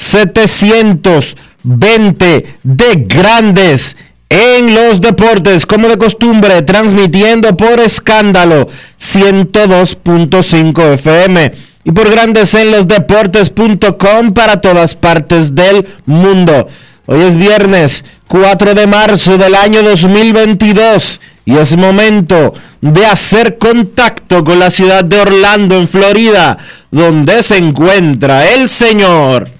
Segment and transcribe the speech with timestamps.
[0.00, 3.96] 2720 de Grandes
[4.30, 11.52] en los Deportes, como de costumbre, transmitiendo por escándalo 102.5 FM
[11.84, 16.68] y por Grandes en los Deportes.com para todas partes del mundo.
[17.06, 24.44] Hoy es viernes 4 de marzo del año 2022 y es momento de hacer contacto
[24.44, 26.56] con la ciudad de Orlando, en Florida,
[26.92, 29.59] donde se encuentra el señor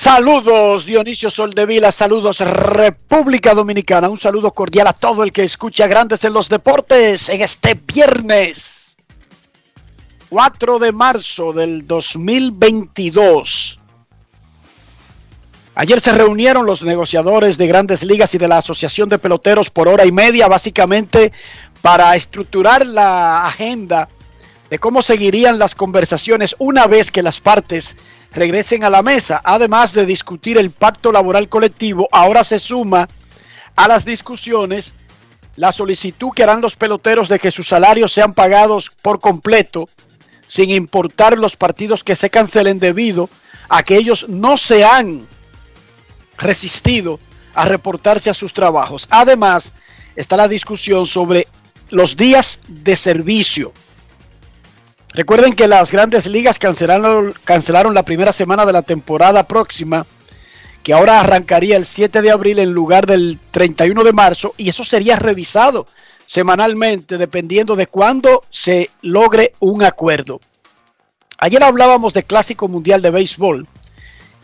[0.00, 6.22] Saludos Dionisio Soldevila, saludos República Dominicana, un saludo cordial a todo el que escucha Grandes
[6.22, 8.96] en los Deportes en este viernes
[10.28, 13.80] 4 de marzo del 2022.
[15.74, 19.88] Ayer se reunieron los negociadores de grandes ligas y de la Asociación de Peloteros por
[19.88, 21.32] hora y media, básicamente
[21.82, 24.08] para estructurar la agenda
[24.70, 27.96] de cómo seguirían las conversaciones una vez que las partes
[28.32, 29.40] regresen a la mesa.
[29.44, 33.08] Además de discutir el pacto laboral colectivo, ahora se suma
[33.76, 34.92] a las discusiones
[35.56, 39.88] la solicitud que harán los peloteros de que sus salarios sean pagados por completo,
[40.46, 43.28] sin importar los partidos que se cancelen debido
[43.68, 45.26] a que ellos no se han
[46.36, 47.18] resistido
[47.54, 49.08] a reportarse a sus trabajos.
[49.10, 49.72] Además,
[50.14, 51.48] está la discusión sobre
[51.90, 53.72] los días de servicio
[55.14, 60.06] Recuerden que las grandes ligas cancelaron, cancelaron la primera semana de la temporada próxima,
[60.82, 64.84] que ahora arrancaría el 7 de abril en lugar del 31 de marzo, y eso
[64.84, 65.86] sería revisado
[66.28, 70.40] semanalmente dependiendo de cuándo se logre un acuerdo.
[71.38, 73.66] Ayer hablábamos de Clásico Mundial de Béisbol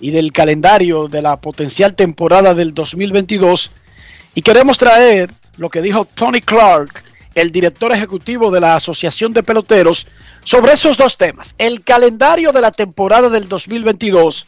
[0.00, 3.70] y del calendario de la potencial temporada del 2022
[4.34, 9.42] y queremos traer lo que dijo Tony Clark, el director ejecutivo de la Asociación de
[9.42, 10.06] Peloteros,
[10.44, 14.46] sobre esos dos temas, el calendario de la temporada del 2022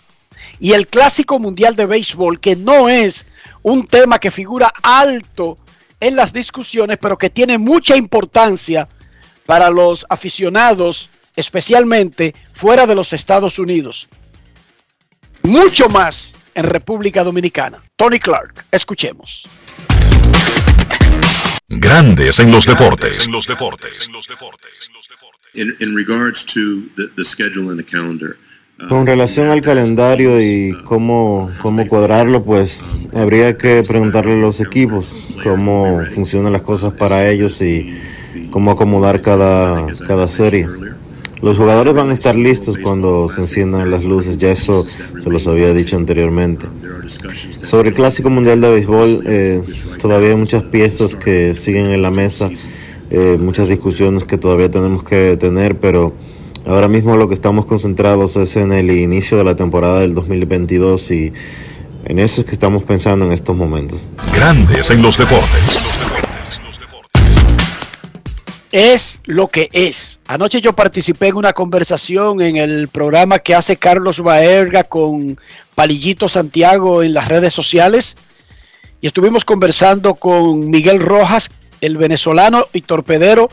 [0.61, 3.27] y el Clásico Mundial de Béisbol, que no es
[3.63, 5.59] un tema que figura alto
[6.01, 8.89] en las discusiones, pero que tiene mucha importancia
[9.47, 14.09] para los aficionados, especialmente fuera de los Estados Unidos.
[15.43, 17.83] Mucho más en República Dominicana.
[17.97, 19.49] Tony Clark, escuchemos.
[21.69, 23.27] Grandes en los deportes.
[23.27, 24.09] En los deportes.
[28.89, 35.27] Con relación al calendario y cómo, cómo cuadrarlo, pues habría que preguntarle a los equipos
[35.43, 37.99] cómo funcionan las cosas para ellos y
[38.51, 40.69] cómo acomodar cada, cada serie.
[41.43, 45.47] Los jugadores van a estar listos cuando se enciendan las luces, ya eso se los
[45.49, 46.67] había dicho anteriormente.
[47.63, 49.63] Sobre el Clásico Mundial de Béisbol, eh,
[49.99, 52.51] todavía hay muchas piezas que siguen en la mesa
[53.11, 56.13] eh, muchas discusiones que todavía tenemos que tener, pero
[56.67, 61.11] ahora mismo lo que estamos concentrados es en el inicio de la temporada del 2022
[61.13, 61.33] y
[62.05, 64.09] en eso es que estamos pensando en estos momentos.
[64.35, 65.79] Grandes en los deportes.
[68.73, 70.19] es lo que es.
[70.27, 75.39] Anoche yo participé en una conversación en el programa que hace Carlos Baerga con
[75.77, 78.17] Palillito Santiago en las redes sociales
[79.03, 81.51] y estuvimos conversando con Miguel Rojas,
[81.83, 83.51] el venezolano y torpedero.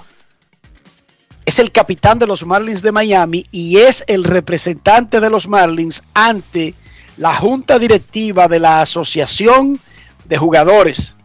[1.45, 6.01] Es el capitán de los Marlins de Miami y es el representante de los Marlins
[6.13, 6.73] ante
[7.17, 9.77] la junta directiva de la Asociación
[10.23, 11.15] de Jugadores.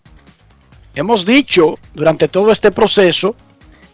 [0.97, 3.37] Hemos dicho durante todo este proceso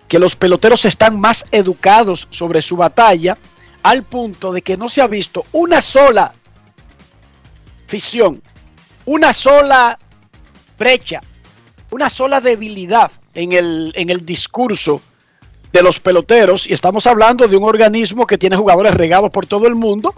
[0.08, 3.36] que los peloteros están más educados sobre su batalla
[3.82, 6.32] al punto de que no se ha visto una sola
[9.06, 9.99] una sola
[10.79, 11.20] brecha,
[11.91, 15.00] una sola debilidad en el, en el discurso
[15.73, 19.67] de los peloteros y estamos hablando de un organismo que tiene jugadores regados por todo
[19.67, 20.14] el mundo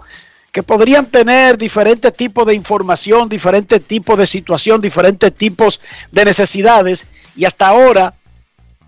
[0.51, 5.81] que podrían tener diferentes tipos de información, diferentes tipos de situación, diferentes tipos
[6.11, 8.13] de necesidades y hasta ahora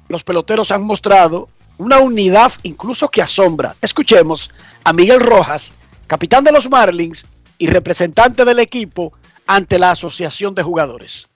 [0.07, 3.75] los peloteros han mostrado una unidad incluso que asombra.
[3.81, 4.51] Escuchemos
[4.83, 5.74] a Miguel Rojas,
[6.07, 7.25] capitán de los Marlins
[7.59, 9.13] y representante del equipo
[9.45, 11.27] ante la Asociación de Jugadores.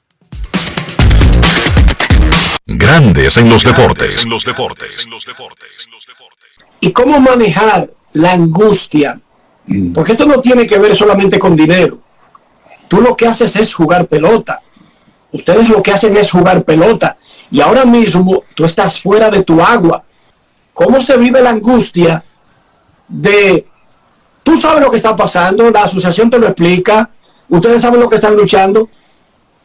[2.65, 4.25] Grandes en los deportes.
[4.25, 5.05] los deportes.
[5.07, 5.89] los deportes.
[6.79, 9.19] ¿Y cómo manejar la angustia?
[9.93, 11.99] Porque esto no tiene que ver solamente con dinero.
[12.87, 14.61] Tú lo que haces es jugar pelota.
[15.31, 17.17] Ustedes lo que hacen es jugar pelota.
[17.51, 20.03] Y ahora mismo tú estás fuera de tu agua.
[20.73, 22.23] ¿Cómo se vive la angustia
[23.07, 23.67] de...
[24.43, 27.09] Tú sabes lo que está pasando, la asociación te lo explica,
[27.49, 28.89] ustedes saben lo que están luchando,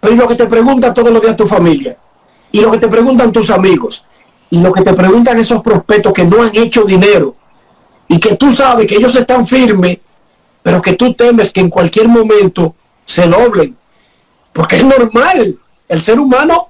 [0.00, 1.96] pero lo que te preguntan todos los días tu familia,
[2.52, 4.04] y lo que te preguntan tus amigos,
[4.50, 7.34] y lo que te preguntan esos prospectos que no han hecho dinero,
[8.06, 9.98] y que tú sabes que ellos están firmes,
[10.62, 12.74] pero que tú temes que en cualquier momento
[13.04, 13.76] se doblen,
[14.52, 15.58] porque es normal,
[15.88, 16.69] el ser humano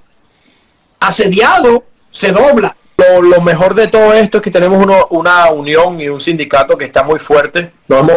[1.01, 2.77] asediado se dobla.
[2.99, 7.05] Lo, mejor de todo esto es que tenemos una unión y un sindicato que está
[7.05, 7.71] muy fuerte.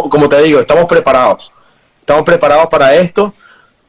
[0.09, 1.51] como te digo, estamos preparados.
[1.99, 3.33] Estamos preparados para esto.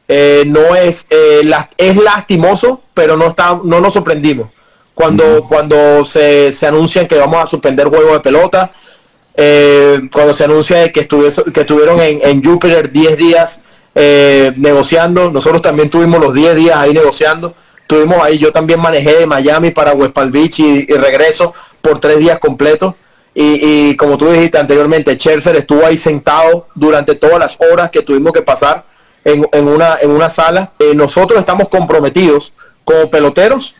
[0.07, 1.41] Eh, no es, eh,
[1.77, 4.49] es lastimoso, pero no, está, no nos sorprendimos.
[4.93, 8.71] Cuando, cuando se, se anuncian que vamos a suspender juegos de pelota,
[9.35, 13.59] eh, cuando se anuncia que, que estuvieron en, en Júpiter 10 días
[13.95, 17.55] negociando, nosotros también tuvimos los 10 días ahí negociando
[17.93, 22.17] Estuvimos ahí, yo también manejé de Miami para West Palm Beach y, regreso por tres
[22.17, 22.95] días completos.
[23.35, 28.33] Y, como tú dijiste anteriormente, Scherzer estuvo ahí sentado durante todas las horas que tuvimos
[28.33, 28.83] que pasar
[29.23, 30.71] en, una, en una sala.
[30.79, 32.51] Eh, nosotros estamos comprometidos
[32.83, 33.75] como peloteros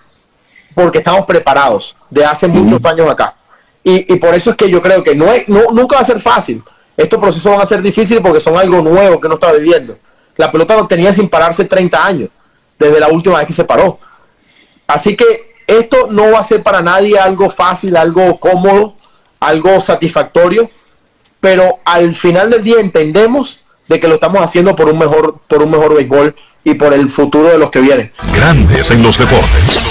[0.76, 3.36] porque estamos preparados de hace muchos años acá.
[3.84, 6.22] Y, por eso es que yo creo que no, es, no nunca va a ser
[6.22, 6.62] fácil.
[6.96, 9.98] Estos procesos van a ser difíciles porque son algo nuevo que no está viviendo.
[10.38, 12.30] La pelota lo tenía sin pararse 30 años
[12.84, 14.00] desde la última vez que se paró.
[14.88, 18.96] Así que esto no va a ser para nadie algo fácil, algo cómodo,
[19.40, 20.70] algo satisfactorio,
[21.40, 25.62] pero al final del día entendemos de que lo estamos haciendo por un mejor, por
[25.62, 28.12] un mejor béisbol y por el futuro de los que vienen.
[28.34, 29.90] Grandes en los deportes.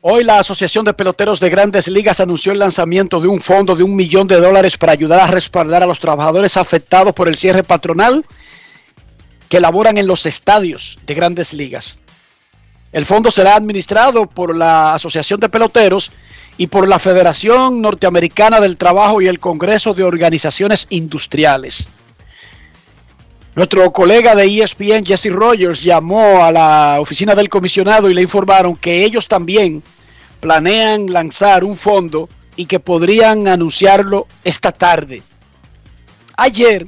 [0.00, 3.82] Hoy la Asociación de Peloteros de Grandes Ligas anunció el lanzamiento de un fondo de
[3.82, 7.64] un millón de dólares para ayudar a respaldar a los trabajadores afectados por el cierre
[7.64, 8.24] patronal
[9.48, 11.98] que laboran en los estadios de grandes ligas.
[12.92, 16.10] El fondo será administrado por la Asociación de Peloteros
[16.56, 21.88] y por la Federación Norteamericana del Trabajo y el Congreso de Organizaciones Industriales.
[23.54, 28.76] Nuestro colega de ESPN, Jesse Rogers, llamó a la oficina del comisionado y le informaron
[28.76, 29.82] que ellos también
[30.40, 35.22] planean lanzar un fondo y que podrían anunciarlo esta tarde.
[36.36, 36.86] Ayer,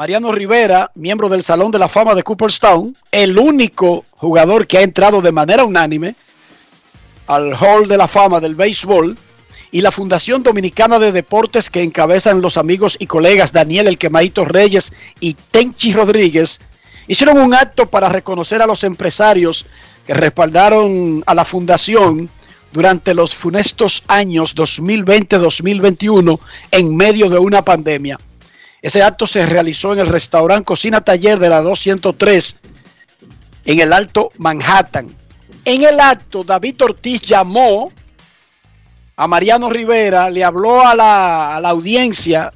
[0.00, 4.80] Mariano Rivera, miembro del Salón de la Fama de Cooperstown, el único jugador que ha
[4.80, 6.14] entrado de manera unánime
[7.26, 9.18] al Hall de la Fama del béisbol,
[9.70, 14.46] y la Fundación Dominicana de Deportes que encabezan los amigos y colegas Daniel El Quemaito
[14.46, 14.90] Reyes
[15.20, 16.62] y Tenchi Rodríguez,
[17.06, 19.66] hicieron un acto para reconocer a los empresarios
[20.06, 22.30] que respaldaron a la fundación
[22.72, 26.40] durante los funestos años 2020-2021
[26.70, 28.18] en medio de una pandemia.
[28.82, 32.60] Ese acto se realizó en el restaurante Cocina Taller de la 203
[33.66, 35.08] en el Alto Manhattan.
[35.64, 37.92] En el acto, David Ortiz llamó
[39.16, 42.52] a Mariano Rivera, le habló a la, a la audiencia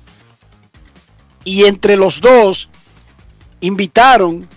[1.44, 2.70] y entre los dos
[3.60, 4.48] invitaron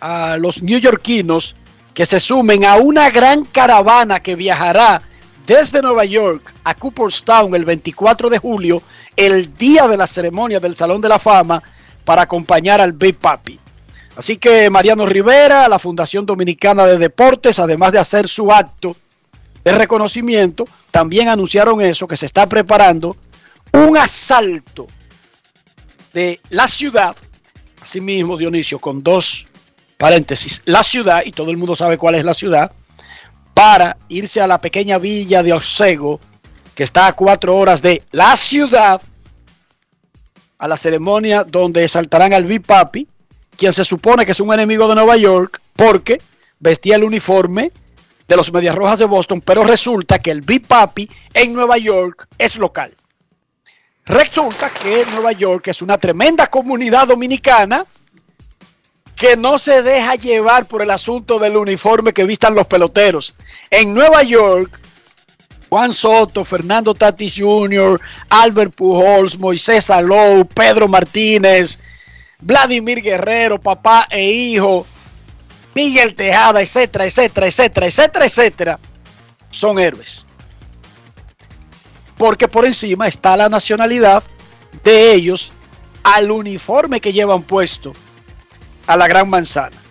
[0.00, 1.54] a los neoyorquinos
[1.92, 5.02] que se sumen a una gran caravana que viajará
[5.46, 8.82] desde Nueva York a Cooperstown el 24 de julio
[9.16, 11.62] el día de la ceremonia del Salón de la Fama
[12.04, 13.58] para acompañar al Big Papi.
[14.16, 18.94] Así que Mariano Rivera, la Fundación Dominicana de Deportes, además de hacer su acto
[19.64, 23.16] de reconocimiento, también anunciaron eso, que se está preparando
[23.72, 24.86] un asalto
[26.12, 27.16] de la ciudad,
[27.80, 29.46] asimismo Dionisio, con dos
[29.96, 32.72] paréntesis, la ciudad, y todo el mundo sabe cuál es la ciudad,
[33.54, 36.20] para irse a la pequeña villa de Osego,
[36.82, 39.00] está a cuatro horas de la ciudad,
[40.58, 43.06] a la ceremonia donde saltarán al Big Papi,
[43.56, 46.20] quien se supone que es un enemigo de Nueva York, porque
[46.58, 47.72] vestía el uniforme
[48.28, 52.28] de los Medias Rojas de Boston, pero resulta que el Big Papi en Nueva York
[52.38, 52.94] es local.
[54.04, 57.86] Resulta que Nueva York es una tremenda comunidad dominicana
[59.14, 63.34] que no se deja llevar por el asunto del uniforme que vistan los peloteros.
[63.70, 64.80] En Nueva York,
[65.72, 67.98] Juan Soto, Fernando Tatis Jr.,
[68.28, 71.78] Albert Pujols, Moisés Alou, Pedro Martínez,
[72.38, 74.86] Vladimir Guerrero, papá e hijo,
[75.74, 78.78] Miguel Tejada, etcétera, etcétera, etcétera, etcétera, etcétera,
[79.48, 80.26] son héroes.
[82.18, 84.22] Porque por encima está la nacionalidad
[84.84, 85.54] de ellos
[86.02, 87.94] al uniforme que llevan puesto
[88.86, 89.81] a la gran manzana.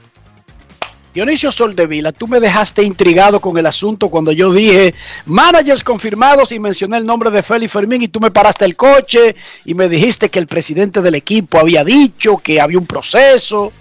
[1.14, 6.60] Dionisio Soldevila, tú me dejaste intrigado con el asunto cuando yo dije managers confirmados y
[6.60, 10.30] mencioné el nombre de Félix Fermín y tú me paraste el coche y me dijiste
[10.30, 13.74] que el presidente del equipo había dicho que había un proceso.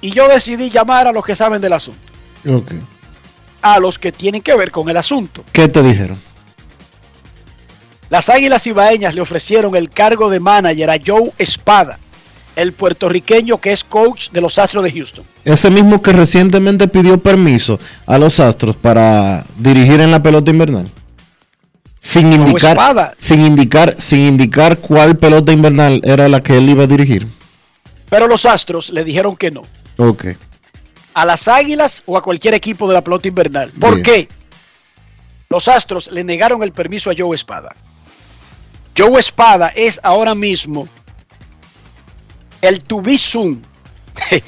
[0.00, 2.12] Y yo decidí llamar a los que saben del asunto.
[2.46, 2.72] Ok.
[3.62, 5.42] A los que tienen que ver con el asunto.
[5.52, 6.18] ¿Qué te dijeron?
[8.10, 11.98] Las Águilas Ibaeñas le ofrecieron el cargo de manager a Joe Espada,
[12.58, 15.24] el puertorriqueño que es coach de los Astros de Houston.
[15.44, 20.90] Ese mismo que recientemente pidió permiso a los Astros para dirigir en la pelota invernal.
[22.00, 26.86] Sin indicar, sin indicar, sin indicar cuál pelota invernal era la que él iba a
[26.88, 27.28] dirigir.
[28.10, 29.62] Pero los Astros le dijeron que no.
[29.96, 30.26] Ok.
[31.14, 33.70] A las Águilas o a cualquier equipo de la pelota invernal.
[33.70, 34.02] ¿Por Bien.
[34.02, 34.28] qué?
[35.48, 37.74] Los Astros le negaron el permiso a Joe Espada.
[38.96, 40.88] Joe Espada es ahora mismo
[42.62, 43.62] el to be soon.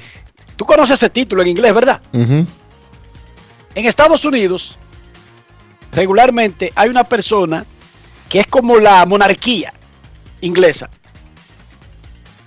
[0.56, 2.00] Tú conoces ese título en inglés, ¿verdad?
[2.12, 2.46] En
[3.74, 4.76] Estados Unidos,
[5.92, 7.64] regularmente hay una persona
[8.28, 9.72] que es como la monarquía
[10.40, 10.90] inglesa,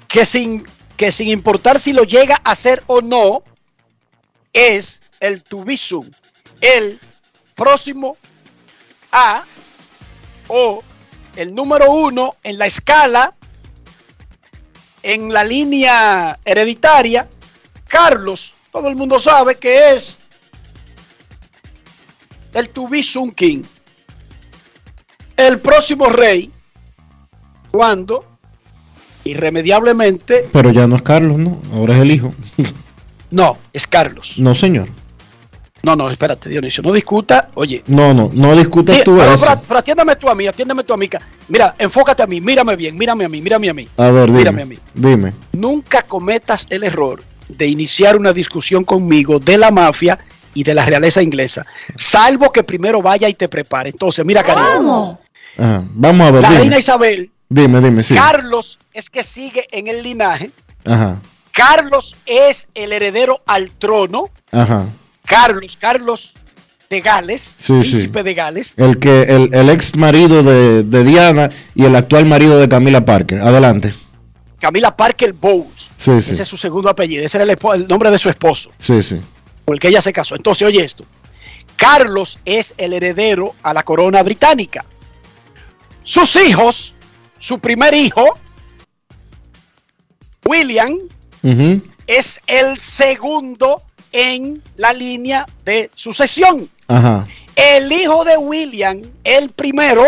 [0.07, 0.65] que sin,
[0.95, 3.43] que sin importar si lo llega a hacer o no,
[4.51, 6.13] es el to be soon,
[6.61, 6.99] el
[7.55, 8.17] próximo
[9.11, 9.43] a
[10.47, 10.83] o
[11.35, 13.33] el número uno en la escala,
[15.03, 17.27] en la línea hereditaria,
[17.87, 20.17] Carlos, todo el mundo sabe que es
[22.53, 22.69] el
[23.03, 23.63] soon king.
[25.35, 26.51] El próximo rey,
[27.71, 28.25] cuando
[29.25, 31.61] irremediablemente, Pero ya no es Carlos, ¿no?
[31.73, 32.33] Ahora es el hijo.
[33.31, 34.35] no, es Carlos.
[34.37, 34.89] No, señor.
[35.85, 37.49] No, no, espérate, Dionisio, no discuta.
[37.55, 39.45] Oye, No, no, no discutas Sí, tú pero, eso.
[39.45, 41.09] pero- pero atiéndame tú a mí, atiéndame tú a mí.
[41.49, 43.89] Mira, enfócate a mí, mírame bien, mírame a mí, mírame a mí.
[43.97, 44.37] A ver, dime.
[44.39, 44.77] Mírame a mí.
[44.93, 45.33] Dime.
[45.51, 50.17] Nunca cometas el error de iniciar una discusión conmigo de la mafia
[50.53, 51.65] y de la realeza inglesa,
[51.97, 53.89] salvo que primero vaya y te prepare.
[53.89, 55.19] Entonces, mira, cariño,
[55.57, 55.83] Ajá.
[55.95, 56.59] Vamos a ver, la dime.
[56.61, 58.15] reina Isabel, Dime, dime, sí.
[58.15, 60.51] Carlos es que sigue en el linaje,
[60.85, 61.21] Ajá.
[61.51, 64.85] Carlos es el heredero al trono, Ajá.
[65.25, 66.33] Carlos, Carlos
[66.89, 68.25] de Gales, Sí, príncipe sí.
[68.25, 72.59] de Gales, El que el, el ex marido de, de Diana y el actual marido
[72.59, 73.39] de Camila Parker.
[73.39, 73.93] Adelante.
[74.59, 75.89] Camila Parker Bowles.
[75.97, 76.31] Sí, sí.
[76.31, 78.71] Ese es su segundo apellido, ese era el, nombre de su esposo.
[78.77, 79.19] Sí, sí.
[79.65, 80.35] por el que ella se casó.
[80.35, 81.05] Entonces, oye esto.
[81.75, 84.85] Carlos es el heredero a la corona británica.
[86.03, 86.93] Sus hijos,
[87.39, 88.37] su primer hijo,
[90.45, 90.95] William,
[92.07, 93.81] es el segundo
[94.13, 96.69] en la línea de sucesión.
[96.87, 97.27] Ajá.
[97.55, 100.05] El hijo de William, el primero,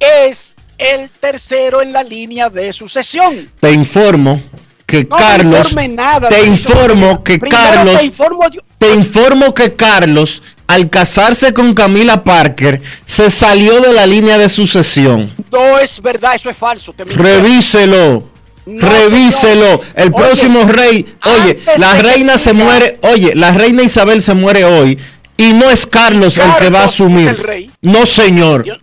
[0.00, 3.50] es el tercero en la línea de sucesión.
[3.60, 4.40] Te informo
[4.84, 5.74] que No Carlos.
[5.90, 7.98] nada, te informo que Carlos.
[7.98, 8.60] Te informo yo.
[8.78, 14.48] Te informo que Carlos, al casarse con Camila Parker, se salió de la línea de
[14.48, 15.32] sucesión.
[15.50, 16.92] No es verdad, eso es falso.
[16.92, 17.04] te.
[17.04, 18.35] Revíselo.
[18.66, 19.80] No, Revíselo.
[19.94, 21.16] El Oye, próximo rey.
[21.24, 22.98] Oye, la reina se muere.
[23.02, 24.98] Oye, la reina Isabel se muere hoy.
[25.36, 27.28] Y no es Carlos, el que va a asumir.
[27.28, 27.70] el rey.
[27.82, 28.64] No, señor.
[28.64, 28.74] Yo-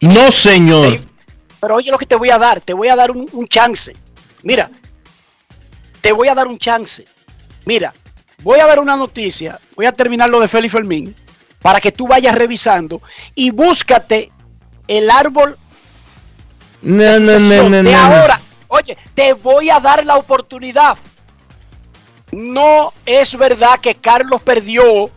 [0.00, 1.00] No, señor.
[1.60, 3.94] Pero oye lo que te voy a dar, te voy a dar un, un chance.
[4.42, 4.70] Mira,
[6.00, 7.04] te voy a dar un chance.
[7.64, 7.92] Mira,
[8.42, 11.14] voy a dar una noticia, voy a terminar lo de Félix Fermín,
[11.62, 13.00] para que tú vayas revisando
[13.34, 14.30] y búscate
[14.88, 15.56] el árbol
[16.82, 17.96] No, no, no, no, de no.
[17.96, 18.40] ahora.
[18.74, 20.98] Oye, te voy a dar la oportunidad.
[22.32, 25.10] No es verdad que Carlos perdió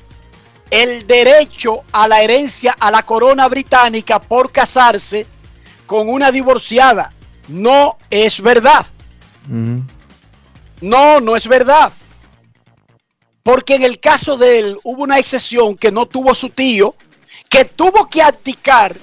[0.70, 5.26] el derecho a la herencia a la corona británica por casarse
[5.88, 7.12] con una divorciada.
[7.48, 8.86] No es verdad.
[10.82, 11.92] No, no es verdad.
[13.42, 16.94] Porque en el caso de él hubo una excepción que no tuvo su tío,
[17.50, 18.96] que tuvo que abdicar,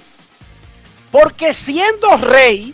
[1.11, 2.73] porque siendo rey,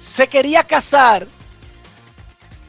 [0.00, 1.26] se quería casar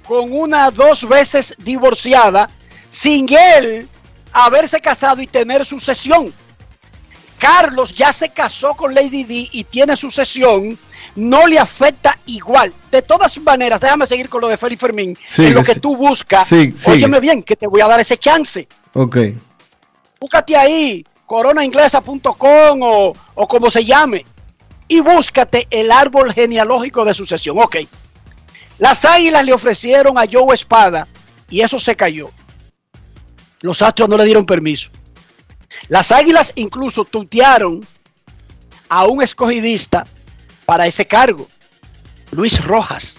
[0.06, 2.50] con una dos veces divorciada,
[2.90, 3.88] sin él
[4.34, 6.34] haberse casado y tener sucesión.
[7.40, 10.78] Carlos ya se casó con Lady D y tiene sucesión,
[11.16, 12.74] no le afecta igual.
[12.92, 15.18] De todas maneras, déjame seguir con lo de Félix Fermín.
[15.38, 18.68] en lo que tú buscas, sí, óyeme bien, que te voy a dar ese chance.
[18.94, 19.18] Ok.
[20.20, 24.24] Búscate ahí, coronainglesa.com o, o como se llame,
[24.92, 27.58] y búscate el árbol genealógico de sucesión.
[27.58, 27.78] Ok.
[28.78, 31.08] Las águilas le ofrecieron a Joe Espada
[31.50, 32.30] y eso se cayó.
[33.62, 34.90] Los Astros no le dieron permiso.
[35.88, 37.88] Las Águilas incluso tutearon
[38.90, 40.06] a un escogidista
[40.66, 41.48] para ese cargo,
[42.32, 43.16] Luis Rojas,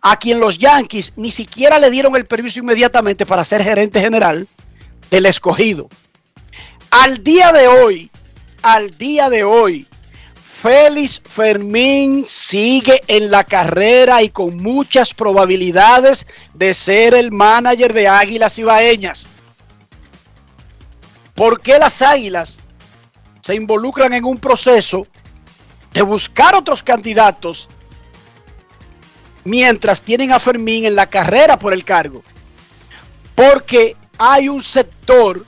[0.00, 4.46] a quien los Yankees ni siquiera le dieron el permiso inmediatamente para ser gerente general
[5.10, 5.88] del escogido.
[6.90, 8.12] Al día de hoy,
[8.62, 9.88] al día de hoy,
[10.62, 18.08] Félix Fermín sigue en la carrera y con muchas probabilidades de ser el manager de
[18.08, 19.26] Águilas Ibaeñas.
[21.34, 22.58] ¿Por qué las Águilas
[23.42, 25.06] se involucran en un proceso
[25.92, 27.68] de buscar otros candidatos
[29.44, 32.22] mientras tienen a Fermín en la carrera por el cargo?
[33.34, 35.44] Porque hay un sector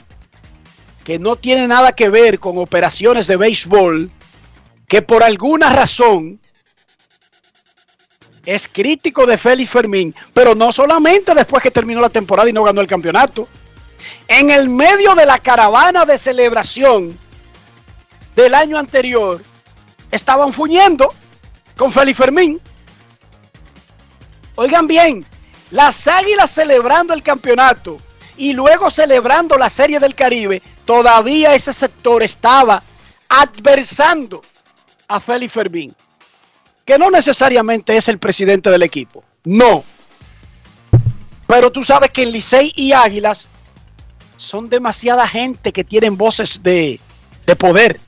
[1.03, 4.12] que no tiene nada que ver con operaciones de béisbol
[4.88, 6.40] que por alguna razón
[8.47, 12.64] es crítico de Félix Fermín, pero no solamente después que terminó la temporada y no
[12.64, 13.47] ganó el campeonato.
[14.26, 17.19] En el medio de la caravana de celebración
[18.34, 19.45] del año anterior,
[20.10, 21.13] estaban fuñendo
[21.76, 22.58] con Félix Fermín.
[24.54, 25.26] Oigan bien,
[25.71, 27.99] las águilas celebrando el campeonato
[28.39, 32.82] y luego celebrando la Serie del Caribe, todavía ese sector estaba
[33.28, 34.43] adversando
[35.08, 35.94] a Félix Fermín,
[36.84, 39.84] que no necesariamente es el presidente del equipo, no.
[41.47, 43.49] Pero tú sabes que en Licey y Águilas
[44.36, 47.00] son demasiada gente que tienen voces de,
[47.47, 47.99] de poder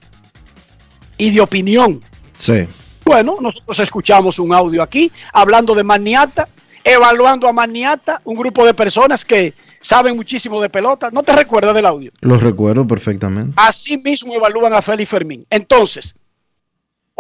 [1.17, 2.03] y de opinión.
[2.37, 2.67] Sí.
[3.05, 6.49] Bueno, nosotros escuchamos un audio aquí hablando de Maniata,
[6.85, 11.11] evaluando a Maniata, un grupo de personas que saben muchísimo de pelota.
[11.11, 12.13] ¿No te recuerdas del audio?
[12.21, 13.55] Lo recuerdo perfectamente.
[13.57, 15.47] Así mismo evalúan a Félix Fermín.
[15.51, 16.15] Entonces,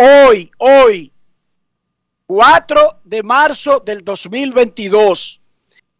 [0.00, 1.12] hoy, hoy,
[2.26, 5.40] 4 de marzo del 2022,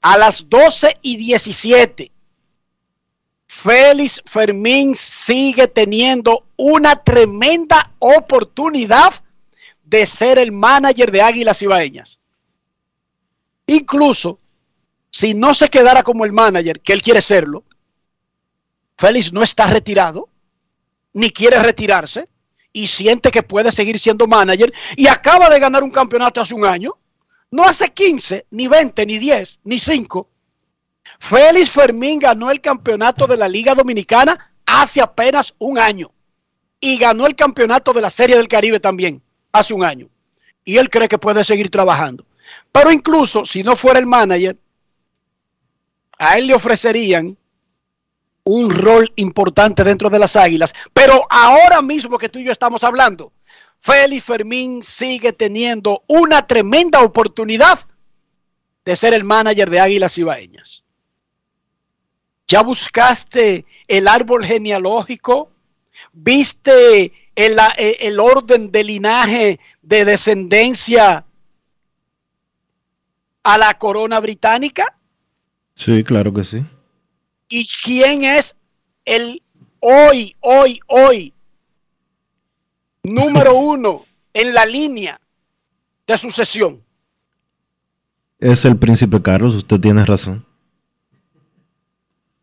[0.01, 2.11] a las 12 y 17,
[3.47, 9.13] Félix Fermín sigue teniendo una tremenda oportunidad
[9.85, 12.19] de ser el manager de Águilas Ibaeñas.
[13.67, 14.39] Incluso
[15.11, 17.65] si no se quedara como el manager, que él quiere serlo,
[18.97, 20.29] Félix no está retirado,
[21.13, 22.29] ni quiere retirarse
[22.73, 26.65] y siente que puede seguir siendo manager y acaba de ganar un campeonato hace un
[26.65, 26.97] año,
[27.51, 30.29] no hace 15, ni 20, ni 10, ni 5.
[31.19, 36.13] Félix Fermín ganó el campeonato de la Liga Dominicana hace apenas un año
[36.81, 39.21] y ganó el campeonato de la Serie del Caribe también
[39.53, 40.09] hace un año.
[40.65, 42.25] Y él cree que puede seguir trabajando.
[42.71, 44.57] Pero incluso si no fuera el manager,
[46.19, 47.37] a él le ofrecerían
[48.51, 50.75] un rol importante dentro de las Águilas.
[50.93, 53.33] Pero ahora mismo que tú y yo estamos hablando,
[53.79, 57.79] Félix Fermín sigue teniendo una tremenda oportunidad
[58.85, 60.83] de ser el manager de Águilas Ibaeñas.
[62.49, 65.53] ¿Ya buscaste el árbol genealógico?
[66.13, 71.25] ¿Viste el, el orden de linaje de descendencia
[73.45, 74.99] a la corona británica?
[75.77, 76.65] Sí, claro que sí
[77.51, 78.57] y quién es
[79.05, 79.43] el
[79.81, 81.35] hoy, hoy, hoy
[83.03, 85.21] número uno en la línea
[86.07, 86.81] de sucesión.
[88.39, 90.47] Es el príncipe Carlos, usted tiene razón.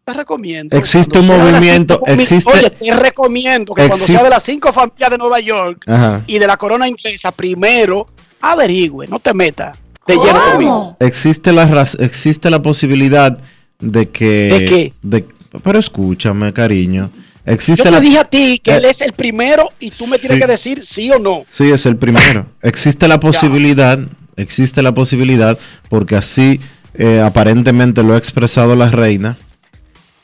[0.05, 0.77] Te recomiendo.
[0.77, 2.49] Existe un movimiento, existe.
[2.51, 5.83] Oye, te recomiendo que cuando sea de las cinco familias de Nueva York
[6.27, 8.07] y de la corona inglesa, primero
[8.39, 13.37] averigüe, no te metas de lleno Existe la, existe la posibilidad
[13.79, 14.93] de que...
[15.01, 15.33] ¿De qué?
[15.63, 17.09] pero escúchame, cariño.
[17.45, 20.05] Existe Yo te la, dije a ti que eh, él es el primero y tú
[20.05, 20.41] me tienes sí.
[20.41, 21.45] que decir sí o no.
[21.49, 22.45] Sí, es el primero.
[22.61, 23.97] Existe la posibilidad,
[24.35, 25.57] existe la posibilidad,
[25.89, 26.59] porque así
[26.93, 29.37] eh, aparentemente lo ha expresado la reina,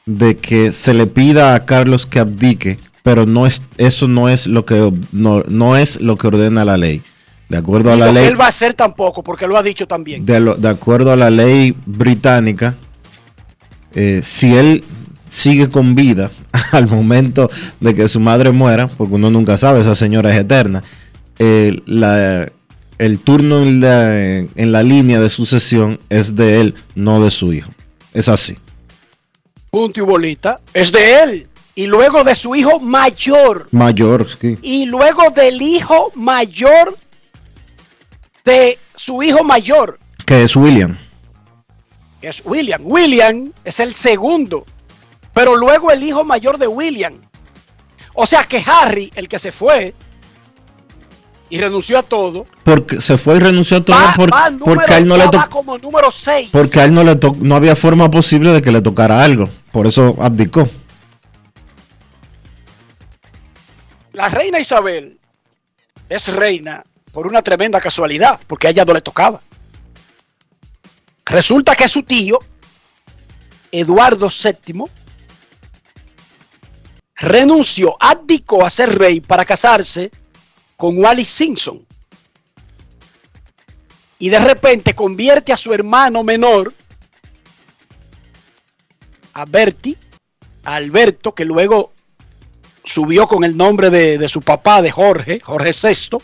[0.06, 4.46] de que se le pida a Carlos que abdique, pero no es, eso no es
[4.48, 7.02] lo que no, no es lo que ordena la ley.
[7.48, 10.26] De acuerdo a la ley, él va a hacer tampoco, porque lo ha dicho también.
[10.26, 12.76] de, lo- de acuerdo a la ley británica,
[13.96, 14.84] eh, si él
[15.28, 16.32] sigue con vida
[16.72, 20.84] al momento de que su madre muera, porque uno nunca sabe, esa señora es eterna,
[21.40, 22.52] eh, la-
[23.00, 27.52] el turno en la, en la línea de sucesión es de él, no de su
[27.52, 27.72] hijo.
[28.14, 28.56] Es así.
[29.72, 30.60] Punto y bolita.
[30.74, 31.48] Es de él.
[31.76, 33.68] Y luego de su hijo mayor.
[33.72, 34.58] Mayor, sí.
[34.62, 36.96] Y luego del hijo mayor
[38.46, 40.96] de su hijo mayor, Que es William.
[42.30, 42.82] Es William.
[42.84, 44.66] William es el segundo.
[45.34, 47.14] Pero luego el hijo mayor de William.
[48.14, 49.94] O sea que Harry, el que se fue
[51.50, 54.66] y renunció a todo, Porque se fue y renunció a todo va, por- va número-
[54.76, 55.50] porque a él no le tocó.
[55.50, 56.50] como número 6.
[56.52, 59.50] Porque a él no le to- no había forma posible de que le tocara algo.
[59.72, 60.68] Por eso abdicó.
[64.14, 65.18] La reina Isabel
[66.10, 69.42] es reina por una tremenda casualidad, porque a ella no le tocaba.
[71.26, 72.40] Resulta que su tío,
[73.72, 74.84] Eduardo VII,
[77.16, 80.12] renunció, abdicó a ser rey para casarse
[80.76, 81.86] con Wally Simpson.
[84.20, 86.74] Y de repente convierte a su hermano menor,
[89.34, 89.98] a Bertie,
[90.66, 91.94] a Alberto, que luego
[92.84, 96.18] subió con el nombre de, de su papá, de Jorge, Jorge VI,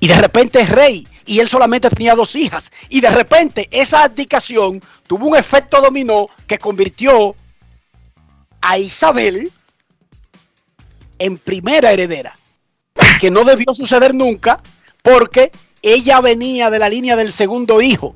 [0.00, 4.04] y de repente es rey, y él solamente tenía dos hijas, y de repente esa
[4.04, 7.34] abdicación tuvo un efecto dominó que convirtió
[8.60, 9.50] a Isabel
[11.18, 12.36] en primera heredera,
[13.20, 14.60] que no debió suceder nunca,
[15.02, 18.14] porque ella venía de la línea del segundo hijo,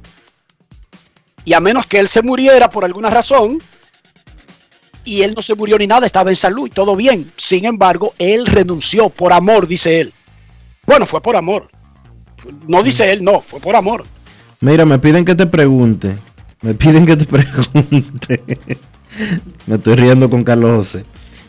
[1.44, 3.62] y a menos que él se muriera por alguna razón,
[5.08, 7.32] y él no se murió ni nada, estaba en salud y todo bien.
[7.38, 10.12] Sin embargo, él renunció por amor, dice él.
[10.84, 11.70] Bueno, fue por amor.
[12.66, 14.04] No dice él, no, fue por amor.
[14.60, 16.16] Mira, me piden que te pregunte.
[16.60, 18.42] Me piden que te pregunte.
[19.66, 21.04] me estoy riendo con Carlos José.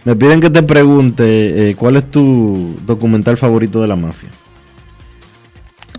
[0.06, 4.30] Me piden que te pregunte eh, cuál es tu documental favorito de la mafia.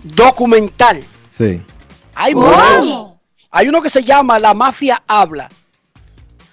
[0.03, 1.03] Documental.
[1.31, 1.61] Sí.
[2.15, 3.11] Hay muchos.
[3.51, 5.49] Hay uno que se llama La Mafia Habla,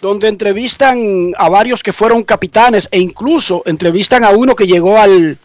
[0.00, 5.38] donde entrevistan a varios que fueron capitanes e incluso entrevistan a uno que llegó al,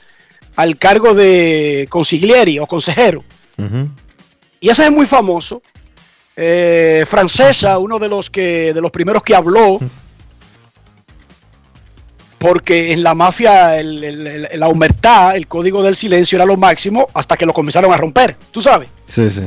[0.56, 3.24] al cargo de consiglieri o consejero.
[4.60, 5.62] Y ese es muy famoso.
[6.36, 9.80] Eh, Francesa, uno de los que de los primeros que habló,
[12.40, 16.58] porque en la mafia el- el- el- la humertad, el código del silencio era lo
[16.58, 18.90] máximo hasta que lo comenzaron a romper, tú sabes.
[19.08, 19.44] Sí, sí.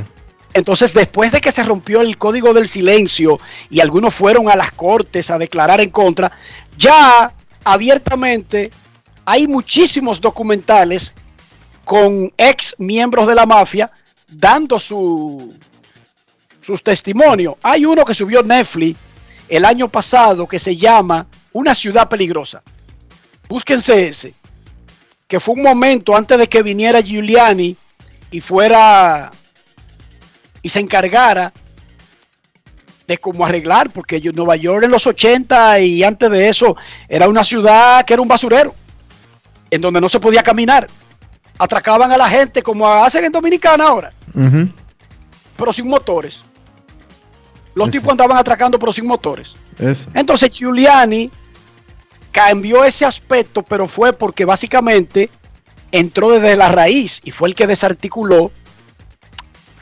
[0.54, 3.38] Entonces, después de que se rompió el código del silencio
[3.68, 6.32] y algunos fueron a las cortes a declarar en contra,
[6.78, 7.32] ya
[7.64, 8.70] abiertamente
[9.26, 11.12] hay muchísimos documentales
[11.84, 13.90] con ex miembros de la mafia
[14.28, 15.52] dando su,
[16.62, 17.56] sus testimonios.
[17.62, 18.98] Hay uno que subió Netflix
[19.48, 22.62] el año pasado que se llama Una ciudad peligrosa.
[23.48, 24.34] Búsquense ese.
[25.26, 27.76] Que fue un momento antes de que viniera Giuliani
[28.30, 29.32] y fuera
[30.62, 31.52] y se encargara
[33.08, 36.76] de cómo arreglar, porque Nueva York en los 80 y antes de eso
[37.08, 38.74] era una ciudad que era un basurero,
[39.70, 40.88] en donde no se podía caminar.
[41.58, 44.12] Atracaban a la gente como hacen en Dominicana ahora,
[45.56, 46.42] pero sin motores.
[47.74, 47.92] Los Eso.
[47.92, 49.54] tipos andaban atracando, pero sin motores.
[49.78, 50.08] Eso.
[50.14, 51.30] Entonces Giuliani
[52.32, 55.30] cambió ese aspecto, pero fue porque básicamente
[55.92, 58.50] entró desde la raíz y fue el que desarticuló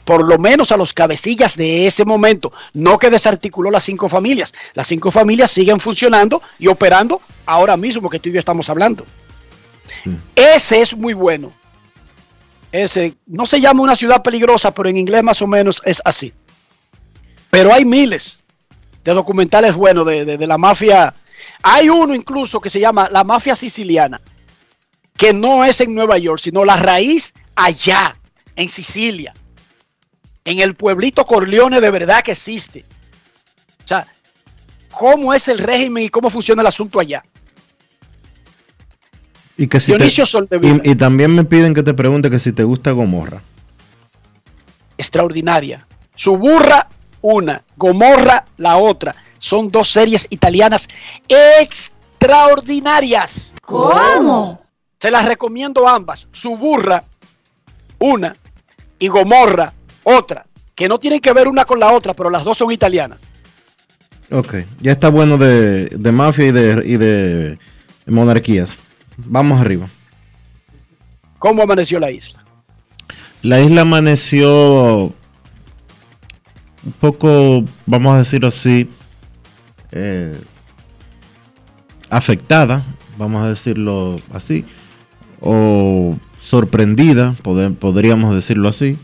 [0.05, 4.53] por lo menos a los cabecillas de ese momento, no que desarticuló las cinco familias.
[4.75, 9.05] Las cinco familias siguen funcionando y operando ahora mismo que tú y yo estamos hablando.
[10.35, 11.51] Ese es muy bueno.
[12.71, 16.33] Ese no se llama una ciudad peligrosa, pero en inglés más o menos es así.
[17.49, 18.39] Pero hay miles
[19.03, 21.13] de documentales buenos de, de- de la mafia.
[21.63, 24.19] Hay uno incluso que se llama La Mafia Siciliana,
[25.15, 28.17] que no es en Nueva York, sino la raíz allá,
[28.55, 29.33] en Sicilia,
[30.43, 32.83] en el pueblito Corleone de verdad que existe.
[33.83, 34.05] O sea,
[34.91, 37.23] cómo es el régimen y cómo funciona el asunto allá.
[39.57, 40.25] Y que si te- Dionisio
[40.83, 43.41] y, y también me piden que te pregunte que si te gusta Gomorra.
[44.97, 45.85] extraordinaria.
[46.15, 46.87] Suburra,
[47.21, 47.61] una.
[47.77, 49.15] Gomorra, la otra.
[49.39, 50.87] Son dos series italianas
[51.27, 53.53] extraordinarias.
[53.61, 54.61] ¿Cómo?
[54.99, 56.27] Se las recomiendo ambas.
[56.31, 57.03] Suburra,
[57.99, 58.35] una,
[58.99, 60.45] y Gomorra, otra.
[60.73, 63.19] Que no tienen que ver una con la otra, pero las dos son italianas.
[64.31, 67.57] Ok, ya está bueno de, de mafia y de, y de
[68.07, 68.75] monarquías.
[69.17, 69.87] Vamos arriba.
[71.39, 72.43] ¿Cómo amaneció la isla?
[73.41, 75.13] La isla amaneció
[76.85, 78.89] un poco, vamos a decirlo así,
[79.91, 80.35] eh,
[82.09, 82.83] afectada,
[83.17, 84.65] vamos a decirlo así,
[85.41, 88.97] o sorprendida, podríamos decirlo así,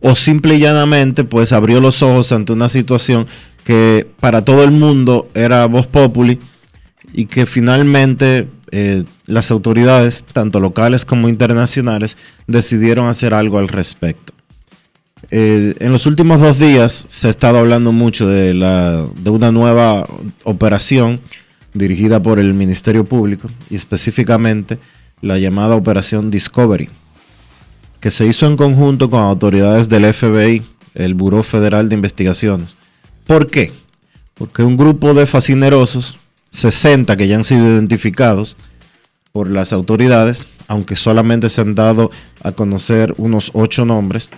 [0.00, 3.26] o simple y llanamente pues abrió los ojos ante una situación
[3.64, 6.38] que para todo el mundo era voz populi
[7.12, 12.16] y que finalmente eh, las autoridades, tanto locales como internacionales,
[12.46, 14.32] decidieron hacer algo al respecto.
[15.30, 18.52] Eh, en los últimos dos días se ha estado hablando mucho de,
[19.26, 20.08] una nueva
[20.44, 21.20] operación
[21.74, 24.78] dirigida por el Ministerio Público y específicamente
[25.20, 26.88] la llamada Operación Discovery,
[28.00, 30.62] que se hizo en conjunto con autoridades del FBI,
[30.94, 32.76] el Buró Federal de Investigaciones.
[33.26, 33.72] ¿Por qué?
[34.34, 36.16] Porque un grupo de fascinerosos,
[36.50, 38.56] 60 que ya han sido identificados
[39.32, 42.10] por las autoridades, aunque solamente se han dado
[42.42, 44.30] a conocer unos 8 nombres,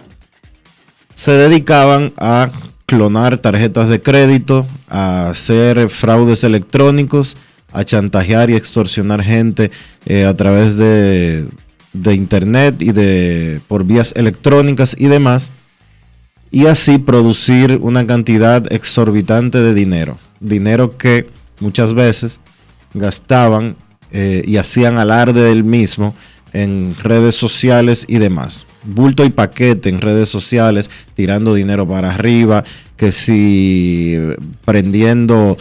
[1.14, 2.50] se dedicaban a
[2.86, 7.36] clonar tarjetas de crédito, a hacer fraudes electrónicos,
[7.72, 9.70] a chantajear y extorsionar gente
[10.06, 11.46] eh, a través de,
[11.92, 15.52] de internet y de por vías electrónicas y demás,
[16.50, 21.28] y así producir una cantidad exorbitante de dinero, dinero que
[21.60, 22.40] muchas veces
[22.94, 23.76] gastaban
[24.10, 26.14] eh, y hacían alarde del mismo
[26.52, 28.66] en redes sociales y demás.
[28.82, 32.64] Bulto y paquete en redes sociales, tirando dinero para arriba,
[32.96, 35.56] que si eh, prendiendo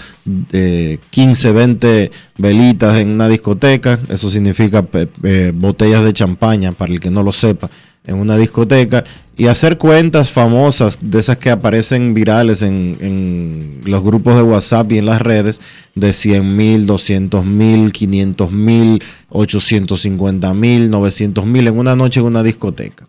[0.51, 4.85] eh, 15, 20 velitas en una discoteca, eso significa
[5.23, 7.69] eh, botellas de champaña, para el que no lo sepa,
[8.05, 9.03] en una discoteca,
[9.37, 14.91] y hacer cuentas famosas de esas que aparecen virales en, en los grupos de WhatsApp
[14.91, 15.61] y en las redes
[15.95, 22.25] de 100 mil, 200 mil, 500 mil, 850 mil, 900 mil en una noche en
[22.25, 23.07] una discoteca.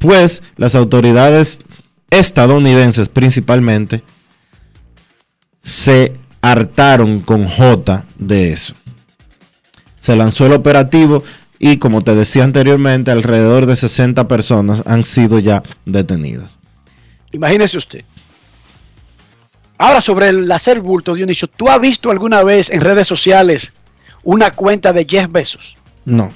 [0.00, 1.60] Pues las autoridades
[2.10, 4.02] estadounidenses principalmente
[5.60, 8.74] se hartaron con J de eso.
[9.98, 11.24] Se lanzó el operativo
[11.58, 16.58] y como te decía anteriormente, alrededor de 60 personas han sido ya detenidas.
[17.32, 18.04] Imagínese usted.
[19.78, 23.72] Ahora sobre el hacer bulto, Dionisio, ¿tú has visto alguna vez en redes sociales
[24.22, 25.76] una cuenta de Jeff Bezos?
[26.04, 26.32] No,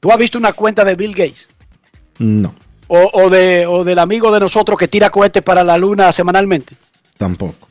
[0.00, 1.48] ¿Tú has visto una cuenta de Bill Gates?
[2.18, 2.54] no,
[2.88, 6.74] O, o de, o del amigo de nosotros que tira cohetes para la luna semanalmente?
[7.16, 7.68] tampoco.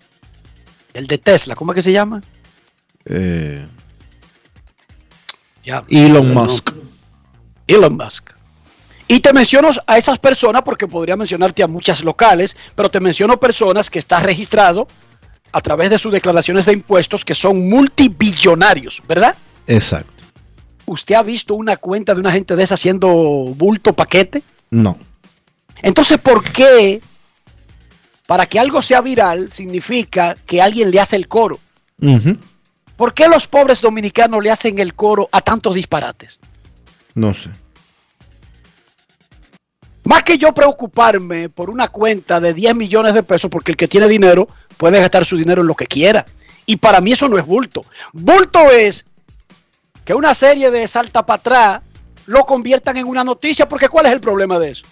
[0.94, 2.22] El de Tesla, ¿cómo es que se llama?
[3.06, 3.66] Eh,
[5.68, 6.44] Ya, Elon no.
[6.46, 6.72] Musk.
[7.68, 8.30] Elon Musk.
[9.10, 13.38] Y te menciono a esas personas porque podría mencionarte a muchas locales, pero te menciono
[13.38, 14.88] personas que está registrado
[15.52, 19.36] a través de sus declaraciones de impuestos que son multibillonarios, ¿verdad?
[19.68, 20.24] Exacto.
[20.86, 24.44] ¿Usted ha visto una cuenta de una gente de esa haciendo bulto paquete?
[24.70, 24.98] No.
[25.82, 27.02] Entonces, ¿por qué?
[28.26, 31.60] Para que algo sea viral significa que alguien le hace el coro.
[32.98, 36.40] ¿Por qué los pobres dominicanos le hacen el coro a tantos disparates?
[37.14, 37.52] No sé.
[40.04, 43.88] Más que yo preocuparme por una cuenta de 10 millones de pesos, porque el que
[43.88, 46.26] tiene dinero puede gastar su dinero en lo que quiera.
[46.66, 47.86] Y para mí eso no es bulto.
[48.14, 49.06] Bulto es
[50.04, 51.84] que una serie de salta para atrás
[52.26, 54.86] lo conviertan en una noticia, porque ¿cuál es el problema de eso?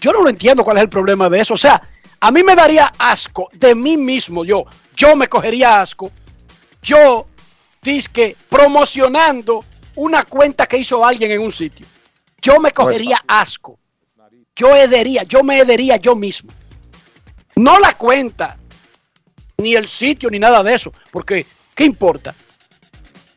[0.00, 1.54] Yo no lo entiendo cuál es el problema de eso.
[1.54, 1.82] O sea,
[2.20, 4.64] a mí me daría asco de mí mismo, yo,
[4.96, 6.10] yo me cogería asco.
[6.82, 7.26] Yo,
[7.82, 9.64] disque, promocionando
[9.96, 11.86] una cuenta que hizo alguien en un sitio.
[12.40, 13.78] Yo me cogería asco.
[14.54, 16.52] Yo hedería, yo me hedería yo mismo.
[17.56, 18.58] No la cuenta,
[19.58, 20.92] ni el sitio, ni nada de eso.
[21.10, 22.34] Porque, ¿qué importa?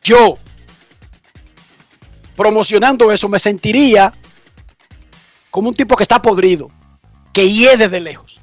[0.02, 0.38] Yo,
[2.36, 4.12] promocionando eso, me sentiría
[5.50, 6.70] como un tipo que está podrido,
[7.32, 8.40] que hiede de lejos.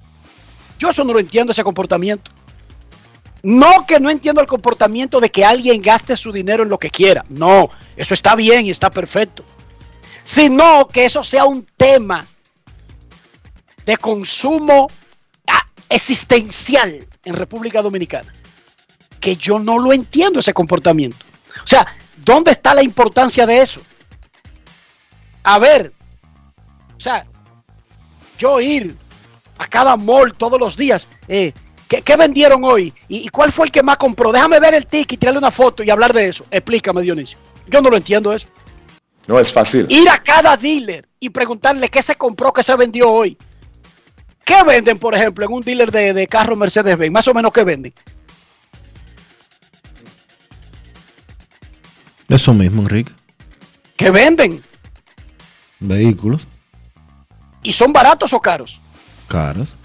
[0.82, 2.32] Yo eso no lo entiendo, ese comportamiento.
[3.44, 6.90] No que no entiendo el comportamiento de que alguien gaste su dinero en lo que
[6.90, 7.24] quiera.
[7.30, 9.46] No, eso está bien y está perfecto.
[10.24, 12.26] Sino que eso sea un tema
[13.86, 14.90] de consumo
[15.46, 18.34] ah, existencial en República Dominicana.
[19.20, 21.24] Que yo no lo entiendo ese comportamiento.
[21.64, 23.82] O sea, ¿dónde está la importancia de eso?
[25.44, 25.94] A ver,
[26.98, 27.28] o sea,
[28.40, 28.98] yo ir
[29.62, 31.08] a cada mall todos los días.
[31.28, 31.54] Eh,
[31.88, 32.92] ¿qué, vendieron hoy?
[33.08, 34.32] ¿Y, cuál fue el que más compró?
[34.32, 36.44] Déjame ver el ticket y tirarle una foto y hablar de eso.
[36.50, 37.38] Explícame, Dionisio.
[37.68, 38.48] Yo no lo entiendo eso.
[39.28, 39.86] No es fácil.
[39.88, 43.38] Ir a cada dealer y preguntarle qué se compró, qué se vendió hoy.
[44.44, 47.12] ¿Qué venden, por ejemplo, en un dealer de, de carros Mercedes-Benz?
[47.12, 47.94] Más o menos, ¿qué venden?
[52.28, 53.12] Eso mismo, Enrique.
[53.96, 54.64] ¿Qué venden?
[55.80, 56.48] Vehículos.
[57.62, 58.81] ¿Y son baratos o caros?
[59.32, 59.76] Caros.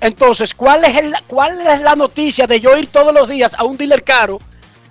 [0.00, 3.64] Entonces, ¿cuál es, el, ¿cuál es la noticia de yo ir todos los días a
[3.64, 4.38] un dealer caro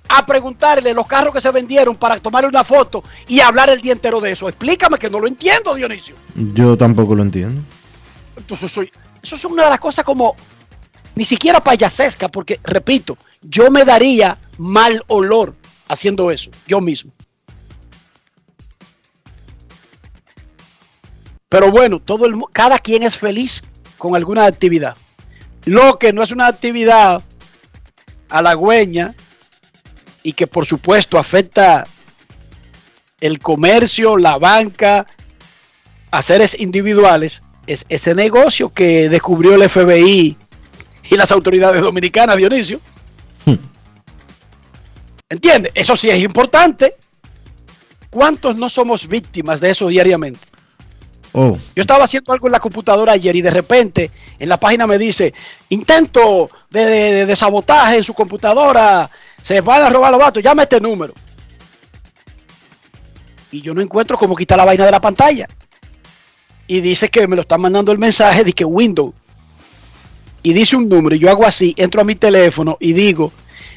[0.07, 3.93] a preguntarle los carros que se vendieron para tomarle una foto y hablar el día
[3.93, 4.49] entero de eso?
[4.49, 6.15] Explícame que no lo entiendo, Dionisio.
[6.33, 7.61] Yo tampoco lo entiendo.
[8.35, 10.35] Entonces, soy, eso es una de las cosas como
[11.13, 15.53] ni siquiera payasesca, porque, repito, yo me daría mal olor
[15.87, 17.11] haciendo eso, yo mismo.
[21.47, 23.63] Pero bueno, todo el, cada quien es feliz
[23.97, 24.95] con alguna actividad.
[25.65, 27.23] Lo que no es una actividad
[28.29, 29.15] halagüeña
[30.23, 31.85] y que por supuesto afecta
[33.21, 35.07] el comercio, la banca,
[36.11, 40.37] a seres individuales, es ese negocio que descubrió el FBI
[41.09, 42.79] y las autoridades dominicanas, Dionisio.
[43.45, 43.55] Hmm.
[45.29, 45.71] ¿Entiendes?
[45.75, 46.95] Eso sí es importante.
[48.09, 50.39] ¿Cuántos no somos víctimas de eso diariamente?
[51.37, 51.57] Oh.
[51.75, 54.97] Yo estaba haciendo algo en la computadora ayer y de repente en la página me
[54.97, 55.33] dice,
[55.67, 59.09] intento de, sabotaje en su computadora,
[59.43, 61.13] se van a robar los datos, llame este número.
[63.51, 65.45] Y yo no encuentro cómo quitar la vaina de la pantalla.
[66.67, 69.13] Y dice que me lo están mandando el mensaje de que Windows.
[70.41, 73.33] Y dice un número y yo hago así, entro a mi teléfono y digo,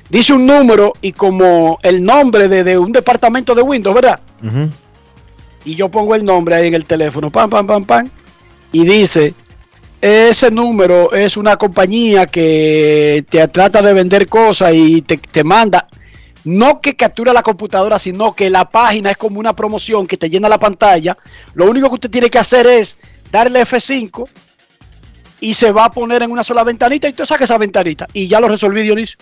[0.09, 4.21] dice un número y como el nombre de, un departamento de Windows, ¿verdad?
[5.69, 8.11] Y yo pongo el nombre ahí en el teléfono, pam, pam, pam, pam,
[8.73, 9.35] y dice,
[10.01, 15.87] ese número es una compañía que te trata de vender cosas y te, manda,
[16.45, 20.31] no que captura la computadora, sino que la página es como una promoción que te
[20.31, 21.19] llena la pantalla.
[21.53, 22.97] Lo único que usted tiene que hacer es
[23.31, 24.27] darle F5
[25.41, 28.27] y se va a poner en una sola ventanita y tú saca esa ventanita y
[28.27, 29.19] ya lo resolví Dionisio.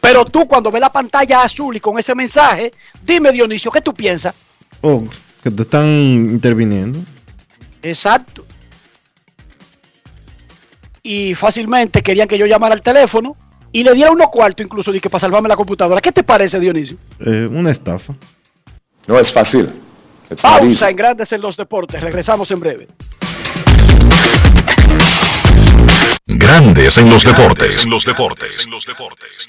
[0.00, 2.70] Pero tú cuando ves la pantalla azul y con ese mensaje,
[3.04, 4.36] dime Dionisio, ¿qué tú piensas?
[4.82, 5.02] Oh,
[5.42, 7.00] que te están interviniendo.
[7.82, 8.44] Exacto.
[11.02, 13.36] Y fácilmente querían que yo llamara al teléfono
[13.72, 16.00] y le diera unos cuartos incluso que para salvarme la computadora.
[16.00, 16.96] ¿Qué te parece, Dionisio?
[17.18, 18.14] Eh, una estafa.
[19.06, 19.68] No es fácil.
[20.40, 22.00] Pausa en Grandes en los Deportes.
[22.00, 22.88] Regresamos en breve.
[26.26, 27.84] Grandes en los deportes.
[27.84, 28.64] En los deportes.
[28.64, 29.48] En los deportes.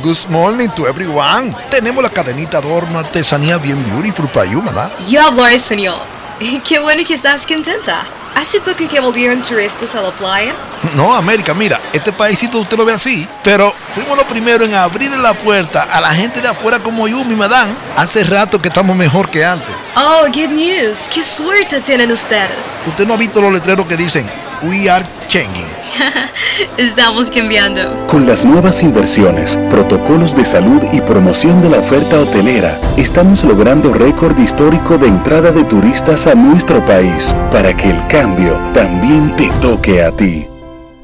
[0.00, 1.54] Good morning to everyone.
[1.70, 4.90] Tenemos la cadenita adorno artesanía bien beautiful para you, ¿verdad?
[5.08, 5.98] Yo hablo español.
[6.66, 8.02] Qué bueno que estás contenta.
[8.34, 10.54] ¿Hace poco que volvieron turistas a la playa?
[10.96, 15.10] No, América, mira, este paísito usted lo ve así, pero fuimos los primeros en abrir
[15.12, 17.72] la puerta a la gente de afuera como yo, mi madame.
[17.96, 19.74] Hace rato que estamos mejor que antes.
[19.94, 21.08] Oh, good news.
[21.14, 22.78] Qué suerte tienen ustedes.
[22.86, 24.28] Usted no ha visto los letreros que dicen
[24.62, 25.81] We are changing.
[26.78, 28.06] Estamos cambiando.
[28.06, 33.92] Con las nuevas inversiones, protocolos de salud y promoción de la oferta hotelera, estamos logrando
[33.92, 39.50] récord histórico de entrada de turistas a nuestro país para que el cambio también te
[39.60, 40.46] toque a ti.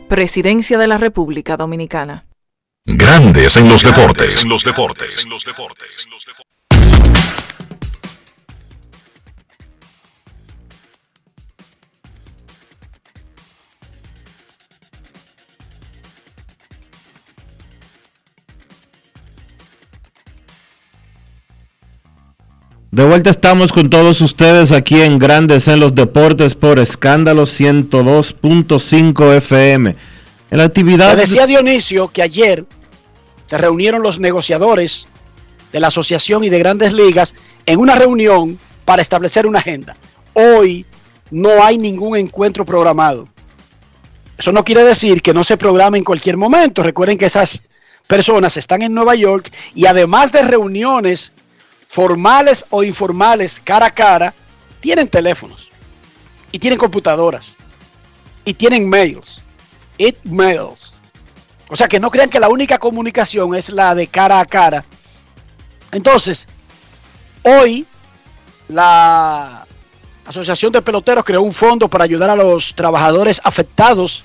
[0.09, 2.27] Presidencia de la República Dominicana.
[2.85, 4.42] Grandes en los deportes.
[4.42, 5.24] En los deportes.
[5.24, 6.09] En los deportes.
[22.91, 29.37] De vuelta estamos con todos ustedes aquí en Grandes en los Deportes por Escándalo 102.5
[29.37, 29.95] FM.
[30.51, 31.15] En la actividad...
[31.15, 32.65] decía Dionisio que ayer
[33.45, 35.07] se reunieron los negociadores
[35.71, 37.35] de la asociación y de grandes ligas
[37.67, 39.95] en una reunión para establecer una agenda.
[40.33, 40.87] Hoy
[41.31, 43.29] no hay ningún encuentro programado.
[44.39, 46.83] Eso no quiere decir que no se programe en cualquier momento.
[46.83, 47.61] Recuerden que esas
[48.07, 51.33] personas están en Nueva York y además de reuniones
[51.89, 54.35] formales o informales cara a cara,
[54.81, 55.69] tienen teléfonos
[56.53, 57.57] y tienen computadoras
[58.45, 59.43] y tienen mails,
[59.97, 60.95] it mails.
[61.69, 64.85] O sea que no crean que la única comunicación es la de cara a cara.
[65.91, 66.47] Entonces,
[67.43, 67.87] hoy
[68.69, 69.67] la
[70.25, 74.25] Asociación de Peloteros creó un fondo para ayudar a los trabajadores afectados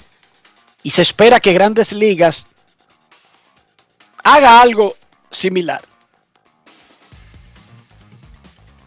[0.84, 2.48] y se espera que Grandes Ligas
[4.24, 4.96] haga algo
[5.32, 5.93] similar.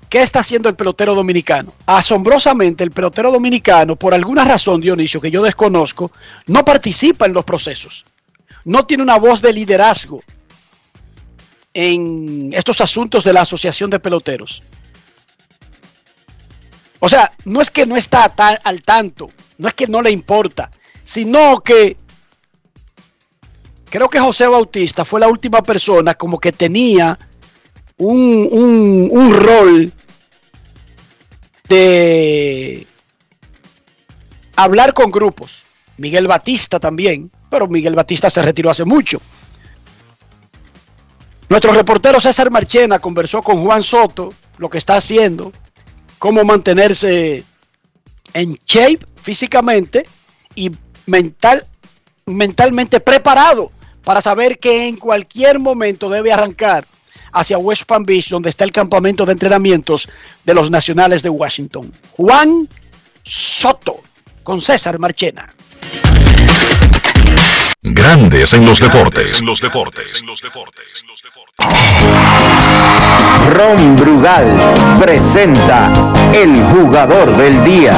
[0.09, 1.73] ¿Qué está haciendo el pelotero dominicano?
[1.85, 6.13] Asombrosamente, el pelotero dominicano, por alguna razón, Dionisio, que yo desconozco,
[6.47, 8.05] no participa en los procesos.
[8.65, 10.23] No tiene una voz de liderazgo
[11.75, 14.63] en estos asuntos de la Asociación de Peloteros.
[17.01, 18.33] O sea, no es que no está
[18.65, 20.71] al tanto, no es que no le importa,
[21.05, 21.97] sino que
[23.91, 27.19] creo que José Bautista fue la última persona como que tenía
[27.99, 29.93] un, un, un rol
[31.69, 32.87] de
[34.57, 35.65] hablar con grupos.
[35.99, 39.21] Miguel Batista también, pero Miguel Batista se retiró hace mucho.
[41.49, 45.53] Nuestro reportero César Marchena conversó con Juan Soto lo que está haciendo,
[46.19, 47.45] cómo mantenerse
[48.35, 50.07] en shape físicamente
[50.55, 50.73] y
[51.07, 51.67] mental,
[52.27, 53.71] mentalmente preparado
[54.03, 56.87] para saber que en cualquier momento debe arrancar
[57.37, 60.09] hacia West Palm Beach, donde está el campamento de entrenamientos
[60.45, 61.93] de los Nacionales de Washington.
[62.17, 62.67] Juan
[63.23, 64.01] Soto,
[64.43, 65.53] con César Marchena.
[67.83, 69.41] Grandes en los deportes.
[69.41, 70.21] En los deportes.
[70.23, 71.05] En los deportes.
[73.51, 75.93] Ron Brugal presenta
[76.35, 77.95] el jugador del día.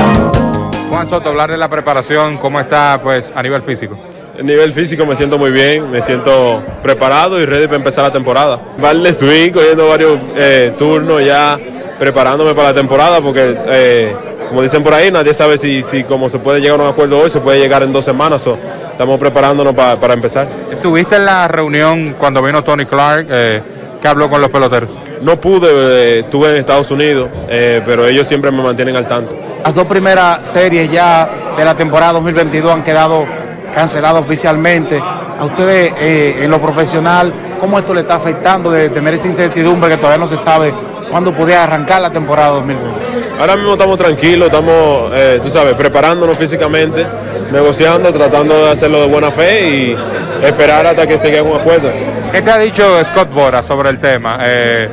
[0.91, 3.99] Juan Soto, hablar de la preparación, ¿cómo está pues a nivel físico?
[4.39, 8.13] A nivel físico me siento muy bien, me siento preparado y ready para empezar la
[8.13, 8.61] temporada.
[8.79, 11.59] Vale swing, cogiendo varios eh, turnos ya,
[11.99, 14.15] preparándome para la temporada porque, eh,
[14.49, 17.19] como dicen por ahí, nadie sabe si, si como se puede llegar a un acuerdo
[17.19, 18.47] hoy, se puede llegar en dos semanas.
[18.47, 18.57] o
[18.93, 20.47] estamos preparándonos pa- para empezar.
[20.71, 23.61] ¿Estuviste en la reunión cuando vino Tony Clark, eh,
[24.01, 24.91] que habló con los peloteros?
[25.21, 29.37] No pude, eh, estuve en Estados Unidos, eh, pero ellos siempre me mantienen al tanto.
[29.65, 33.27] Las dos primeras series ya de la temporada 2022 han quedado
[33.75, 35.01] canceladas oficialmente.
[35.01, 39.91] A ustedes eh, en lo profesional, ¿cómo esto le está afectando de tener esa incertidumbre
[39.91, 40.73] que todavía no se sabe
[41.11, 42.99] cuándo podría arrancar la temporada 2020?
[43.39, 47.07] Ahora mismo estamos tranquilos, estamos, eh, tú sabes, preparándonos físicamente,
[47.53, 49.97] negociando, tratando de hacerlo de buena fe y
[50.45, 51.93] esperar hasta que se llegue a un acuerdo.
[52.33, 54.39] ¿Qué te ha dicho Scott Bora sobre el tema?
[54.43, 54.89] Eh,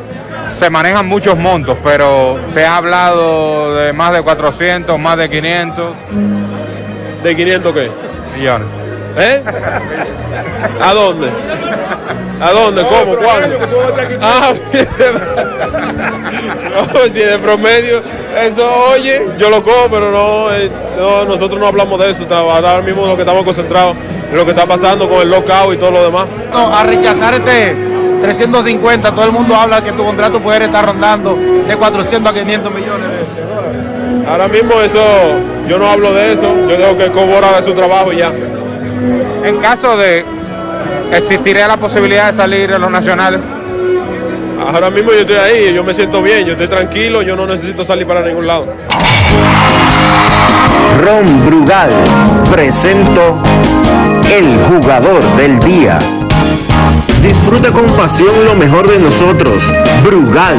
[0.49, 5.95] se manejan muchos montos, pero te ha hablado de más de 400, más de 500.
[7.23, 7.91] ¿De 500 qué?
[8.35, 8.67] Millones.
[9.17, 9.43] ¿Eh?
[10.81, 11.29] ¿A dónde?
[12.41, 12.83] ¿A dónde?
[12.83, 13.15] ¿Cómo?
[13.15, 13.57] ¿Cuándo?
[14.21, 14.53] Ah,
[16.93, 18.03] no, si de promedio,
[18.41, 22.27] eso, oye, yo lo cojo, pero no, eh, no, nosotros no hablamos de eso.
[22.29, 23.95] Ahora mismo lo que estamos concentrados
[24.29, 26.25] en lo que está pasando con el lockout y todo lo demás.
[26.51, 27.73] No, a rechazar este
[28.21, 32.73] 350, todo el mundo habla que tu contrato puede estar rondando de 400 a 500
[32.73, 33.35] millones de
[34.27, 34.99] Ahora mismo eso,
[35.67, 38.31] yo no hablo de eso, yo dejo que Cobora haga su trabajo y ya.
[39.43, 40.25] En caso de
[41.11, 43.41] existiría la posibilidad de salir en los nacionales.
[44.59, 47.83] Ahora mismo yo estoy ahí, yo me siento bien, yo estoy tranquilo, yo no necesito
[47.83, 48.67] salir para ningún lado.
[51.01, 51.91] Ron Brugal
[52.51, 53.41] presento
[54.31, 55.99] el jugador del día.
[57.21, 59.71] Disfruta con pasión lo mejor de nosotros.
[60.03, 60.57] Brugal,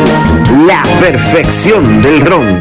[0.66, 2.60] la perfección del ron.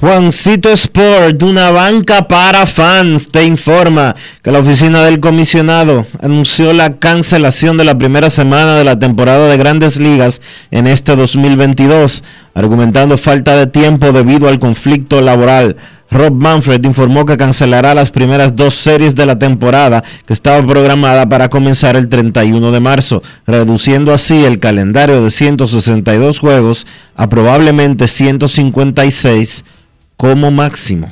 [0.00, 6.98] Juancito Sport, una banca para fans, te informa que la oficina del comisionado anunció la
[6.98, 10.40] cancelación de la primera semana de la temporada de grandes ligas
[10.70, 12.22] en este 2022,
[12.54, 15.76] argumentando falta de tiempo debido al conflicto laboral.
[16.12, 21.28] Rob Manfred informó que cancelará las primeras dos series de la temporada que estaba programada
[21.28, 26.86] para comenzar el 31 de marzo, reduciendo así el calendario de 162 juegos
[27.16, 29.64] a probablemente 156
[30.18, 31.10] como máximo.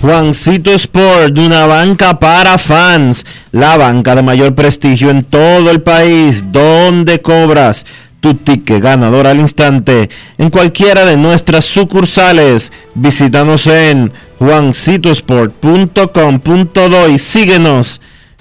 [0.00, 6.52] Juancito Sport, una banca para fans, la banca de mayor prestigio en todo el país,
[6.52, 7.84] donde cobras
[8.20, 10.08] tu ticket ganador al instante
[10.38, 12.70] en cualquiera de nuestras sucursales.
[12.94, 18.00] Visítanos en juancitosport.com.do y síguenos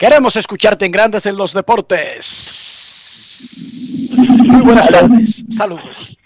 [0.00, 3.38] Queremos escucharte en Grandes en los Deportes.
[4.16, 5.44] Muy buenas tardes.
[5.50, 6.16] Saludos.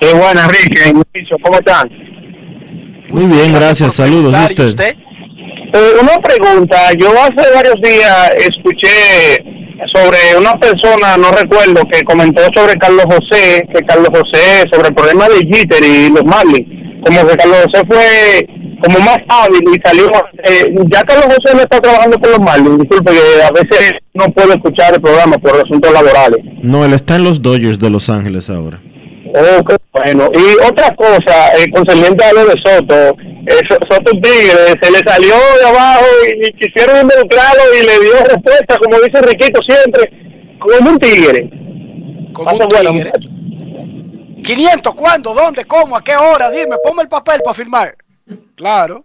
[0.00, 0.92] Sí, buenas, Enrique.
[1.40, 1.88] ¿Cómo están?
[3.10, 3.94] Muy bien, gracias.
[3.94, 4.34] Saludos.
[4.50, 4.96] ¿y usted?
[4.96, 6.76] Eh, una pregunta.
[6.98, 9.38] Yo hace varios días escuché
[9.94, 14.94] sobre una persona, no recuerdo, que comentó sobre Carlos José, que Carlos José, sobre el
[14.94, 18.46] problema de Jeter y los Marlins, como que Carlos José fue
[18.82, 20.10] como más hábil y salió,
[20.44, 24.26] eh, ya Carlos José no está trabajando con los Marlins, disculpe que a veces no
[24.26, 26.38] puedo escuchar el programa por asuntos laborales.
[26.62, 28.80] No, él está en los Dodgers de Los Ángeles ahora.
[29.36, 30.28] Oh, bueno.
[30.32, 35.34] Y otra cosa, eh, concerniente a lo de Soto, eh, Soto Tigre se le salió
[35.60, 40.10] de abajo y, quisieron involucrarlo y le dio respuesta, como dice Riquito siempre,
[40.60, 41.50] como un tigre.
[42.32, 43.12] Como un tigre.
[44.44, 45.34] 500, ¿cuándo?
[45.34, 45.64] ¿Dónde?
[45.64, 45.96] ¿Cómo?
[45.96, 46.50] ¿A qué hora?
[46.50, 47.96] Dime, ponme el papel para firmar.
[48.54, 49.04] Claro.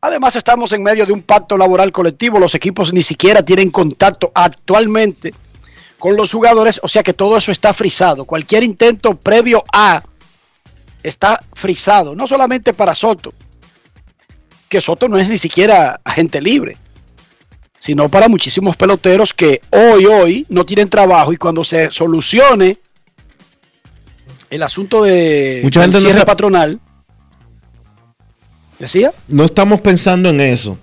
[0.00, 4.30] Además estamos en medio de un pacto laboral colectivo, los equipos ni siquiera tienen contacto
[4.34, 5.34] actualmente
[5.98, 8.24] con los jugadores, o sea que todo eso está frisado.
[8.24, 10.02] Cualquier intento previo a
[11.02, 13.32] está frisado, no solamente para Soto,
[14.68, 16.76] que Soto no es ni siquiera agente libre,
[17.78, 22.76] sino para muchísimos peloteros que hoy, hoy no tienen trabajo y cuando se solucione
[24.50, 26.80] el asunto de Mucha gente cierre no patronal,
[28.78, 30.78] decía, No estamos pensando en eso.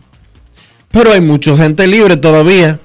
[0.92, 2.80] Pero hay mucha gente libre todavía.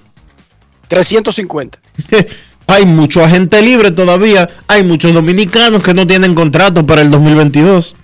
[0.88, 1.78] 350.
[2.66, 4.48] hay mucho agente libre todavía.
[4.66, 7.94] Hay muchos dominicanos que no tienen contrato para el 2022.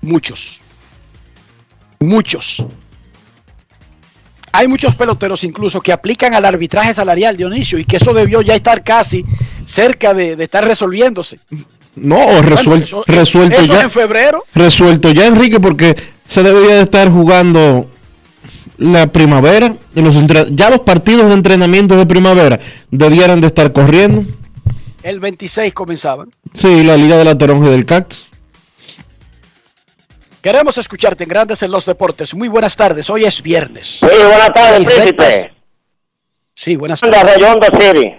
[0.00, 0.60] Muchos.
[2.00, 2.64] Muchos.
[4.52, 8.54] Hay muchos peloteros incluso que aplican al arbitraje salarial, Dionisio, y que eso debió ya
[8.54, 9.24] estar casi
[9.64, 11.38] cerca de, de estar resolviéndose.
[12.00, 13.82] No, resuelto, eso- resuelto eso ya.
[13.82, 14.44] en febrero.
[14.54, 17.90] Resuelto ya, Enrique, porque se debería de estar jugando
[18.78, 19.74] la primavera.
[19.94, 20.14] y los
[20.52, 24.24] ya los partidos de entrenamiento de primavera debieran de estar corriendo.
[25.02, 26.30] El 26 comenzaban.
[26.54, 28.28] Sí, la Liga de la Toronja del Cactus.
[30.40, 32.32] Queremos escucharte en Grandes en los Deportes.
[32.34, 33.10] Muy buenas tardes.
[33.10, 33.98] Hoy es viernes.
[34.00, 35.52] Sí, buenas tardes, príncipe.
[36.54, 37.34] Sí, buenas De tardes.
[37.34, 38.14] City.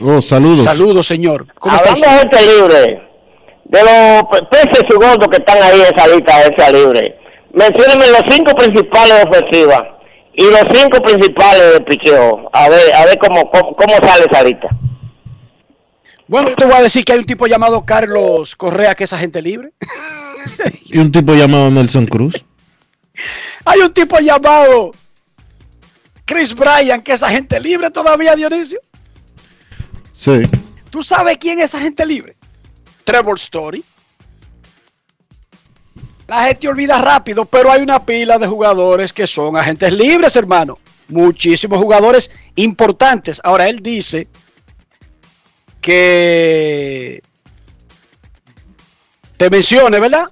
[0.00, 0.64] Oh, saludos.
[0.64, 1.46] Saludos, señor.
[1.58, 3.02] ¿Cómo está Hablando de gente libre,
[3.64, 7.18] de los pe- peces y gordos que están ahí en esa lista de esa libre,
[7.52, 9.98] menciónenme los cinco principales de ofensiva
[10.34, 12.50] y los cinco principales de picheo.
[12.52, 14.68] A ver, a ver cómo, cómo, cómo sale esa lista.
[16.26, 19.40] Bueno, te voy a decir que hay un tipo llamado Carlos Correa que es agente
[19.42, 19.70] libre.
[20.86, 22.44] Y un tipo llamado Nelson Cruz.
[23.64, 24.90] Hay un tipo llamado
[26.26, 28.78] Chris Bryan que es agente libre todavía, Dionisio.
[30.12, 30.42] Sí.
[30.90, 32.36] ¿Tú sabes quién es agente libre?
[33.04, 33.84] Trevor Story.
[36.26, 40.78] La gente olvida rápido, pero hay una pila de jugadores que son agentes libres, hermano.
[41.08, 43.40] Muchísimos jugadores importantes.
[43.44, 44.26] Ahora él dice
[45.82, 47.22] que
[49.36, 50.30] te mencione, ¿verdad?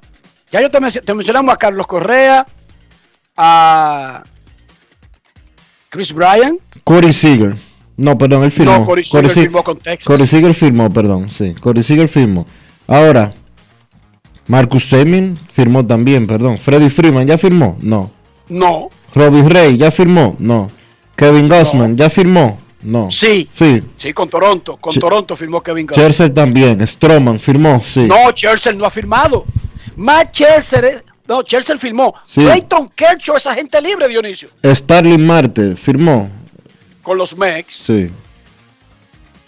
[0.51, 2.47] Ya yo te, menc- te mencionamos a Carlos Correa,
[3.37, 4.23] a
[5.91, 6.59] Chris Bryan.
[6.85, 7.55] Corey Seager.
[8.03, 8.79] No, perdón, él firmó.
[8.79, 10.05] No, Corey Seager Se- firmó con Texas.
[10.07, 11.55] Corey Seager firmó, perdón, sí.
[11.55, 12.47] Corey Seager firmó.
[12.89, 13.33] Ahora,
[14.47, 16.59] Marcus Semien firmó también, perdón.
[16.59, 18.11] Freddy Freeman ya firmó, no.
[18.49, 18.89] No.
[19.15, 20.71] Robbie Ray ya firmó, no.
[21.15, 23.11] Kevin Gossman ya firmó, no.
[23.11, 23.47] Sí.
[23.51, 23.83] Sí.
[23.97, 24.77] Sí, con Toronto.
[24.79, 26.13] Con Ch- Toronto firmó Kevin Garnett.
[26.13, 26.85] Scherzer también.
[26.87, 28.01] Stroman firmó, sí.
[28.07, 29.45] No, Chelsea no ha firmado.
[29.97, 32.13] Matt Chelsea, es- no, Chelsea firmó.
[32.25, 32.41] Sí.
[32.41, 36.29] Clayton Kershaw es agente libre, Dionisio, Starling Marte firmó,
[37.03, 37.75] con los Mex.
[37.75, 38.11] sí.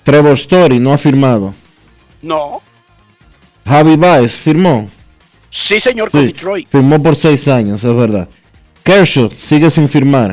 [0.02, 1.54] Trevor Story no ha firmado.
[2.20, 2.60] No.
[3.66, 4.90] Javi Baez firmó.
[5.48, 6.68] Sí, señor, con Sí, Detroit.
[6.68, 8.28] firmó por seis años, es verdad.
[8.82, 10.32] Kershaw sigue sin firmar.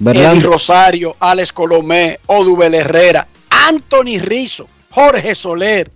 [0.00, 5.90] Eddie Verlander, Rosario, Alex Colomé, Odubel Herrera, Anthony Rizzo, Jorge Soler,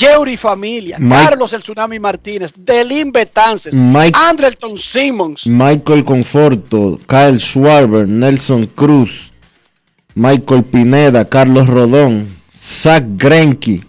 [0.00, 7.40] Yeuri Familia, Mike- Carlos El Tsunami Martínez, Delin Betances, Mike- Andrelton Simmons, Michael Conforto, Kyle
[7.40, 9.32] Schwarber, Nelson Cruz,
[10.14, 12.28] Michael Pineda, Carlos Rodón,
[12.58, 13.82] Zach Greinke.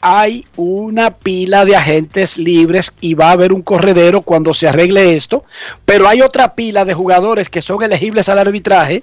[0.00, 5.16] hay una pila de agentes libres y va a haber un corredero cuando se arregle
[5.16, 5.44] esto,
[5.84, 9.02] pero hay otra pila de jugadores que son elegibles al arbitraje,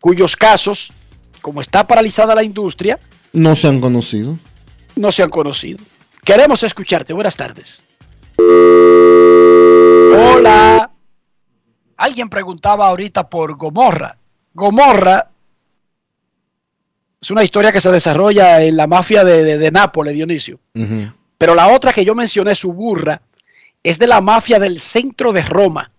[0.00, 0.92] cuyos casos,
[1.46, 2.98] como está paralizada la industria,
[3.32, 4.36] No se han conocido.
[4.96, 5.78] no se han conocido.
[6.24, 7.12] Queremos escucharte.
[7.12, 7.84] Buenas tardes.
[10.16, 10.90] Hola.
[11.98, 14.16] Alguien preguntaba ahorita por Gomorra.
[14.54, 15.30] Gomorra
[17.20, 20.58] es una historia que se desarrolla en la mafia de, de- de Nápoles, Dionisio.
[21.38, 23.22] Pero la otra que yo mencioné, su burra,
[23.84, 25.92] es de la mafia del centro de Roma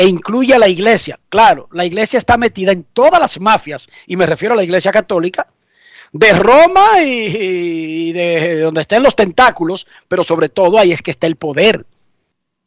[0.00, 1.20] e incluye a la iglesia.
[1.28, 4.90] Claro, la iglesia está metida en todas las mafias, y me refiero a la iglesia
[4.90, 5.46] católica,
[6.10, 11.26] de Roma y, de donde estén los tentáculos, pero sobre todo ahí es que está
[11.26, 11.84] el poder.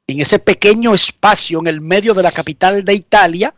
[0.06, 3.56] En ese pequeño espacio en el medio de la capital de Italia,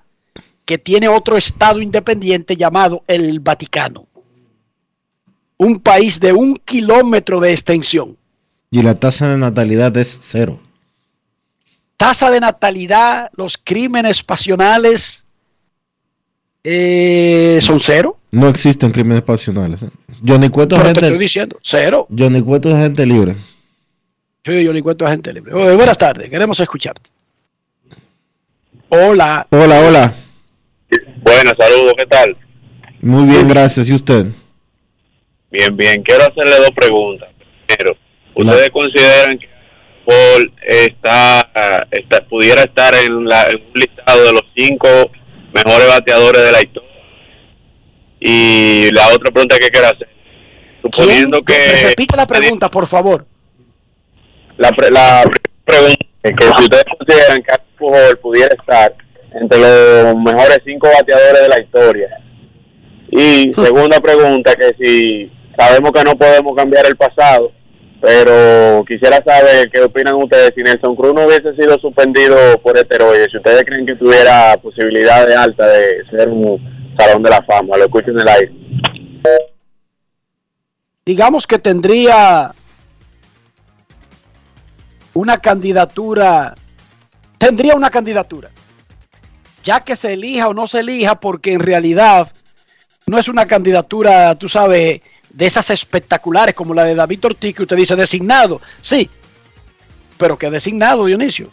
[0.64, 4.08] que tiene otro estado independiente llamado el Vaticano.
[5.58, 8.16] Un país de un kilómetro de extensión.
[8.72, 10.62] Y la tasa de natalidad es cero.
[11.98, 15.26] Tasa de natalidad, los crímenes pasionales
[16.64, 18.18] eh, son cero.
[18.32, 19.84] No existen crímenes pasionales.
[19.84, 19.90] ¿eh?
[20.26, 22.08] Johnny Cueto es Pero te gente, estoy diciendo, cero.
[22.16, 23.36] Johnny Cueto es gente libre.
[24.46, 25.54] Sí, yo ni cuento a gente libre.
[25.56, 27.10] Oye, buenas tardes, queremos escucharte.
[28.90, 29.48] Hola.
[29.50, 30.14] Hola, hola.
[31.24, 32.38] Buenas, saludos, ¿qué tal?
[33.02, 33.90] Muy bien, gracias.
[33.90, 34.28] ¿Y usted?
[35.50, 36.04] Bien, bien.
[36.04, 37.30] Quiero hacerle dos preguntas.
[37.66, 37.98] Primero,
[38.36, 39.48] ¿ustedes consideran que
[40.06, 41.52] Paul está,
[41.92, 44.88] está, pudiera estar en, la, en un listado de los cinco
[45.54, 46.90] mejores bateadores de la historia?
[48.20, 50.08] Y la otra pregunta que quiero hacer,
[50.82, 51.60] suponiendo ¿Quién?
[51.60, 53.26] que Repite la pregunta, por favor.
[54.58, 58.96] la, pre- la primera pregunta es que si ustedes consideran que pudiera estar
[59.34, 62.10] entre los mejores cinco bateadores de la historia.
[63.12, 67.52] Y segunda pregunta, que si sabemos que no podemos cambiar el pasado,
[68.02, 73.28] pero quisiera saber qué opinan ustedes si Nelson Cruz no hubiese sido suspendido por esteroides,
[73.32, 77.86] si ustedes creen que tuviera posibilidades altas de ser un salón de la fama, lo
[77.86, 78.52] escucho en el aire.
[81.06, 82.52] Digamos que tendría
[85.14, 86.56] una candidatura,
[87.38, 88.50] tendría una candidatura,
[89.64, 92.28] ya que se elija o no se elija, porque en realidad
[93.08, 95.02] no es una candidatura, tú sabes,
[95.36, 99.10] de esas espectaculares como la de David Ortiz, que usted dice designado, sí,
[100.18, 101.50] pero que designado, Dionisio.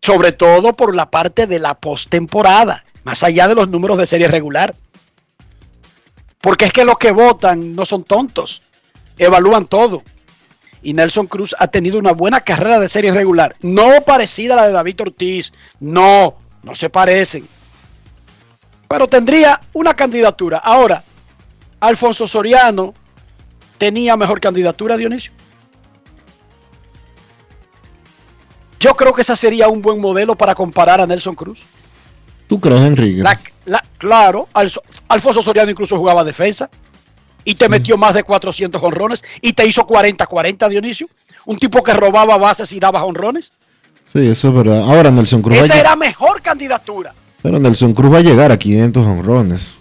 [0.00, 4.28] Sobre todo por la parte de la postemporada, más allá de los números de serie
[4.28, 4.74] regular.
[6.40, 8.62] Porque es que los que votan no son tontos,
[9.18, 10.04] evalúan todo.
[10.80, 14.66] Y Nelson Cruz ha tenido una buena carrera de serie regular, no parecida a la
[14.68, 17.48] de David Ortiz, no, no se parecen.
[18.86, 20.58] Pero tendría una candidatura.
[20.58, 21.02] Ahora,
[21.80, 22.94] Alfonso Soriano
[23.78, 25.32] tenía mejor candidatura, Dionisio.
[28.80, 31.62] Yo creo que ese sería un buen modelo para comparar a Nelson Cruz.
[32.46, 33.22] ¿Tú crees, Enrique?
[33.22, 34.48] La- la- claro,
[35.08, 36.68] Alfonso Soriano incluso jugaba defensa
[37.44, 41.08] y te metió más de 400 honrones y te hizo 40-40, Dionisio.
[41.46, 43.52] Un tipo que robaba bases y daba honrones.
[44.04, 44.80] Sí, eso es verdad.
[44.82, 47.14] Ahora Nelson Cruz, Esa era mejor candidatura.
[47.42, 49.74] pero Nelson Cruz va a llegar a 500 honrones.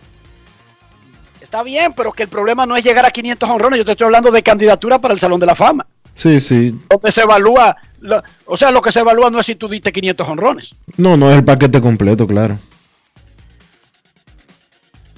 [1.53, 3.77] Está bien, pero que el problema no es llegar a 500 honrones.
[3.77, 5.85] Yo te estoy hablando de candidatura para el Salón de la Fama.
[6.15, 6.73] Sí, sí.
[6.89, 9.91] Donde se evalúa, lo- o sea, lo que se evalúa no es si tú diste
[9.93, 10.73] 500 honrones.
[10.97, 12.57] No, no es el paquete completo, claro.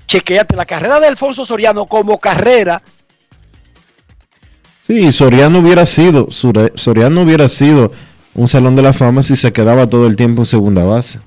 [0.07, 2.81] Chequéate la carrera de Alfonso Soriano como carrera.
[4.85, 7.93] Sí, Soriano hubiera sido, Soriano hubiera sido
[8.33, 11.19] un salón de la fama si se quedaba todo el tiempo en segunda base.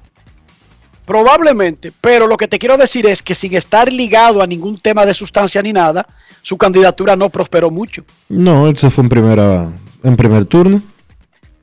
[1.08, 5.06] Probablemente, pero lo que te quiero decir es que sin estar ligado a ningún tema
[5.06, 6.06] de sustancia ni nada,
[6.42, 8.04] su candidatura no prosperó mucho.
[8.28, 9.72] No, él se fue en primera,
[10.04, 10.82] en primer turno.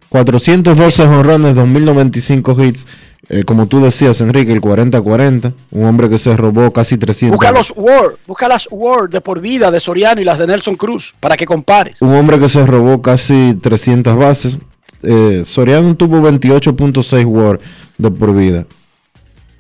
[0.10, 2.88] 412 honrones, 2095 hits.
[3.30, 5.54] Eh, como tú decías, Enrique, el 40-40.
[5.70, 7.38] Un hombre que se robó casi 300.
[7.38, 10.76] Busca los Word, busca las Word de por vida de Soriano y las de Nelson
[10.76, 12.02] Cruz para que compares.
[12.02, 14.58] Un hombre que se robó casi 300 bases.
[15.04, 17.60] Eh, Soriano tuvo 28.6 WAR
[18.00, 18.66] de por vida.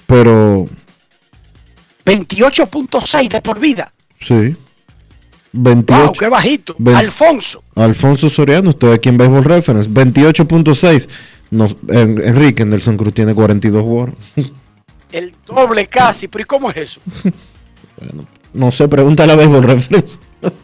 [0.08, 0.68] Pero
[2.06, 3.91] 28.6 de por vida.
[4.22, 4.56] Sí.
[5.53, 6.03] 28.
[6.03, 6.76] Wow, qué bajito.
[6.78, 7.64] Ven- Alfonso.
[7.76, 9.89] Alfonso Soriano, estoy aquí en Baseball Reference.
[9.89, 11.08] 28.6.
[11.51, 14.14] No, en- Enrique Nelson Cruz tiene 42 WAR.
[15.12, 16.28] El doble casi.
[16.28, 17.01] ¿Pero y cómo es eso?
[18.53, 20.20] No sé, pregúntale a Baseball Reference.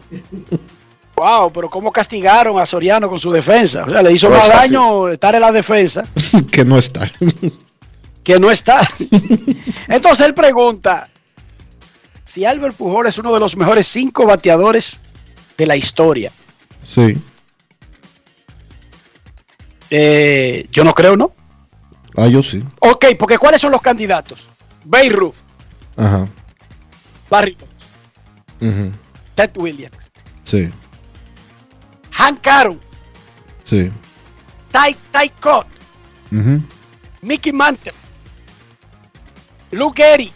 [1.15, 3.83] Wow, pero cómo castigaron a Soriano con su defensa.
[3.85, 6.03] O sea, le hizo No más daño estar en la defensa
[6.51, 7.11] que no está.
[8.23, 8.81] Que no está.
[9.87, 11.09] Entonces él pregunta
[12.23, 15.01] si Albert Pujol es uno de los mejores cinco bateadores
[15.57, 16.31] de la historia.
[16.83, 17.17] Sí.
[19.89, 21.33] Eh, yo no creo, ¿no?
[22.15, 22.63] Ah, yo sí.
[22.79, 24.47] Ok, porque ¿cuáles son los candidatos?
[24.83, 25.35] Beirut,
[25.97, 26.27] Ajá.
[27.29, 27.85] Barry Bonds,
[28.61, 28.91] Ujú.
[29.35, 30.11] Ted Williams,
[30.43, 30.69] Sí.
[32.11, 32.79] Hank Aaron,
[33.63, 33.91] Sí.
[34.71, 35.31] Ty, Ty
[36.35, 36.61] Ujú.
[37.21, 37.93] Mickey Mantle,
[39.71, 40.31] Luke Gehrig.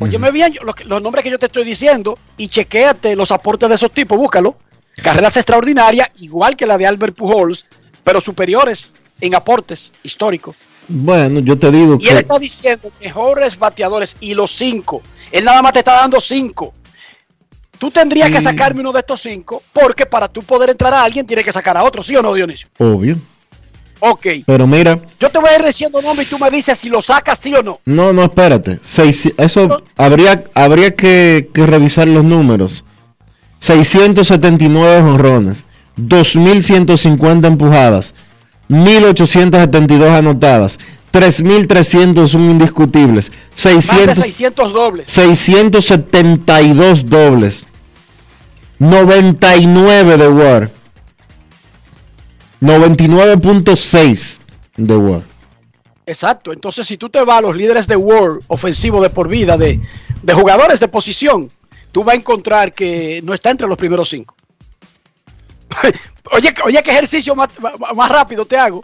[0.00, 3.74] Óyeme bien yo- los, nombres que yo te estoy diciendo y chequéate los aportes de
[3.74, 4.56] esos tipos, búscalo.
[5.02, 7.66] Carreras extraordinarias, igual que la de Albert Pujols,
[8.02, 10.56] pero superiores en aportes históricos.
[10.88, 12.18] Bueno, yo te digo Y él que.
[12.20, 15.02] está diciendo mejores bateadores y los cinco.
[15.30, 16.74] Él nada más te está dando cinco.
[17.78, 18.44] Tú tendrías que Sí.
[18.44, 21.76] sacarme uno de estos cinco, porque para tú poder entrar a alguien tienes que sacar
[21.76, 22.68] a otro, ¿sí o no, Dionisio?
[22.78, 23.16] Obvio.
[24.04, 24.26] Ok.
[24.46, 27.00] Pero mira, Yo te voy a ir diciendo nombre y tú me dices si lo
[27.00, 27.78] sacas sí o no.
[27.84, 28.80] no, no, espérate.
[28.82, 32.84] Seis- eso habría, habría que, que revisar los números.
[33.60, 38.12] 679 honrones, 2150 empujadas,
[38.66, 40.80] 1872 anotadas,
[41.12, 45.08] 3301 indiscutibles, Más de 600, 600 dobles.
[45.10, 47.66] 672 dobles,
[48.80, 50.70] 99 de WAR,
[52.62, 54.40] 99.6
[54.76, 55.22] de WAR.
[56.06, 56.52] Exacto.
[56.52, 59.80] Entonces, si tú te vas a los líderes de World ofensivo de por vida, de,
[60.22, 61.50] de jugadores de posición,
[61.90, 64.36] tú vas a encontrar que no está entre los primeros cinco.
[66.32, 67.48] oye, oye, qué ejercicio más,
[67.96, 68.82] más- rápido te hago.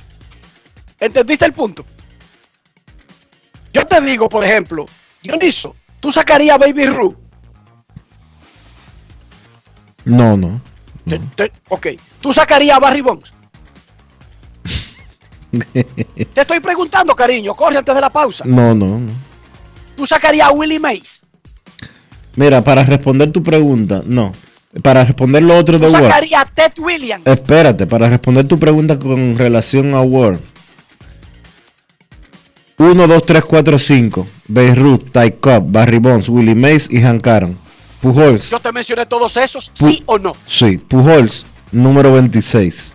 [0.98, 1.84] ¿Entendiste el punto?
[3.72, 4.86] Yo te digo, por ejemplo,
[5.22, 7.14] Dioniso, tú sacarías a Baby Ruth.
[10.04, 10.60] No, no.
[11.08, 11.86] Te- te- ok.
[12.20, 13.32] Tú sacarías a Barry Bonds.
[15.72, 17.54] Te estoy preguntando, cariño.
[17.54, 18.44] Corre antes de la pausa.
[18.46, 19.12] No, no, no.
[19.96, 21.22] Tú sacarías a Willie Mays.
[22.36, 24.32] Mira, para responder tu pregunta, no.
[24.82, 26.02] Para responder lo otro de Tú Word.
[26.04, 27.26] sacarías a Ted Williams.
[27.26, 30.38] Espérate, para responder tu pregunta con relación a Word.
[32.76, 34.26] 1, 2, 3, 4, 5.
[34.46, 37.58] Beirut, Ty Cobb, Barry Bonds, Willie Mays y Hank Aaron.
[38.00, 38.50] Pujols.
[38.50, 40.36] Yo te mencioné todos esos, Pu- sí o no.
[40.46, 42.94] Sí, Pujols, número 26.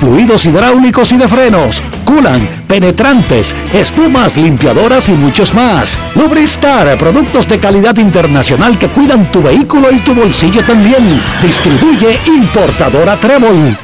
[0.00, 5.98] fluidos hidráulicos y de frenos, culan, penetrantes, espumas, limpiadoras y muchos más.
[6.14, 11.20] Lubristar, productos de calidad internacional que cuidan tu vehículo y tu bolsillo también.
[11.42, 13.76] Distribuye importadora Trébol.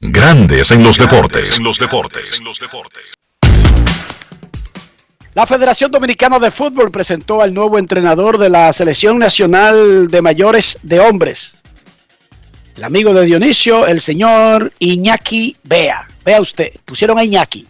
[0.00, 1.58] Grandes en los deportes.
[1.58, 2.40] En los deportes.
[5.34, 10.78] La Federación Dominicana de Fútbol presentó al nuevo entrenador de la Selección Nacional de Mayores
[10.82, 11.56] de Hombres.
[12.80, 16.08] El amigo de Dionisio, el señor Iñaki Bea.
[16.24, 17.66] Vea usted, pusieron a Iñaki.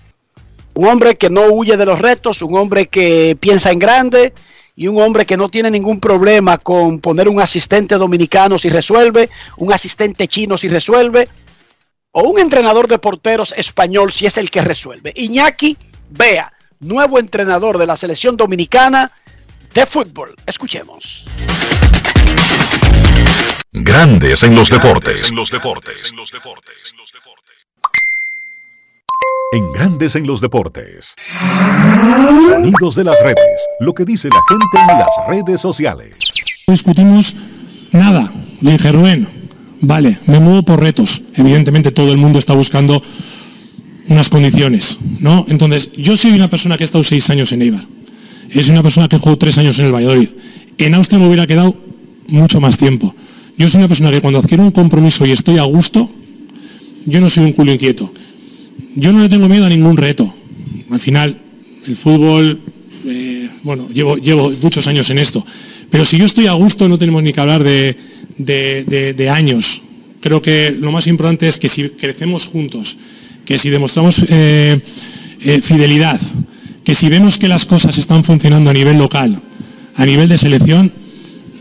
[0.74, 4.32] Un hombre que no huye de los retos, un hombre que piensa en grande
[4.76, 9.28] y un hombre que no tiene ningún problema con poner un asistente dominicano si resuelve,
[9.56, 11.28] un asistente chino si resuelve,
[12.12, 15.12] o un entrenador de porteros español si es el que resuelve.
[15.16, 15.76] Iñaki
[16.08, 19.10] Bea, nuevo entrenador de la selección dominicana
[19.74, 20.36] de fútbol.
[20.46, 21.26] Escuchemos.
[23.72, 25.30] Grandes en los deportes.
[25.30, 26.12] En los deportes.
[29.52, 31.14] En Grandes en los deportes.
[32.48, 33.60] Sonidos de las redes.
[33.78, 36.18] Lo que dice la gente en las redes sociales.
[36.66, 37.36] No discutimos
[37.92, 38.32] nada.
[38.60, 39.28] Le dije, Rubén,
[39.80, 41.22] vale, me muevo por retos.
[41.36, 43.00] Evidentemente todo el mundo está buscando
[44.08, 45.46] unas condiciones, ¿no?
[45.48, 47.84] Entonces, yo soy una persona que ha estado seis años en Eibar.
[48.50, 50.30] Es una persona que jugó tres años en el Valladolid.
[50.76, 51.76] En Austria me hubiera quedado
[52.26, 53.14] mucho más tiempo.
[53.60, 56.08] Yo soy una persona que cuando adquiero un compromiso y estoy a gusto,
[57.04, 58.10] yo no soy un culo inquieto.
[58.96, 60.34] Yo no le tengo miedo a ningún reto.
[60.90, 61.36] Al final,
[61.86, 62.58] el fútbol,
[63.04, 65.44] eh, bueno, llevo, llevo muchos años en esto.
[65.90, 67.98] Pero si yo estoy a gusto, no tenemos ni que hablar de,
[68.38, 69.82] de- años.
[70.22, 72.96] Creo que lo más importante es que si crecemos juntos,
[73.44, 74.80] que si demostramos eh,
[75.42, 76.18] eh, fidelidad,
[76.82, 79.38] que si vemos que las cosas están funcionando a nivel local,
[79.96, 80.90] a nivel de selección,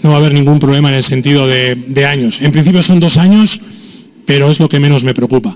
[0.02, 2.40] no va a haber ningún problema en el sentido de, años.
[2.42, 3.60] En principio son dos años,
[4.26, 5.56] pero es lo que menos me preocupa.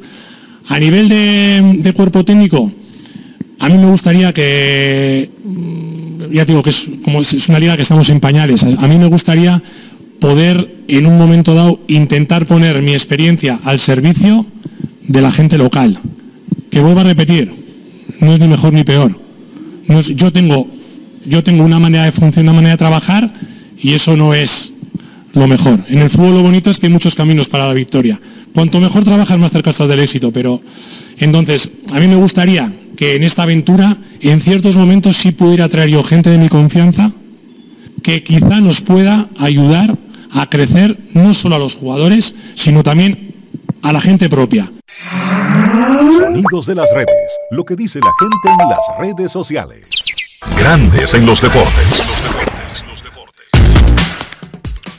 [0.68, 2.72] A nivel de, cuerpo técnico,
[3.60, 6.88] a mí me gustaría que, mm, ya digo que es,
[7.50, 9.62] una liga que estamos en pañales, a, mí me gustaría
[10.20, 14.46] poder en un momento dado intentar poner mi experiencia al servicio
[15.08, 16.00] de la gente local.
[16.70, 17.52] Que vuelvo a repetir,
[18.20, 19.18] no es ni mejor ni peor.
[20.16, 20.68] Yo, tengo,
[21.26, 23.34] yo tengo una manera de funcionar, una manera de trabajar
[23.84, 24.72] y eso no es
[25.34, 25.80] lo mejor.
[25.90, 28.20] En el fútbol lo bonito es que hay muchos caminos para la victoria.
[28.54, 30.32] Cuanto mejor trabajas, más cerca estás del éxito.
[30.32, 30.62] Pero
[31.18, 35.90] entonces, a mí me gustaría que en esta aventura, en ciertos momentos, sí pudiera traer
[35.90, 37.12] yo gente de mi confianza
[38.02, 39.98] que quizá nos pueda ayudar
[40.32, 43.34] a crecer no solo a los jugadores, sino también
[43.82, 44.72] a la gente propia.
[46.18, 47.10] Sonidos de las redes.
[47.52, 49.90] Lo que dice la gente en las redes sociales.
[50.58, 52.43] Grandes en los deportes.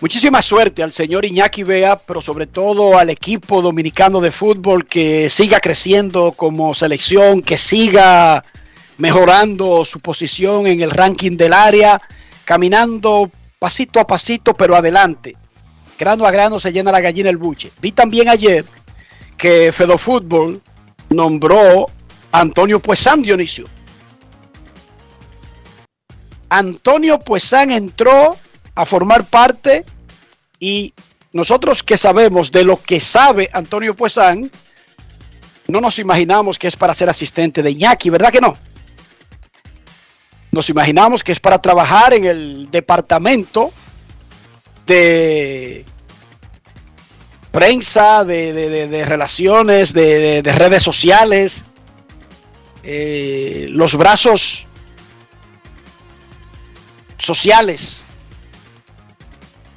[0.05, 5.31] Muchísima suerte al señor Iñaki Bea, pero sobre todo al equipo dominicano de fútbol que
[5.31, 8.45] siga creciendo como selección, que siga
[8.99, 12.03] mejorando su posición en el ranking del área,
[12.45, 15.39] caminando pasito a pasito, pero adelante.
[15.99, 17.73] Grano a grano se llena la gallina el buche.
[17.81, 18.67] Vi también ayer
[19.39, 20.61] que Fedofútbol
[21.09, 21.87] nombró
[22.31, 23.69] a Antonio Puesán Dionisio.
[26.51, 28.37] Antonio Puesán entró
[28.75, 29.87] a formar parte
[30.65, 30.95] y
[31.33, 34.51] nosotros que sabemos de lo que sabe Antonio Puesán,
[35.69, 38.57] no nos imaginamos que es para ser asistente de Iñaki, ¿verdad que no?
[40.53, 43.73] Nos imaginamos que es para trabajar en el departamento
[44.87, 45.85] de
[47.53, 51.67] prensa, de, relaciones, de redes sociales,
[52.83, 54.67] eh, los brazos
[57.19, 58.04] sociales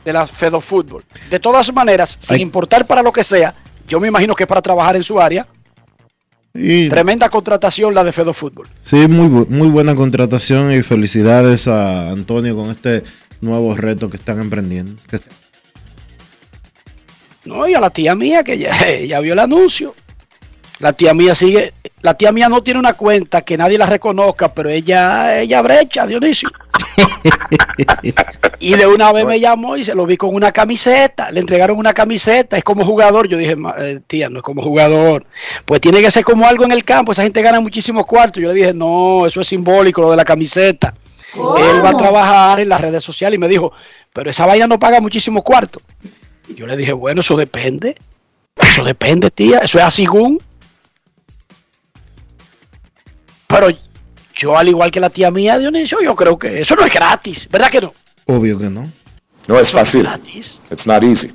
[0.08, 1.04] de la Fedofútbol.
[1.30, 2.42] De todas maneras, sin Ay.
[2.42, 3.54] importar para lo que sea,
[3.90, 5.46] yo me imagino que es para trabajar en su área.
[6.54, 8.70] Y- Tremenda contratación la de Fedofútbol.
[8.86, 13.04] Sí, muy, bu- muy buena contratación y felicidades a Antonio con este
[13.42, 14.96] nuevo reto que están emprendiendo.
[17.44, 18.72] No, y a la tía mía que ya,
[19.06, 19.94] ya vio el anuncio.
[20.80, 24.54] La tía mía sigue, la tía mía no tiene una cuenta que nadie la reconozca,
[24.54, 26.50] pero ella, ella brecha, Dionisio.
[28.60, 31.30] Y de una vez me llamó y se lo vi con una camiseta.
[31.32, 32.58] Le entregaron una camiseta.
[32.58, 33.28] Es como jugador.
[33.28, 35.26] Yo dije, "Ma- eh, tía, no es como jugador.
[35.66, 37.12] Pues tiene que ser como algo en el campo.
[37.12, 38.42] Esa gente gana muchísimos cuartos.
[38.42, 40.94] Yo le dije, no, eso es simbólico, lo de la camiseta.
[41.34, 43.38] Él va a trabajar en las redes sociales.
[43.38, 43.72] Y me dijo,
[44.14, 45.84] pero esa vaina no paga muchísimos cuartos.
[46.48, 47.96] Y yo le dije, bueno, eso depende.
[48.56, 49.60] Eso depende, tía.
[49.60, 50.42] Eso es así, según.
[53.48, 53.68] Pero
[54.38, 57.48] yo, al igual que la tía mía, Dionisio, yo creo que eso no es gratis.
[57.50, 57.94] ¿Verdad que no?
[58.26, 58.92] Obvio que no.
[59.48, 60.08] No es fácil.
[60.72, 61.34] It's not easy.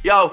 [0.02, 0.32] Yo,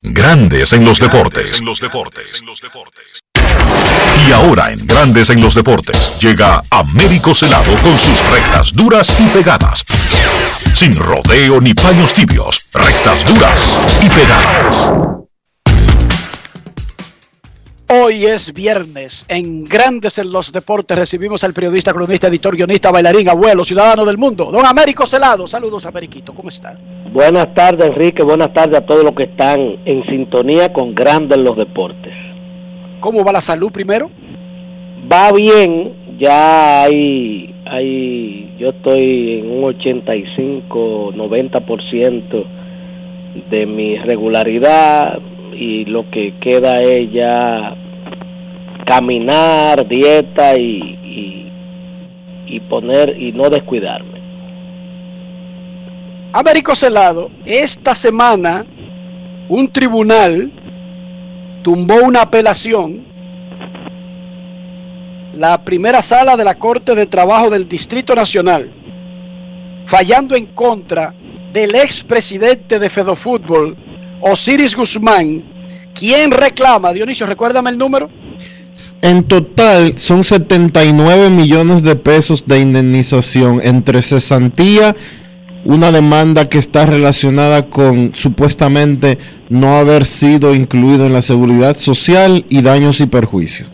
[0.00, 1.60] Grandes en los deportes.
[4.28, 9.26] Y ahora en Grandes en los deportes llega Américo Celado con sus rectas duras y
[9.26, 9.82] pegadas.
[10.72, 14.92] Sin rodeo ni paños tibios, rectas duras y pegadas.
[17.90, 19.24] Hoy es viernes.
[19.30, 24.18] En Grandes en los Deportes recibimos al periodista, cronista, editor, guionista, bailarín, abuelo, ciudadano del
[24.18, 25.46] mundo, don Américo Celado.
[25.46, 26.34] Saludos, Ameriquito.
[26.34, 26.78] ¿Cómo está?
[27.14, 28.22] Buenas tardes, Enrique.
[28.22, 32.12] Buenas tardes a todos los que están en sintonía con Grandes en los Deportes.
[33.00, 34.10] ¿Cómo va la salud primero?
[35.10, 36.18] Va bien.
[36.18, 42.44] Ya hay, hay yo estoy en un 85, 90%
[43.48, 45.18] de mi regularidad
[45.58, 47.74] y lo que queda es ya
[48.86, 51.50] caminar, dieta y,
[52.46, 54.18] y, poner y no descuidarme.
[56.32, 58.64] Américo Celado, esta semana
[59.48, 60.52] un tribunal
[61.62, 63.04] tumbó una apelación,
[65.32, 68.72] la primera sala de la Corte de Trabajo del Distrito Nacional,
[69.86, 71.14] fallando en contra
[71.52, 73.76] del expresidente de Fedofútbol,
[74.20, 75.44] Osiris Guzmán,
[75.94, 76.92] ¿quién reclama?
[76.92, 78.10] Dionisio, recuérdame el número.
[79.02, 84.94] En total son 79 millones de pesos de indemnización entre cesantía,
[85.64, 92.46] una demanda que está relacionada con supuestamente no haber sido incluido en la seguridad social
[92.48, 93.70] y daños y perjuicios.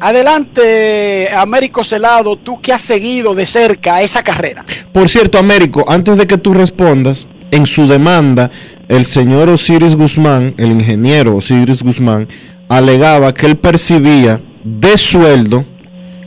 [0.00, 4.64] Adelante, Américo Celado, tú que has seguido de cerca esa carrera.
[4.92, 8.50] Por cierto, Américo, antes de que tú respondas, en su demanda,
[8.88, 12.28] el señor Osiris Guzmán, el ingeniero Osiris Guzmán,
[12.68, 15.64] alegaba que él percibía de sueldo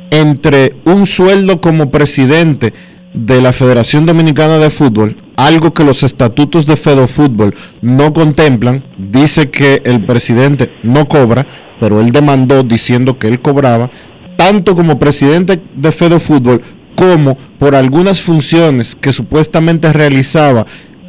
[0.09, 2.74] entre un sueldo como presidente
[3.13, 9.49] de la Federación Dominicana de Fútbol, algo que los estatutos de Fedofútbol no contemplan, dice
[9.49, 11.45] que el presidente no cobra,
[11.80, 13.89] pero él demandó diciendo que él cobraba,
[14.38, 16.61] tanto como presidente de Fedofútbol
[16.95, 20.65] como por algunas funciones que supuestamente realizaba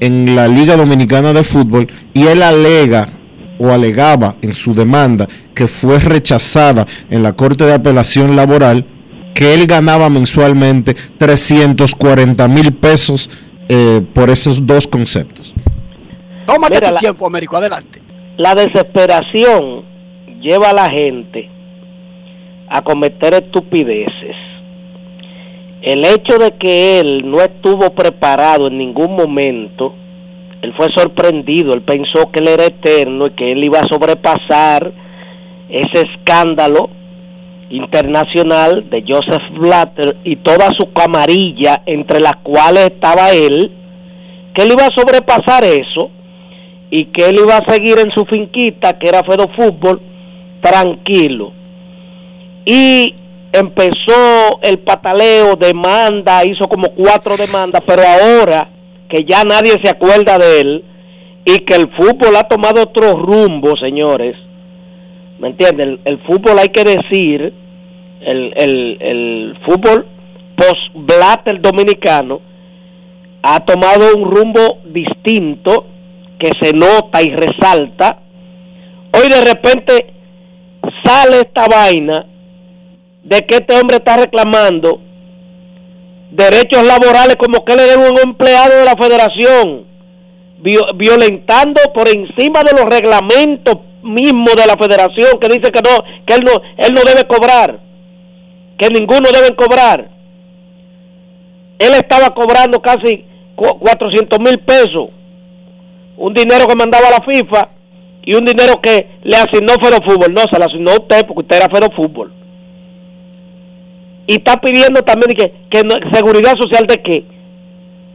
[0.07, 3.09] en la Liga Dominicana de Fútbol y él alega
[3.59, 8.85] o alegaba en su demanda que fue rechazada en la Corte de Apelación Laboral
[9.35, 13.31] que él ganaba mensualmente 340 mil pesos
[13.69, 15.55] eh, por esos dos conceptos.
[16.47, 18.03] Tómate Mira, tu la- tiempo, Américo, adelante.
[18.37, 19.85] La desesperación
[20.41, 21.49] lleva a la gente
[22.69, 24.37] a cometer estupideces.
[25.83, 29.95] El hecho de que él no estuvo preparado en ningún momento,
[30.63, 34.93] él fue sorprendido, él pensó que él era eterno y que él iba a sobrepasar
[35.69, 36.89] ese escándalo
[37.71, 43.73] internacional de Joseph Blatter y toda su camarilla entre las cuales estaba él,
[44.55, 46.11] que él iba a sobrepasar eso
[46.91, 50.01] y que él iba a seguir en su finquita, que era Fedo Fútbol,
[50.61, 51.53] tranquilo.
[52.67, 53.15] Y
[53.53, 58.69] empezó el pataleo, demanda, hizo como cuatro demandas, pero ahora
[59.09, 60.85] que ya nadie se acuerda de él
[61.45, 64.37] y que el fútbol ha tomado otro rumbo, señores,
[65.39, 66.01] ¿me entienden?
[66.05, 67.53] El, fútbol hay que decir,
[68.23, 70.07] el, el, el fútbol
[70.57, 72.41] post-blatter dominicano
[73.43, 75.87] ha tomado un rumbo distinto
[76.39, 78.21] que se nota y resalta.
[79.13, 80.15] Hoy de repente
[81.05, 82.27] sale esta vaina
[83.23, 85.01] de que este hombre está reclamando
[86.31, 89.87] derechos laborales como que él era un empleado de la federación,
[90.97, 96.35] violentando por encima de los reglamentos mismos de la federación que dice que no, que
[96.35, 97.79] él no, él no debe cobrar,
[98.79, 100.11] que ninguno debe cobrar.
[101.79, 103.25] Él estaba cobrando casi
[103.57, 105.11] 400 mil pesos,
[106.17, 107.69] un dinero que mandaba la FIFA
[108.25, 110.33] y un dinero que le asignó Fero Fútbol.
[110.33, 112.42] No, se lo asignó usted porque usted era Fero Fútbol
[114.33, 117.25] y está pidiendo también que, que seguridad social de qué.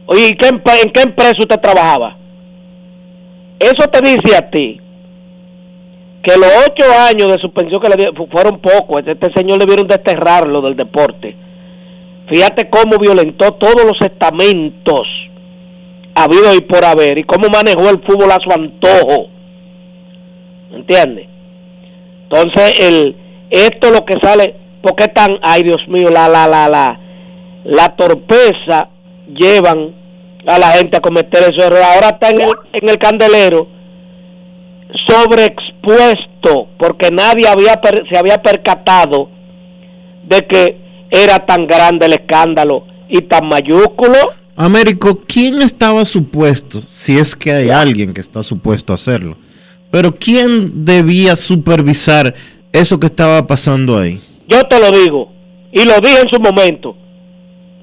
[0.06, 2.16] Oye, ¿en qué, ¿en qué empresa usted trabajaba?
[3.60, 4.80] Eso te dice a ti
[6.24, 8.98] que los ocho años de suspensión que le dieron fueron pocos.
[8.98, 11.36] Este, este señor le vieron desterrarlo del deporte.
[12.28, 15.02] Fíjate cómo violentó todos los estamentos
[16.16, 19.28] habido y por haber y cómo manejó el fútbol a su antojo.
[20.72, 21.28] ¿Entiendes?
[22.24, 23.16] Entonces, el,
[23.50, 27.00] esto lo que sale ¿Por qué tan, ay Dios mío, la, la, la, la,
[27.64, 28.88] la torpeza
[29.28, 29.94] llevan
[30.46, 31.84] a la gente a cometer esos errores?
[31.84, 33.68] Ahora está en el, en el candelero
[35.06, 39.28] sobreexpuesto porque nadie había se había percatado
[40.26, 40.76] de que
[41.10, 44.14] era tan grande el escándalo y tan mayúsculo.
[44.56, 49.36] Américo, ¿quién estaba supuesto, si es que hay alguien que está supuesto a hacerlo,
[49.90, 52.34] pero quién debía supervisar
[52.72, 54.20] eso que estaba pasando ahí?
[54.48, 55.30] Yo te lo digo,
[55.70, 56.96] y lo dije en su momento.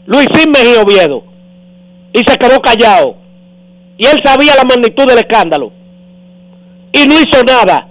[0.08, 1.24] Luisín Mejía Oviedo,
[2.12, 3.18] y se quedó callado.
[3.98, 5.72] Y él sabía la magnitud del escándalo.
[6.92, 7.88] Y no hizo nada.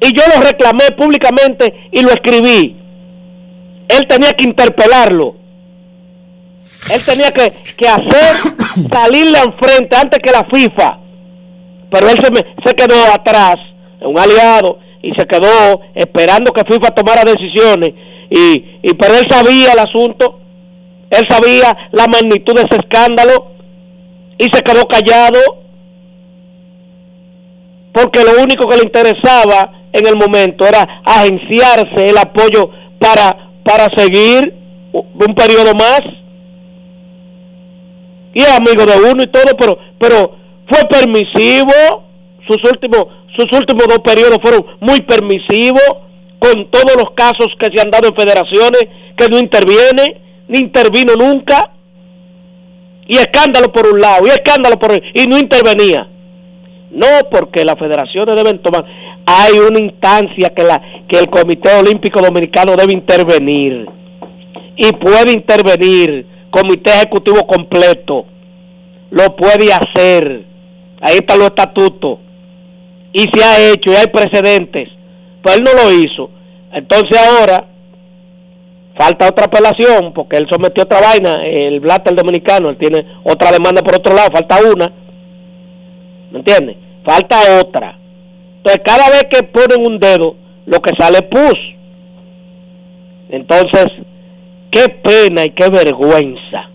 [0.00, 2.76] Y yo lo reclamé públicamente y lo escribí.
[3.88, 5.36] Él tenía que interpelarlo.
[6.90, 8.36] Él tenía que, que hacer
[8.90, 10.98] salirle al frente antes que la FIFA.
[11.90, 13.56] Pero él se, me, se quedó atrás,
[14.00, 17.90] un aliado y se quedó esperando que FIFA tomara decisiones.
[18.30, 20.40] Y, y pero él sabía el asunto,
[21.10, 23.52] él sabía la magnitud de ese escándalo
[24.38, 25.60] y se quedó callado
[27.92, 33.88] porque lo único que le interesaba en el momento era agenciarse el apoyo para, para
[33.96, 34.54] seguir
[34.92, 36.00] un periodo más.
[38.32, 40.36] Y es amigo de uno y todo, pero, pero
[40.68, 42.04] fue permisivo
[42.46, 45.82] sus últimos sus últimos dos periodos fueron muy permisivos
[46.38, 48.80] con todos los casos que se han dado en federaciones,
[49.16, 51.70] que no interviene, ni intervino nunca,
[53.06, 56.08] y escándalo por un lado, y escándalo por el, y no intervenía.
[56.90, 58.84] No, porque las federaciones deben tomar,
[59.26, 63.86] hay una instancia que, la, que el Comité Olímpico Dominicano debe intervenir,
[64.76, 68.24] y puede intervenir, Comité Ejecutivo completo,
[69.10, 70.44] lo puede hacer,
[71.00, 72.18] ahí están los estatutos
[73.12, 74.88] y se ha hecho y hay precedentes,
[75.42, 76.30] pues él no lo hizo.
[76.72, 77.66] Entonces ahora
[78.96, 83.82] falta otra apelación porque él sometió otra vaina, el Blatter dominicano, él tiene otra demanda
[83.82, 84.92] por otro lado, falta una.
[86.30, 86.76] ¿Me entiendes?
[87.04, 87.98] Falta otra.
[88.58, 91.58] Entonces cada vez que ponen un dedo, lo que sale pus.
[93.30, 93.86] Entonces,
[94.70, 96.68] qué pena y qué vergüenza.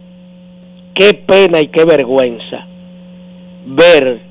[0.94, 2.66] Qué pena y qué vergüenza
[3.66, 4.22] ver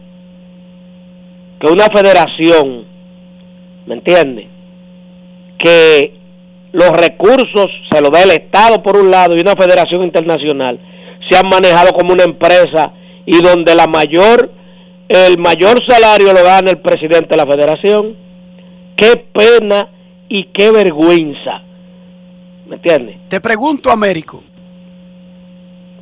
[1.64, 2.84] que una federación,
[3.86, 4.48] ¿me entiende?
[5.58, 6.12] Que
[6.72, 10.78] los recursos se los da el Estado por un lado y una federación internacional
[11.30, 12.92] se han manejado como una empresa
[13.24, 14.52] y donde la mayor
[15.08, 18.16] el mayor salario lo gana el presidente de la federación.
[18.96, 19.88] Qué pena
[20.28, 21.62] y qué vergüenza.
[22.66, 23.16] ¿Me entiendes?
[23.28, 24.42] Te pregunto, Américo,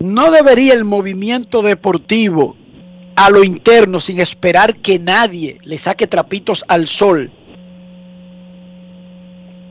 [0.00, 2.56] ¿no debería el movimiento deportivo
[3.24, 7.30] a lo interno sin esperar que nadie le saque trapitos al sol.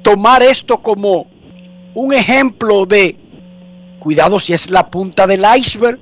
[0.03, 1.27] Tomar esto como
[1.93, 3.17] un ejemplo de
[3.99, 5.99] cuidado si es la punta del iceberg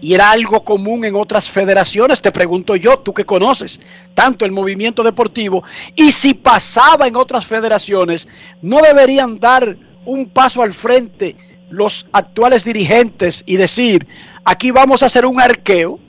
[0.00, 3.78] y era algo común en otras federaciones, te pregunto yo, tú que conoces
[4.14, 5.62] tanto el movimiento deportivo,
[5.94, 8.26] y si pasaba en otras federaciones,
[8.62, 9.76] ¿no deberían dar
[10.06, 11.36] un paso al frente
[11.70, 14.08] los actuales dirigentes y decir,
[14.44, 16.00] aquí vamos a hacer un arqueo?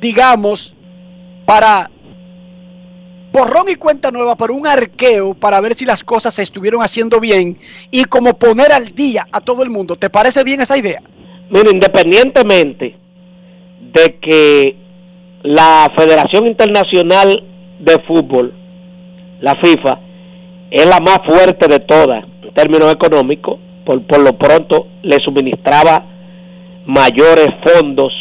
[0.00, 0.74] Digamos,
[1.44, 1.90] para
[3.32, 7.20] borrón y cuenta nueva, para un arqueo, para ver si las cosas se estuvieron haciendo
[7.20, 7.58] bien
[7.90, 9.96] y como poner al día a todo el mundo.
[9.96, 11.00] ¿Te parece bien esa idea?
[11.50, 12.96] Mira, independientemente
[13.92, 14.76] de que
[15.42, 17.42] la Federación Internacional
[17.78, 18.52] de Fútbol,
[19.40, 20.00] la FIFA,
[20.70, 26.04] es la más fuerte de todas en términos económicos, por, por lo pronto le suministraba
[26.86, 28.12] mayores fondos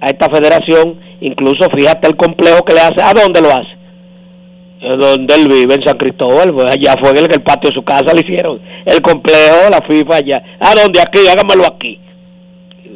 [0.00, 3.80] a esta federación, incluso fíjate el complejo que le hace, ¿a dónde lo hace?
[4.80, 8.14] donde él vive, en San Cristóbal, pues allá fue en el patio de su casa
[8.14, 11.00] le hicieron el complejo, la FIFA allá, ¿a dónde?
[11.00, 12.00] Aquí, hágamelo aquí.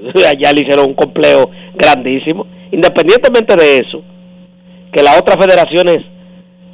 [0.15, 2.47] Allá le hicieron un complejo grandísimo.
[2.73, 4.03] Independientemente de eso,
[4.93, 5.99] que las otras federaciones,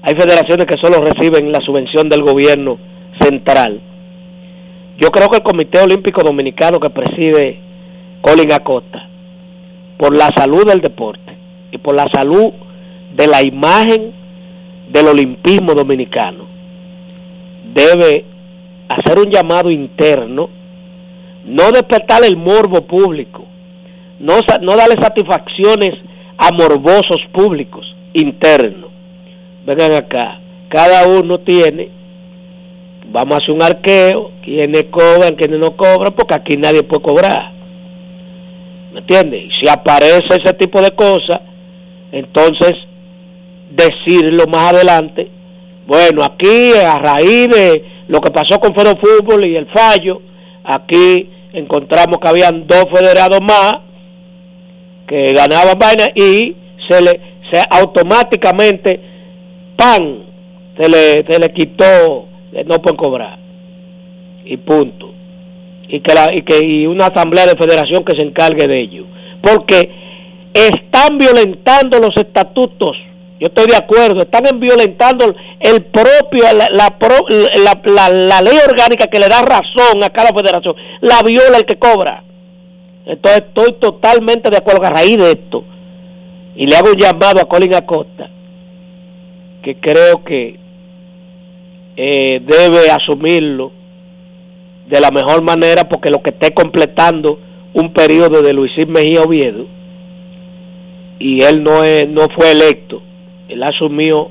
[0.02, 2.78] hay federaciones que solo reciben la subvención del gobierno
[3.20, 3.80] central.
[4.98, 7.60] Yo creo que el Comité Olímpico Dominicano que preside
[8.20, 9.08] Colin Acosta,
[10.00, 11.36] por la salud del deporte
[11.70, 12.54] y por la salud
[13.14, 14.12] de la imagen
[14.90, 16.46] del olimpismo dominicano,
[17.74, 18.24] debe
[18.88, 20.48] hacer un llamado interno,
[21.44, 23.44] no despertar el morbo público,
[24.20, 24.36] no,
[24.74, 25.94] darle satisfacciones
[26.38, 28.90] a morbosos públicos internos.
[29.66, 30.40] Vengan acá,
[30.70, 31.90] cada uno tiene,
[33.12, 37.59] vamos a hacer un arqueo, quienes cobran, quienes no cobran, porque aquí nadie puede cobrar.
[39.00, 39.44] ¿Me entiendes?
[39.44, 41.40] Y si aparece ese tipo de cosas,
[42.12, 42.74] entonces
[43.70, 45.30] decirlo más adelante,
[45.86, 50.20] bueno, aquí a raíz de lo que pasó con Fero Fútbol y el fallo,
[50.64, 53.72] aquí encontramos que habían dos federados más
[55.08, 56.54] que ganaban vaina y
[56.88, 57.20] se le
[57.50, 59.00] se automáticamente
[59.76, 60.24] pan
[60.78, 62.28] se le, se le quitó
[62.66, 63.38] no pueden cobrar
[64.44, 65.12] y punto
[65.90, 69.06] y que la y que y una asamblea de federación que se encargue de ello
[69.42, 69.90] porque
[70.54, 72.96] están violentando los estatutos
[73.40, 79.28] yo estoy de acuerdo, están violentando el propio, la, la, la, ley orgánica que le
[79.28, 82.22] da razón a cada federación, la viola el que cobra.
[83.06, 85.64] Entonces estoy totalmente de acuerdo a raíz de esto.
[86.54, 88.28] Y le hago un llamado a Colin Acosta,
[89.62, 90.60] que creo que
[91.96, 93.72] eh, debe asumirlo
[94.90, 97.38] de la mejor manera porque lo que esté completando
[97.72, 99.66] un periodo de Luis Mejía Oviedo
[101.18, 103.02] y él no, es, no fue electo
[103.50, 104.30] él asumió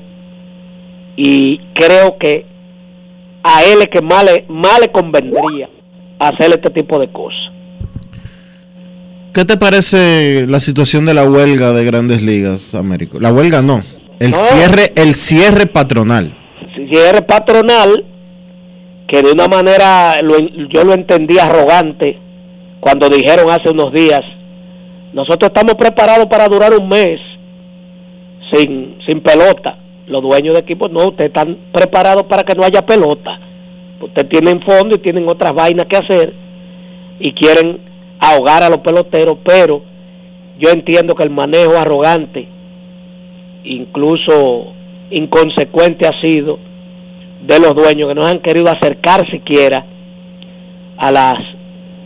[1.16, 2.46] y creo que
[3.42, 5.68] a él es que más le, más le convendría
[6.18, 7.38] hacer este tipo de cosas.
[9.32, 13.20] ¿Qué te parece la situación de la huelga de Grandes Ligas, Américo?
[13.20, 13.82] La huelga no,
[14.18, 16.34] el cierre, el cierre patronal.
[16.90, 18.04] Cierre patronal
[19.10, 20.20] que de una manera
[20.72, 22.16] yo lo entendí arrogante
[22.78, 24.20] cuando dijeron hace unos días,
[25.12, 27.20] nosotros estamos preparados para durar un mes
[28.52, 29.78] sin, sin pelota.
[30.06, 33.38] Los dueños de equipos no, ustedes están preparados para que no haya pelota.
[34.00, 36.32] Ustedes tienen fondo y tienen otras vainas que hacer
[37.18, 37.80] y quieren
[38.20, 39.82] ahogar a los peloteros, pero
[40.58, 42.46] yo entiendo que el manejo arrogante,
[43.64, 44.72] incluso
[45.10, 46.69] inconsecuente ha sido
[47.42, 49.84] de los dueños que no han querido acercar siquiera
[50.98, 51.34] a las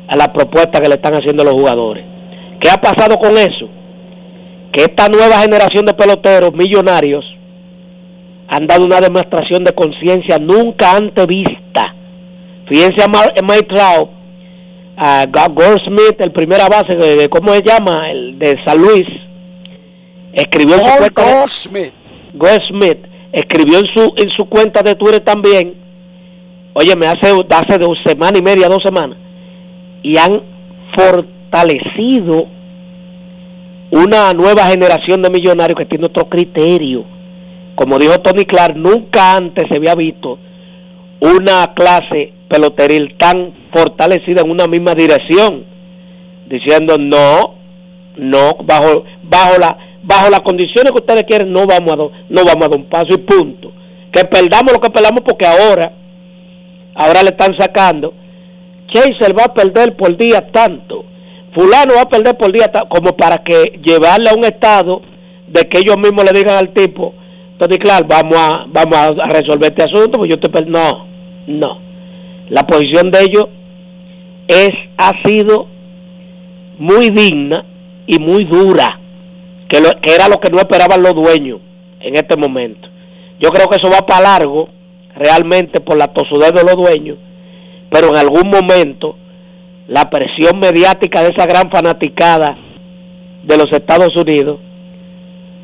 [0.06, 2.04] a la propuesta que le están haciendo los jugadores.
[2.60, 3.68] ¿Qué ha pasado con eso?
[4.74, 7.24] que esta nueva generación de peloteros millonarios
[8.48, 11.94] han dado una demostración de conciencia nunca antes vista.
[12.68, 14.10] Fíjense a Mike Trout,
[14.96, 18.10] a Gore Smith, el primera base de, ¿cómo se llama?
[18.10, 19.04] El de San Luis.
[20.32, 21.92] Escribió su cuenta Smith.
[22.68, 22.98] Smith
[23.34, 25.74] escribió en su en su cuenta de Twitter también.
[26.72, 29.18] Oye, me hace hace dos semanas y media, dos semanas.
[30.02, 30.40] Y han
[30.96, 32.46] fortalecido
[33.90, 37.04] una nueva generación de millonarios que tiene otro criterio.
[37.74, 40.38] Como dijo Tony Clark, nunca antes se había visto
[41.20, 45.64] una clase peloteril tan fortalecida en una misma dirección,
[46.46, 47.54] diciendo no,
[48.16, 52.64] no, bajo, bajo la, bajo las condiciones que ustedes quieren, no vamos a, no vamos
[52.64, 53.72] a dar un paso y punto.
[54.12, 55.92] Que perdamos lo que perdamos porque ahora,
[56.94, 58.14] ahora le están sacando.
[58.92, 61.06] Chaser va a perder por día tanto
[61.54, 65.02] fulano va a perder por día como para que llevarle a un estado
[65.46, 67.14] de que ellos mismos le digan al tipo,
[67.58, 70.36] Tony claro, vamos a, vamos a resolver este asunto, pues yo
[70.66, 71.06] no,
[71.46, 71.78] no.
[72.50, 73.46] La posición de ellos
[74.48, 75.68] es, ha sido
[76.78, 77.64] muy digna
[78.06, 79.00] y muy dura,
[79.68, 81.60] que, que era lo que no esperaban los dueños
[82.00, 82.88] en este momento.
[83.40, 84.68] Yo creo que eso va para largo,
[85.14, 87.18] realmente por la tosudez de los dueños,
[87.90, 89.16] pero en algún momento
[89.88, 92.56] la presión mediática de esa gran fanaticada
[93.42, 94.58] de los Estados Unidos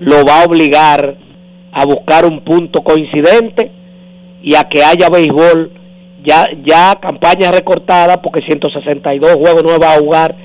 [0.01, 1.17] lo va a obligar
[1.73, 3.71] a buscar un punto coincidente
[4.43, 5.73] y a que haya béisbol
[6.25, 10.37] ya ya campaña recortada porque 162 juegos no va a jugar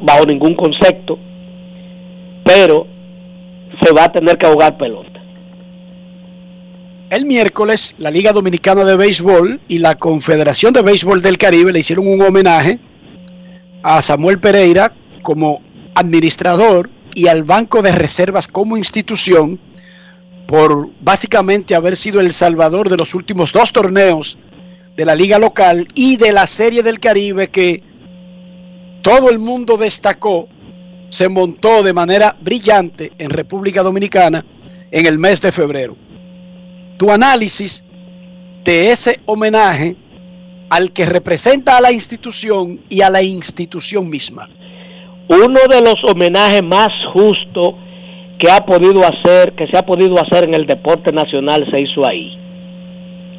[0.00, 1.18] bajo ningún concepto
[2.44, 2.86] pero
[3.82, 5.20] se va a tener que jugar pelota.
[7.10, 11.80] El miércoles la Liga Dominicana de Béisbol y la Confederación de Béisbol del Caribe le
[11.80, 12.78] hicieron un homenaje
[13.82, 14.92] a Samuel Pereira
[15.22, 15.60] como
[15.94, 19.60] administrador y al Banco de Reservas como institución
[20.46, 24.38] por básicamente haber sido el salvador de los últimos dos torneos
[24.96, 27.82] de la liga local y de la serie del Caribe que
[29.02, 30.48] todo el mundo destacó,
[31.14, 34.44] se montó de manera brillante en República Dominicana
[34.90, 35.96] en el mes de febrero.
[36.96, 37.84] Tu análisis
[38.64, 39.94] de ese homenaje
[40.70, 44.48] al que representa a la institución y a la institución misma.
[45.28, 47.76] Uno de los homenajes más justos
[48.36, 52.04] que ha podido hacer, que se ha podido hacer en el deporte nacional se hizo
[52.04, 52.36] ahí.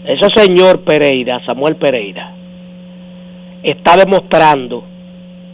[0.06, 2.34] Ese señor Pereira, Samuel Pereira,
[3.64, 4.95] está demostrando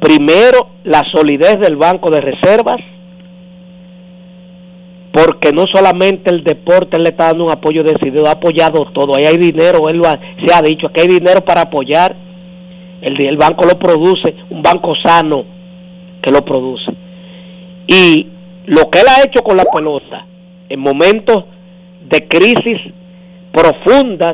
[0.01, 2.81] primero la solidez del Banco de Reservas,
[5.13, 9.25] porque no solamente el deporte le está dando un apoyo decidido, ha apoyado todo, ahí
[9.25, 10.01] hay dinero, él
[10.45, 12.15] se ha dicho que hay dinero para apoyar,
[13.01, 15.45] el, el banco lo produce, un banco sano
[16.21, 16.91] que lo produce.
[17.87, 18.27] Y
[18.65, 20.25] lo que él ha hecho con la pelota
[20.69, 21.45] en momentos
[22.09, 22.79] de crisis
[23.51, 24.33] profundas,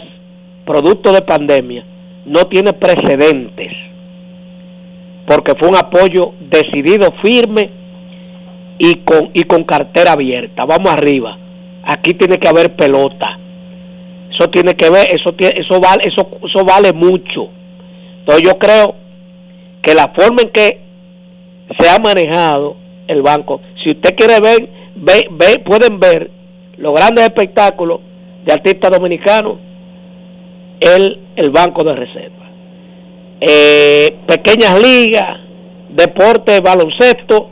[0.65, 1.83] producto de pandemia,
[2.25, 3.71] no tiene precedentes,
[5.27, 7.69] porque fue un apoyo decidido, firme
[8.79, 10.65] y con, y con cartera abierta.
[10.65, 11.37] Vamos arriba,
[11.83, 13.37] aquí tiene que haber pelota.
[14.31, 17.49] Eso tiene que ver, eso, eso, vale, eso, eso vale mucho.
[18.19, 18.95] Entonces yo creo
[19.81, 20.81] que la forma en que
[21.77, 22.77] se ha manejado
[23.07, 23.61] el banco.
[23.83, 26.31] Si usted quiere ver, ve, pueden ver
[26.77, 27.99] los grandes espectáculos
[28.45, 29.57] de artistas dominicanos,
[30.79, 32.46] el, el Banco de Reserva.
[33.39, 35.39] Eh, pequeñas ligas,
[35.89, 37.49] deporte, baloncesto,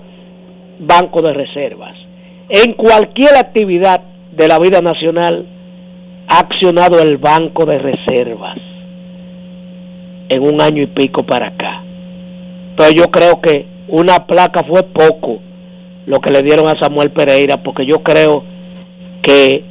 [0.79, 1.95] Banco de Reservas.
[2.49, 4.01] En cualquier actividad
[4.31, 5.45] de la vida nacional
[6.27, 8.57] ha accionado el Banco de Reservas
[10.29, 11.83] en un año y pico para acá.
[12.71, 15.39] Entonces yo creo que una placa fue poco
[16.07, 18.43] lo que le dieron a Samuel Pereira, porque yo creo
[19.21, 19.63] que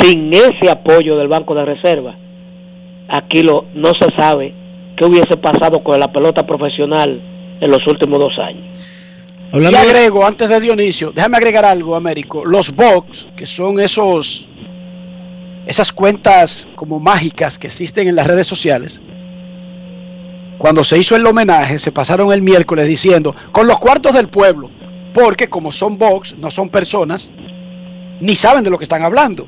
[0.00, 2.16] sin ese apoyo del Banco de Reserva,
[3.08, 4.59] aquí lo, no se sabe
[5.00, 7.22] qué hubiese pasado con la pelota profesional
[7.58, 8.76] en los últimos dos años.
[9.54, 12.44] y agrego, antes de Dionisio, déjame agregar algo, Américo.
[12.44, 14.46] Los box, que son esos
[15.66, 19.00] esas cuentas como mágicas que existen en las redes sociales,
[20.58, 24.70] cuando se hizo el homenaje, se pasaron el miércoles diciendo, con los cuartos del pueblo,
[25.14, 27.30] porque como son box, no son personas,
[28.20, 29.46] ni saben de lo que están hablando.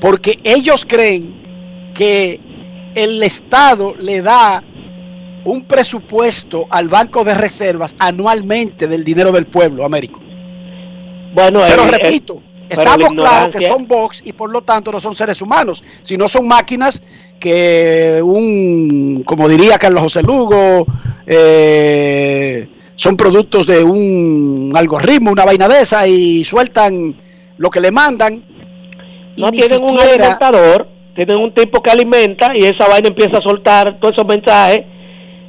[0.00, 2.38] Porque ellos creen que
[2.94, 4.62] el Estado le da
[5.44, 10.20] un presupuesto al Banco de Reservas anualmente del dinero del pueblo, Américo.
[11.32, 15.40] Bueno, pero repito, estamos claros que son box y por lo tanto no son seres
[15.40, 17.02] humanos, sino son máquinas
[17.38, 20.86] que un, como diría Carlos José Lugo,
[21.26, 27.16] eh, son productos de un algoritmo, una vaina de esa, y sueltan
[27.56, 28.44] lo que le mandan.
[29.38, 33.98] no tienen un alimentador, tienen un tipo que alimenta y esa vaina empieza a soltar
[34.00, 34.84] todos esos mensajes.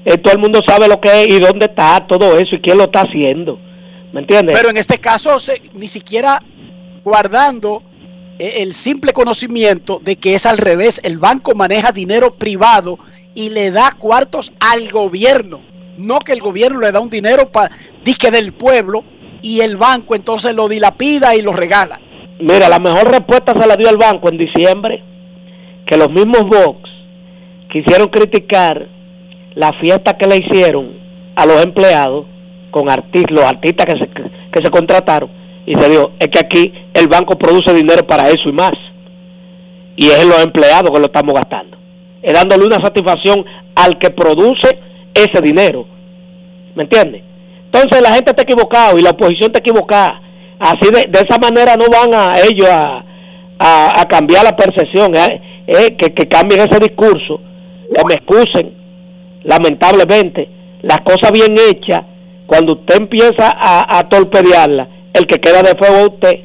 [0.05, 2.77] Eh, todo el mundo sabe lo que es y dónde está todo eso y quién
[2.77, 3.59] lo está haciendo.
[4.11, 4.55] ¿Me entiendes?
[4.57, 5.37] Pero en este caso,
[5.73, 6.41] ni siquiera
[7.03, 7.83] guardando
[8.39, 12.97] e, el simple conocimiento de que es al revés, el banco maneja dinero privado
[13.33, 15.61] y le da cuartos al gobierno,
[15.97, 17.71] no que el gobierno le da un dinero para
[18.03, 19.03] disque del pueblo
[19.41, 21.99] y el banco entonces lo dilapida y lo regala.
[22.39, 25.03] Mira, la mejor respuesta se la dio el banco en diciembre,
[25.91, 26.89] que los mismos Vox
[27.69, 28.87] quisieron criticar
[29.55, 30.93] la fiesta que le hicieron
[31.35, 32.27] a los empleados
[32.71, 35.29] con artistas, los artistas que se, que se contrataron
[35.65, 38.71] y se dijo, es que aquí el banco produce dinero para eso y más.
[39.97, 41.77] Y es los empleados que lo estamos gastando.
[42.21, 43.43] Es dándole una satisfacción
[43.75, 44.79] al que produce
[45.13, 45.85] ese dinero.
[46.73, 47.21] ¿Me entiendes?
[47.65, 50.21] Entonces la gente está equivocada y la oposición está equivocada.
[50.57, 53.03] Así de, de esa manera no van a ellos a,
[53.59, 55.50] a, cambiar la percepción, ¿eh?
[55.65, 57.39] Que, que cambien ese discurso,
[57.93, 58.73] que me excusen,
[59.43, 60.49] lamentablemente,
[60.81, 62.01] las cosas bien hechas,
[62.45, 66.39] cuando usted empieza a, a torpedearla, el que queda de fuego usted.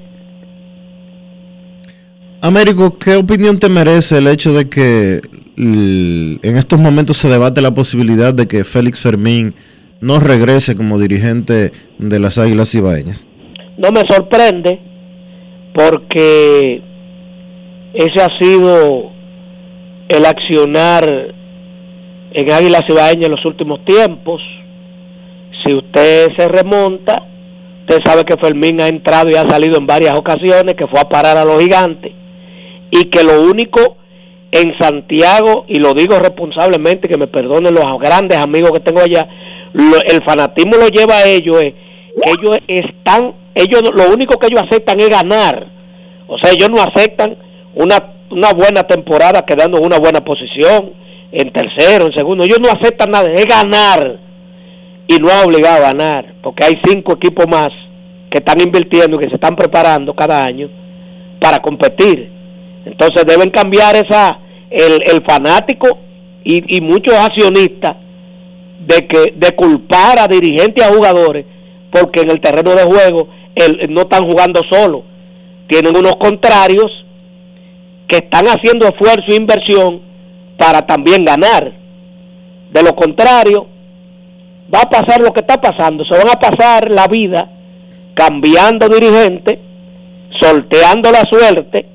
[2.40, 5.20] Américo, ¿qué opinión te merece el hecho de que
[5.56, 9.55] en estos momentos se debate la posibilidad de que Félix Fermín
[10.01, 13.26] no regrese como dirigente de las Águilas Ibaeñas?
[13.78, 14.78] No me sorprende,
[15.74, 16.82] porque
[17.97, 19.10] ese ha sido
[20.09, 21.35] el accionar
[22.32, 24.40] en Águila Cibaeña en los últimos tiempos.
[25.64, 27.23] Si usted se remonta,
[27.81, 31.09] usted sabe que Fermín ha entrado y ha salido en varias ocasiones, que fue a
[31.09, 32.12] parar a los gigantes,
[32.90, 33.97] y que lo único
[34.52, 39.27] en Santiago, y lo digo responsablemente, que me perdonen los grandes amigos que tengo allá,
[39.73, 41.74] lo- el fanatismo lo lleva a ellos, es
[42.24, 45.66] ellos están, ellos lo único que ellos aceptan es ganar.
[46.28, 47.36] O sea, ellos no aceptan
[47.76, 47.96] una,
[48.30, 50.92] una buena temporada quedando en una buena posición,
[51.32, 52.44] en tercero, en segundo.
[52.44, 54.18] Ellos no aceptan nada, es ganar.
[55.08, 57.68] Y no es obligado a ganar, porque hay cinco equipos más
[58.28, 60.68] que están invirtiendo y que se están preparando cada año
[61.40, 62.28] para competir.
[62.84, 64.38] Entonces deben cambiar esa
[64.68, 65.98] el, el fanático
[66.42, 67.96] y, y muchos accionistas
[68.80, 71.46] de que de culpar a dirigentes y a jugadores
[71.90, 75.04] porque en el terreno de juego el- no están jugando solo
[75.68, 77.05] tienen unos contrarios
[78.06, 80.00] que están haciendo esfuerzo e inversión
[80.58, 81.72] para también ganar
[82.70, 83.66] de lo contrario
[84.72, 87.48] va a pasar lo que está pasando se van a pasar la vida
[88.14, 89.60] cambiando dirigente
[90.40, 91.86] sorteando la suerte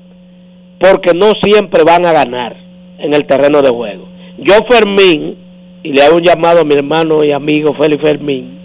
[0.82, 2.56] porque no siempre van a ganar
[2.98, 4.08] en el terreno de juego.
[4.38, 5.36] Yo Fermín,
[5.82, 8.58] y le hago un llamado a mi hermano y amigo Félix Fermín,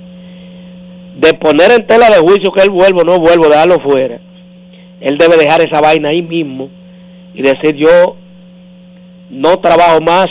[1.18, 4.20] de poner en tela de juicio que él vuelva o no vuelva, dejarlo fuera.
[5.00, 6.70] Él debe dejar esa vaina ahí mismo
[7.38, 8.16] y decir yo
[9.30, 10.28] no trabajo más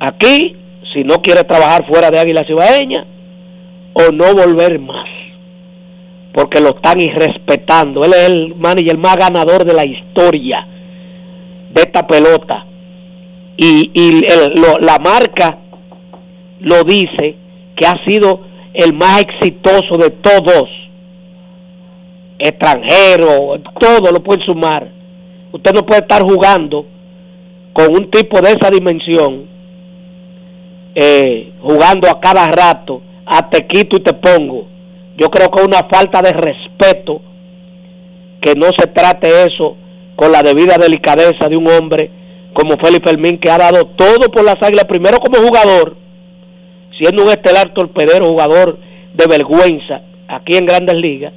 [0.00, 0.56] aquí
[0.92, 3.04] si no quiere trabajar fuera de Águila Cibaeña
[3.94, 5.08] o no volver más
[6.32, 8.04] porque lo están irrespetando.
[8.04, 10.66] Él es el manager más ganador de la historia
[11.70, 12.66] de esta pelota.
[13.56, 15.58] Y, y el- la marca
[16.58, 17.36] lo dice
[17.76, 18.40] que ha sido
[18.74, 20.68] el más exitoso de todos.
[22.38, 24.90] Extranjero, todo lo puede sumar.
[25.54, 26.84] Usted no puede estar jugando
[27.72, 29.46] con un tipo de esa dimensión,
[30.96, 34.66] eh, jugando a cada rato, a te quito y te pongo.
[35.16, 37.22] Yo creo que es una falta de respeto
[38.40, 39.76] que no se trate eso
[40.16, 42.10] con la debida delicadeza de un hombre
[42.52, 45.96] como Félix Fermín que ha dado todo por las águilas, primero como jugador,
[46.98, 48.80] siendo un estelar torpedero, jugador
[49.14, 51.32] de vergüenza aquí en grandes ligas,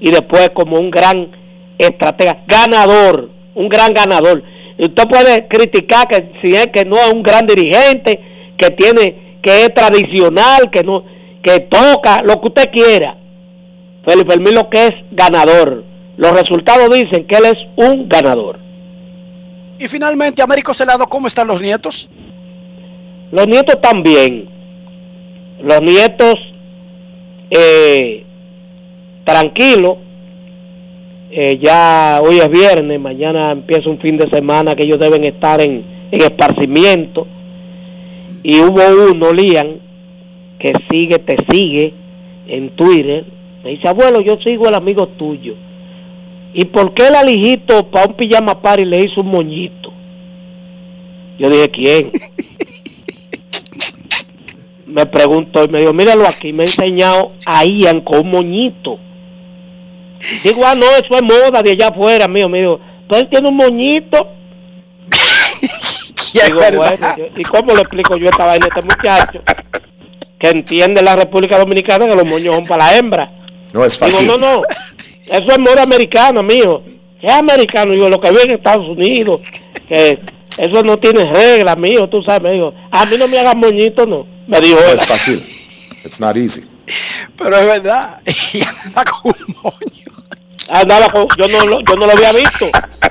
[0.00, 1.41] y después como un gran
[1.86, 4.42] estratega, ganador, un gran ganador.
[4.78, 8.20] Y usted puede criticar que si es que no es un gran dirigente,
[8.56, 11.04] que tiene, que es tradicional, que no,
[11.42, 13.16] que toca, lo que usted quiera.
[14.06, 15.84] Félix Fermín lo que es ganador.
[16.16, 18.58] Los resultados dicen que él es un ganador.
[19.78, 22.08] Y finalmente, Américo Celado, ¿cómo están los nietos?
[23.32, 24.48] Los nietos también.
[25.60, 26.34] Los nietos
[27.50, 28.24] eh,
[29.24, 29.96] tranquilos.
[31.34, 35.62] Eh, ya hoy es viernes, mañana empieza un fin de semana que ellos deben estar
[35.62, 37.26] en, en esparcimiento.
[38.42, 39.80] Y hubo uno, Lian,
[40.58, 41.94] que sigue, te sigue
[42.48, 43.24] en Twitter.
[43.64, 45.54] Me dice, abuelo, yo sigo el amigo tuyo.
[46.52, 49.90] ¿Y por qué el alijito para un pijama party le hizo un moñito?
[51.38, 52.02] Yo dije, ¿quién?
[54.86, 58.98] me preguntó y me dijo, míralo aquí, me ha enseñado a Ian con un moñito.
[60.44, 62.48] Digo, ah, no, eso es moda de allá afuera, mío.
[62.48, 64.28] Me dijo, pues él tiene un moñito.
[66.32, 69.42] Digo, bueno, yo- ¿y cómo le explico yo esta vaina a este muchacho?
[70.38, 73.30] Que entiende la República Dominicana que los moños son para la hembra.
[73.72, 74.20] No es fácil.
[74.26, 74.62] Digo, no, no,
[75.26, 76.82] eso es moda americana, mío.
[77.20, 79.40] Es americano, digo, lo que ve en Estados Unidos,
[79.88, 80.18] que
[80.58, 84.04] eso no tiene reglas, mío, tú sabes, me dijo, a mí no me hagas moñito,
[84.06, 84.26] no.
[84.48, 85.44] Me dijo, No es fácil.
[86.04, 86.62] It's not easy.
[87.36, 88.20] Pero es verdad.
[88.54, 90.11] Y anda con un moño.
[90.68, 92.66] Andaba con, yo no, lo- yo no lo había visto.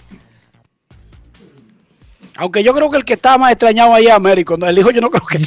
[2.36, 4.56] Aunque yo creo que el que está más extrañado ahí es Américo.
[4.56, 4.66] ¿no?
[4.66, 5.38] El hijo yo no creo que.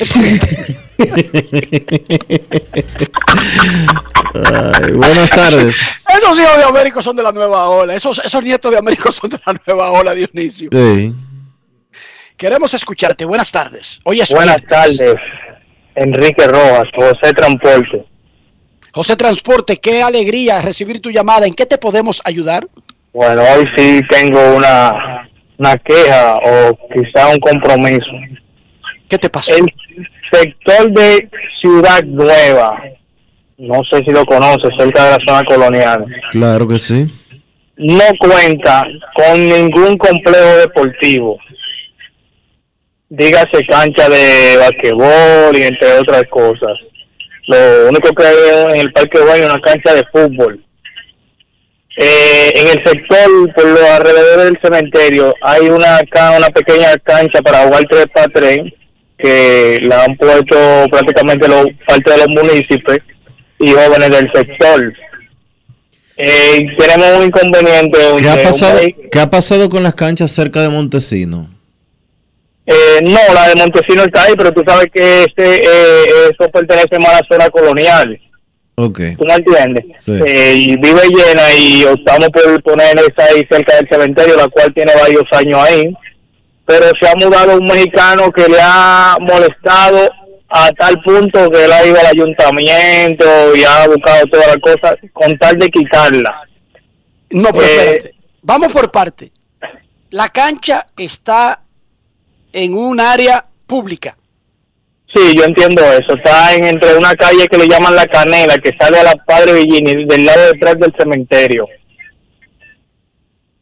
[4.34, 5.78] Ay, buenas tardes.
[6.18, 7.96] Esos hijos de Américo son de la nueva ola.
[7.96, 10.70] Esos, esos nietos de Américo son de la nueva ola, Dionisio.
[10.72, 11.14] Sí.
[12.38, 13.26] Queremos escucharte.
[13.26, 14.00] Buenas tardes.
[14.04, 14.98] Hoy es Buenas viernes.
[14.98, 15.16] tardes,
[15.96, 18.06] Enrique Rojas, José Transporte.
[18.92, 21.48] José Transporte, qué alegría recibir tu llamada.
[21.48, 22.68] ¿En qué te podemos ayudar?
[23.14, 24.92] Bueno, hoy sí tengo una,
[25.58, 28.06] una queja o quizá un compromiso.
[29.10, 29.54] ¿Qué te pasó?
[29.56, 29.66] El
[30.32, 31.30] sector de
[31.62, 32.82] Ciudad Nueva,
[33.58, 37.06] no sé si lo conoces, cerca de la zona colonial, Claro que sí.
[37.78, 41.38] no cuenta con ningún complejo deportivo.
[43.10, 46.78] Dígase cancha de basquetbol y entre otras cosas.
[47.48, 48.36] Lo único que hay
[48.72, 50.62] en el Parque Guay es una cancha de fútbol.
[51.98, 56.00] Eh, en el sector, por los alrededores del cementerio, hay una
[56.38, 58.58] una pequeña cancha para jugar 3 para 3
[59.18, 60.58] que la han puesto
[60.92, 62.98] prácticamente los, parte de los municipios
[63.60, 64.94] y jóvenes del sector.
[66.18, 67.98] Eh, tenemos un inconveniente.
[68.18, 71.50] ¿Qué ha donde pasado, un- ¿qué ha pasado con las canchas cerca de Montesino?
[72.66, 76.98] Eh, no, la de Montesino está ahí, pero tú sabes que este, eh, eso pertenece
[77.00, 78.20] más a la zona colonial.
[78.76, 79.00] Ok.
[79.18, 79.86] ¿Tú me entiendes?
[79.98, 80.12] Sí.
[80.26, 84.74] Eh, y vive llena y optamos por poner esa ahí cerca del cementerio, la cual
[84.74, 85.94] tiene varios años ahí.
[86.66, 90.10] Pero se ha mudado un mexicano que le ha molestado
[90.50, 94.96] a tal punto que él ha ido al ayuntamiento y ha buscado todas las cosas
[95.14, 96.42] con tal de quitarla.
[97.30, 98.16] No, pero Eh, espérate.
[98.42, 99.32] Vamos por parte.
[100.12, 101.62] La cancha está
[102.54, 104.16] en un área pública.
[105.16, 106.16] Sí, yo entiendo eso.
[106.16, 109.54] Está en, entre una calle que le llaman La Canela, que sale a la Padre
[109.54, 111.68] Villini, del lado detrás del cementerio.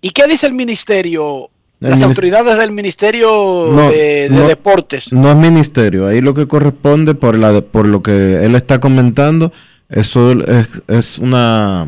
[0.02, 1.50] ¿Y qué dice el ministerio?
[1.80, 4.48] El las autoridades del ministerio No, de, de no.
[4.48, 5.12] deportes.
[5.12, 9.52] No es ministerio, ahí lo que corresponde por la por lo que él está comentando,
[9.90, 11.88] eso es, es una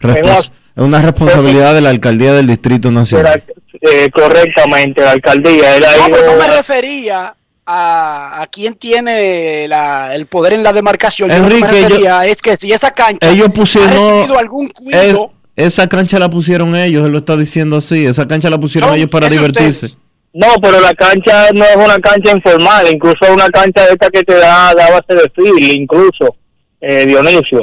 [0.00, 3.42] respons- es una responsabilidad de la alcaldía del Distrito Nacional.
[3.80, 5.76] Eh, correctamente, la alcaldía.
[5.76, 7.34] Él ha No, pero ido- no me refería
[7.72, 11.30] a, a quién tiene la- el poder en la demarcación.
[11.30, 15.30] Enrique, me yo- es que si esa cancha Ellos ha pusieron recibido algún es- cuido,
[15.56, 19.08] esa cancha la pusieron ellos, él lo está diciendo así, esa cancha la pusieron ellos
[19.10, 19.94] para divertirse.
[20.32, 24.10] No, pero la cancha no es una cancha informal, incluso es una cancha de esta
[24.10, 26.36] que te da, da base de fil, incluso,
[26.80, 27.60] eh, Dionisio.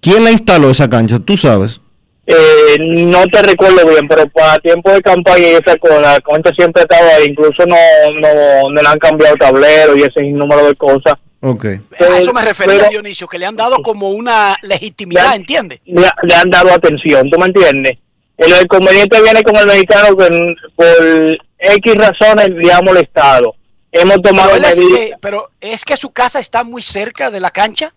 [0.00, 1.18] ¿Quién la instaló esa cancha?
[1.18, 1.80] Tú sabes.
[2.28, 6.50] Eh, no te recuerdo bien, pero para tiempo de campaña y esa cosa, la cancha
[6.56, 7.76] siempre estaba ahí, incluso no,
[8.20, 11.14] no, no le han cambiado tablero y ese número de cosas.
[11.40, 11.64] Ok.
[11.66, 15.80] a eso me refería pero- Dionisio, que le han dado como una legitimidad, ¿entiendes?
[15.84, 17.96] le, le han dado atención, ¿tú me entiendes?
[18.38, 20.28] El inconveniente viene con el mexicano que
[20.74, 23.54] por X razones le ha molestado.
[23.92, 27.40] Hemos tomado Pero, es medidas, que, pero es que su casa está muy cerca de
[27.40, 27.94] la cancha.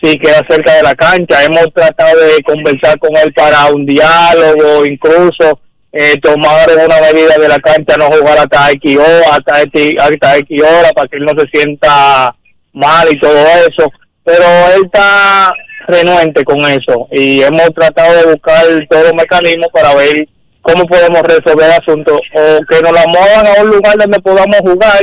[0.00, 1.44] Sí, queda cerca de la cancha.
[1.44, 5.60] Hemos tratado de conversar con él para un diálogo, incluso
[5.92, 10.36] eh, tomar una medida de la cancha, no jugar hasta X hora, hasta, X- hasta
[10.38, 12.34] X hora, para que él no se sienta
[12.72, 13.90] mal y todo eso.
[14.24, 14.44] Pero
[14.74, 15.52] él está
[15.88, 20.26] renuente con eso y hemos tratado de buscar todos los mecanismos para ver
[20.60, 24.56] cómo podemos resolver el asunto o que nos la muevan a un lugar donde podamos
[24.62, 24.98] jugar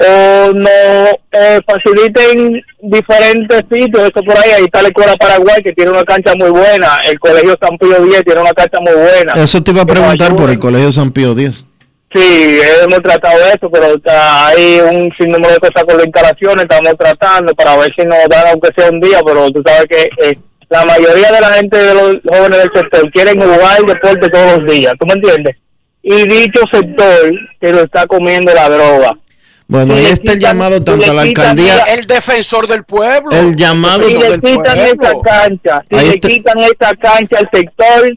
[0.00, 5.72] o nos eh, faciliten diferentes sitios, eso por ahí, ahí está la Escuela Paraguay que
[5.72, 9.34] tiene una cancha muy buena, el Colegio San Pío X tiene una cancha muy buena.
[9.34, 11.64] Eso te iba a preguntar por el Colegio San Pío X.
[12.12, 16.94] Sí, hemos tratado eso, pero está- hay un sinnúmero de cosas con las instalaciones, estamos
[16.98, 20.38] tratando para ver si nos dan aunque sea un día, pero tú sabes que eh,
[20.70, 24.72] la mayoría de la gente de los jóvenes del sector quieren jugar deporte todos los
[24.72, 25.56] días, ¿tú me entiendes?
[26.02, 29.12] Y dicho sector que lo está comiendo la droga.
[29.70, 31.84] Bueno, ahí está el llamado tanto a la alcaldía.
[31.84, 33.30] El defensor del pueblo.
[33.30, 37.48] El llamado- Si le quitan esa cancha, si Ahí le está- quitan esa cancha al
[37.52, 38.12] sector,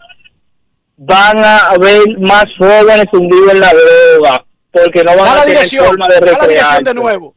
[0.98, 5.48] van a haber más jóvenes hundidos en la droga, porque no van Da a tener
[5.58, 6.84] dirección, forma de da la dirección recrearse.
[6.86, 7.36] de nuevo.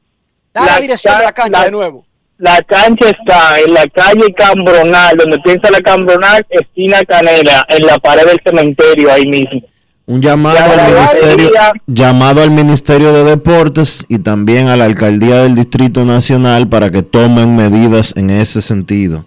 [0.55, 2.07] Da la, dirección de la cancha la- de nuevo.
[2.39, 7.99] La cancha está en la calle Cambronal, donde piensa la Cambronal, esquina Canela, en la
[7.99, 9.61] pared del cementerio, ahí mismo.
[10.09, 11.51] Un llamado La al ministerio,
[11.87, 17.03] llamado al Ministerio de Deportes y también a la alcaldía del Distrito Nacional para que
[17.03, 19.27] tomen medidas en ese sentido.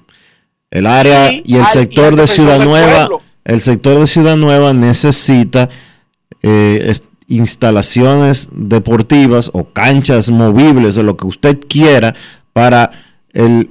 [0.71, 3.09] El área y el y sector de Ciudad Nueva,
[3.43, 5.67] el sector de Ciudad Nueva necesita
[6.43, 12.15] eh, es- instalaciones deportivas o canchas movibles o lo que usted quiera
[12.53, 12.91] para
[13.33, 13.69] el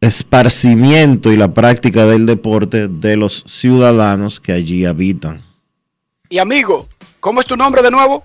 [0.00, 5.42] esparcimiento y la práctica del deporte de los ciudadanos que allí habitan.
[6.34, 6.88] Y amigo,
[7.20, 8.20] ¿cómo es tu nombre de nuevo?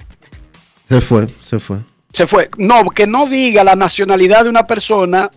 [0.90, 1.78] Se fue, se fue.
[2.12, 2.50] Se fue.
[2.58, 5.30] No, que no diga la nacionalidad de una persona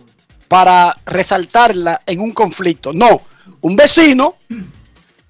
[0.47, 2.91] para resaltarla en un conflicto.
[2.91, 3.21] No,
[3.61, 4.37] un vecino,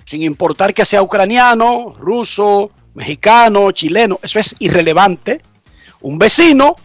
[0.06, 5.42] sin importar que sea ucraniano, ruso, mexicano, chileno, eso es irrelevante.
[6.00, 6.78] Un vecino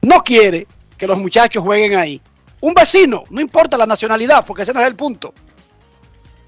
[0.00, 0.66] no quiere
[0.98, 2.20] que los muchachos jueguen ahí.
[2.60, 5.32] Un vecino, no importa la nacionalidad, porque ese no es el punto.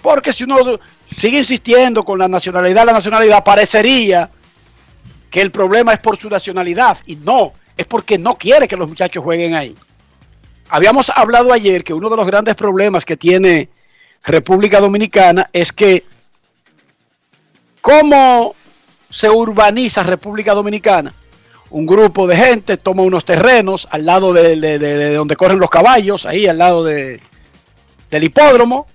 [0.05, 0.79] Porque si uno
[1.17, 4.29] sigue insistiendo con la nacionalidad, la nacionalidad parecería
[5.31, 8.87] que el problema es por su nacionalidad y no, es porque no quiere que los
[8.87, 9.75] muchachos jueguen ahí.
[10.69, 13.71] Habíamos hablado ayer que uno de los grandes problemas que tiene
[14.23, 16.05] República Dominicana es que
[17.81, 18.55] cómo
[19.09, 21.15] se urbaniza República Dominicana.
[21.71, 25.59] Un grupo de gente toma unos terrenos al lado de, de- de- de donde corren
[25.59, 27.23] los caballos, ahí al lado de-
[28.11, 28.87] del hipódromo,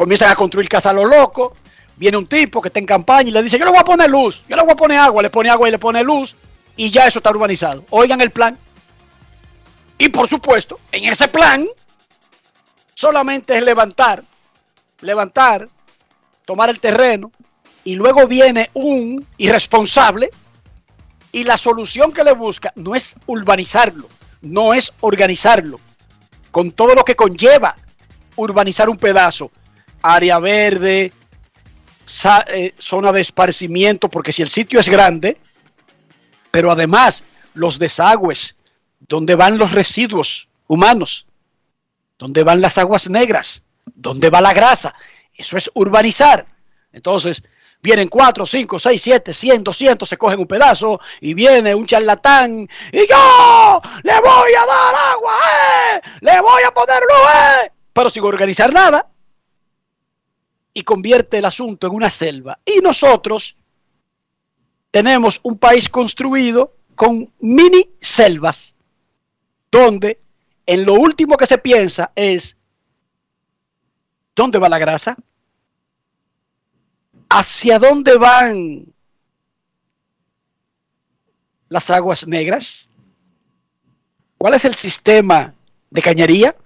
[0.00, 1.54] comienzan a construir casas a lo loco,
[1.94, 4.08] viene un tipo que está en campaña y le dice, yo le voy a poner
[4.08, 6.36] luz, yo le voy a poner agua, le pone agua y le pone luz,
[6.74, 7.84] y ya eso está urbanizado.
[7.90, 8.56] Oigan el plan.
[9.98, 11.68] Y por supuesto, en ese plan
[12.94, 14.24] solamente es levantar,
[15.02, 15.68] levantar,
[16.46, 17.30] tomar el terreno,
[17.84, 20.30] y luego viene un irresponsable
[21.30, 24.08] y la solución que le busca no es urbanizarlo,
[24.40, 25.78] no es organizarlo,
[26.50, 27.76] con todo lo que conlleva
[28.36, 29.50] urbanizar un pedazo,
[30.02, 31.12] área verde,
[32.48, 35.38] eh, zona de esparcimiento, porque si el sitio es grande,
[36.50, 37.24] pero además
[37.54, 38.56] los desagües,
[38.98, 41.26] donde van los residuos humanos,
[42.18, 43.64] donde van las aguas negras,
[43.94, 44.94] donde va la grasa,
[45.34, 46.46] eso es urbanizar.
[46.92, 47.42] Entonces,
[47.82, 52.68] vienen 4, 5, 6, 7, 100, 200, se cogen un pedazo y viene un charlatán
[52.92, 55.34] y yo le voy a dar agua,
[55.94, 57.30] eh, le voy a poner luz,
[57.64, 59.06] eh, pero sin organizar nada
[60.72, 62.58] y convierte el asunto en una selva.
[62.64, 63.56] Y nosotros
[64.90, 68.74] tenemos un país construido con mini selvas,
[69.70, 70.20] donde
[70.66, 72.56] en lo último que se piensa es,
[74.34, 75.16] ¿dónde va la grasa?
[77.28, 78.92] ¿Hacia dónde van
[81.68, 82.90] las aguas negras?
[84.36, 85.54] ¿Cuál es el sistema
[85.90, 86.56] de cañería?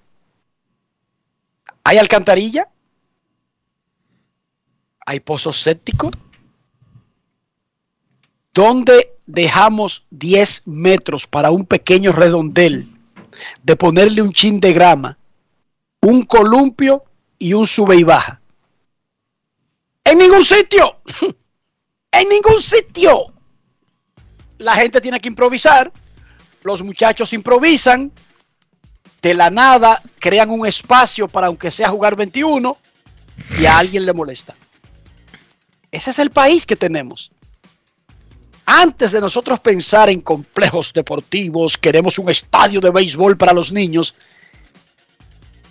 [1.82, 2.68] ¿Hay alcantarilla?
[5.06, 6.12] ¿Hay pozos sépticos?
[8.52, 12.89] ¿Dónde dejamos 10 metros para un pequeño redondel
[13.62, 15.18] de ponerle un chin de grama,
[16.01, 17.05] un columpio
[17.39, 18.40] y un sube y baja?
[20.05, 20.97] En ningún sitio.
[22.16, 23.32] En ningún sitio.
[24.59, 25.90] La gente tiene que improvisar.
[26.62, 28.12] Los muchachos improvisan.
[29.20, 32.76] De la nada crean un espacio para aunque sea jugar 21
[33.59, 34.55] y a alguien le molesta.
[35.95, 37.31] Ese es el país que tenemos.
[38.66, 44.16] Antes de nosotros pensar en complejos deportivos, queremos un estadio de béisbol para los niños,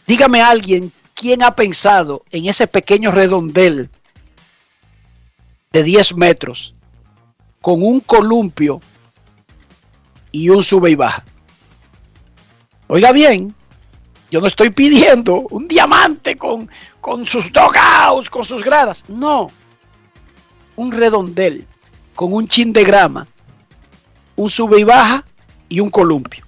[0.07, 3.89] dígame alguien quién ha pensado en ese pequeño redondel
[5.73, 6.73] de 10 metros
[7.59, 8.79] con un columpio
[10.31, 11.25] y un sube y baja.
[12.87, 13.53] Oiga bien,
[14.31, 16.69] yo no estoy pidiendo un diamante con,
[17.01, 19.03] con sus dogouts, con sus gradas.
[19.09, 19.51] No,
[20.75, 21.65] un redondel
[22.15, 23.27] con un chin de grama,
[24.35, 25.25] un sube y baja
[25.69, 26.43] y un columpio.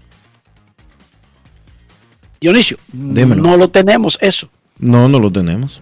[2.39, 3.41] Dionisio, Dímelo.
[3.41, 4.49] no lo tenemos eso.
[4.77, 5.81] No, no lo tenemos.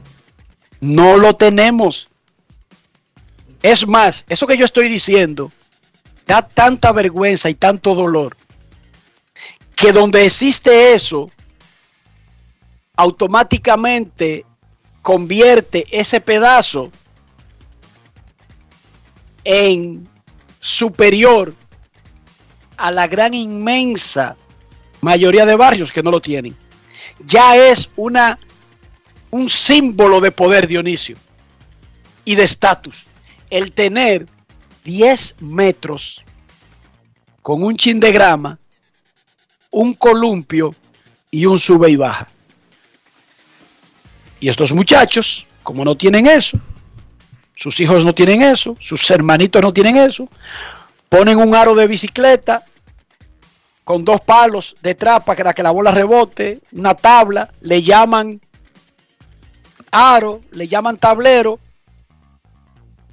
[0.79, 2.07] No lo tenemos.
[3.61, 5.51] Es más, eso que yo estoy diciendo
[6.25, 8.37] da tanta vergüenza y tanto dolor
[9.75, 11.29] que donde existe eso,
[12.95, 14.45] automáticamente
[15.01, 16.91] convierte ese pedazo
[19.43, 20.07] en
[20.59, 21.53] superior
[22.77, 24.35] a la gran inmensa
[25.01, 26.55] mayoría de barrios que no lo tienen.
[27.25, 28.39] Ya es una
[29.33, 31.17] un símbolo de poder, Dionisio,
[32.23, 33.05] y de estatus.
[33.49, 34.27] El tener
[34.83, 36.21] 10 metros
[37.41, 38.59] con un chin de grama,
[39.71, 40.75] un columpio
[41.31, 42.29] y un sube y baja.
[44.39, 46.59] Y estos muchachos, como no tienen eso,
[47.55, 50.27] sus hijos no tienen eso, sus hermanitos no tienen eso,
[51.09, 52.65] ponen un aro de bicicleta
[53.83, 58.41] con dos palos detrás para que la bola rebote, una tabla, le llaman
[59.91, 61.59] aro, le llaman tablero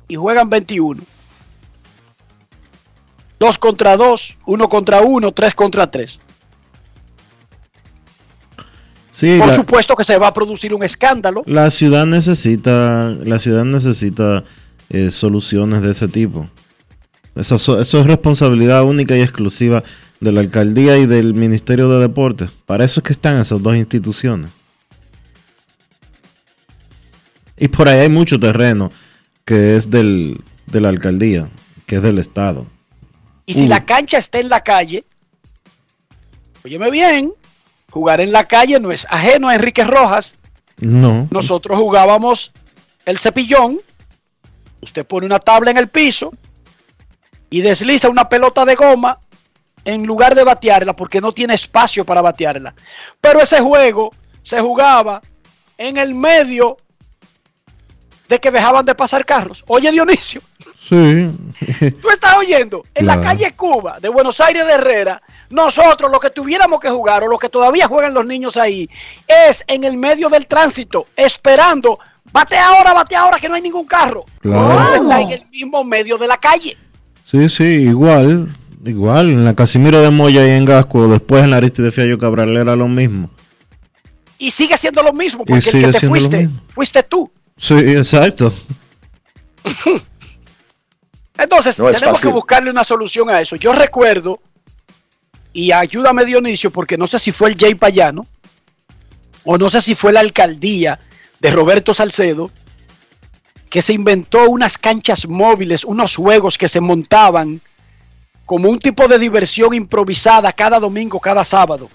[0.08, 1.02] y juegan 21.
[3.38, 6.20] dos contra dos, uno contra uno, tres contra tres.
[9.20, 11.42] Sí, Por la, supuesto que se va a producir un escándalo.
[11.44, 14.44] la ciudad necesita, la ciudad necesita
[14.88, 16.48] eh, soluciones de ese tipo.
[17.34, 19.82] Eso, so- eso es responsabilidad única y exclusiva
[20.20, 22.50] de la alcaldía y del Ministerio de Deportes.
[22.64, 24.50] Para eso es que están esas dos instituciones.
[27.58, 28.90] Y por ahí hay mucho terreno
[29.44, 31.48] que es del, de la alcaldía,
[31.86, 32.66] que es del Estado.
[33.44, 33.68] Y si Uh.
[33.68, 35.04] la cancha está en la calle,
[36.64, 37.32] óyeme bien,
[37.90, 40.32] jugar en la calle no es ajeno a Enrique Rojas.
[40.78, 41.28] No.
[41.30, 42.52] Nosotros jugábamos
[43.04, 43.80] el cepillón.
[44.80, 46.32] Usted pone una tabla en el piso
[47.50, 49.18] y desliza una pelota de goma
[49.84, 52.74] en lugar de batearla porque no tiene espacio para batearla.
[53.20, 55.20] Pero ese juego se jugaba
[55.76, 56.78] en el medio
[58.28, 59.64] de que dejaban de pasar carros.
[59.66, 60.40] Oye Dionisio,
[60.88, 61.30] Sí.
[62.00, 66.30] tú estás oyendo, en la calle Cuba de Buenos Aires de Herrera, nosotros lo que
[66.30, 68.88] tuviéramos que jugar o lo que todavía juegan los niños ahí
[69.26, 71.98] es en el medio del tránsito, esperando,
[72.32, 74.24] bate ahora, bate ahora que no hay ningún carro.
[74.40, 74.94] Claro.
[75.02, 76.76] Está en el mismo medio de la calle.
[77.24, 78.48] Sí, sí, igual.
[78.84, 79.30] Igual.
[79.30, 82.74] En la Casimiro de Moya y en Gasco, después en la Aristide Fiallo Cabral era
[82.76, 83.30] lo mismo.
[84.38, 86.60] Y sigue siendo lo mismo, Y porque el sigue que te siendo lo fuiste, mismo.
[86.74, 87.30] fuiste tú.
[87.58, 88.52] Sí, exacto.
[91.38, 92.28] Entonces, No tenemos fácil.
[92.30, 93.56] que buscarle una solución a eso.
[93.56, 94.40] Yo recuerdo,
[95.52, 98.26] y ayúdame Dionisio, porque no sé si fue el Jay Payano,
[99.44, 100.98] o no sé si fue la alcaldía
[101.40, 102.50] de Roberto Salcedo,
[103.68, 107.60] que se inventó unas canchas móviles, unos juegos que se montaban
[108.44, 111.88] como un tipo de diversión improvisada cada domingo, cada sábado.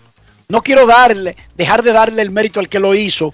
[0.47, 3.33] No quiero darle, dejar de darle el mérito al que lo hizo,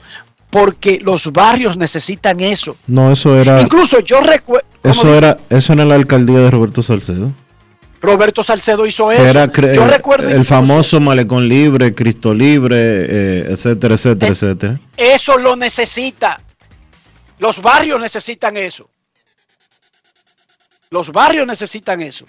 [0.49, 2.75] porque los barrios necesitan eso.
[2.87, 3.61] No, eso era.
[3.61, 4.67] Incluso yo recuerdo.
[4.83, 7.31] Eso era, eso era la alcaldía de Roberto Salcedo.
[8.01, 9.23] Roberto Salcedo hizo eso.
[9.23, 14.79] era Yo recuerdo el incluso- famoso malecón libre, Cristo libre, eh, etcétera, etcétera, etcétera.
[14.97, 16.41] Eso lo necesita.
[17.37, 18.89] Los barrios necesitan eso.
[20.89, 22.25] Los barrios necesitan eso.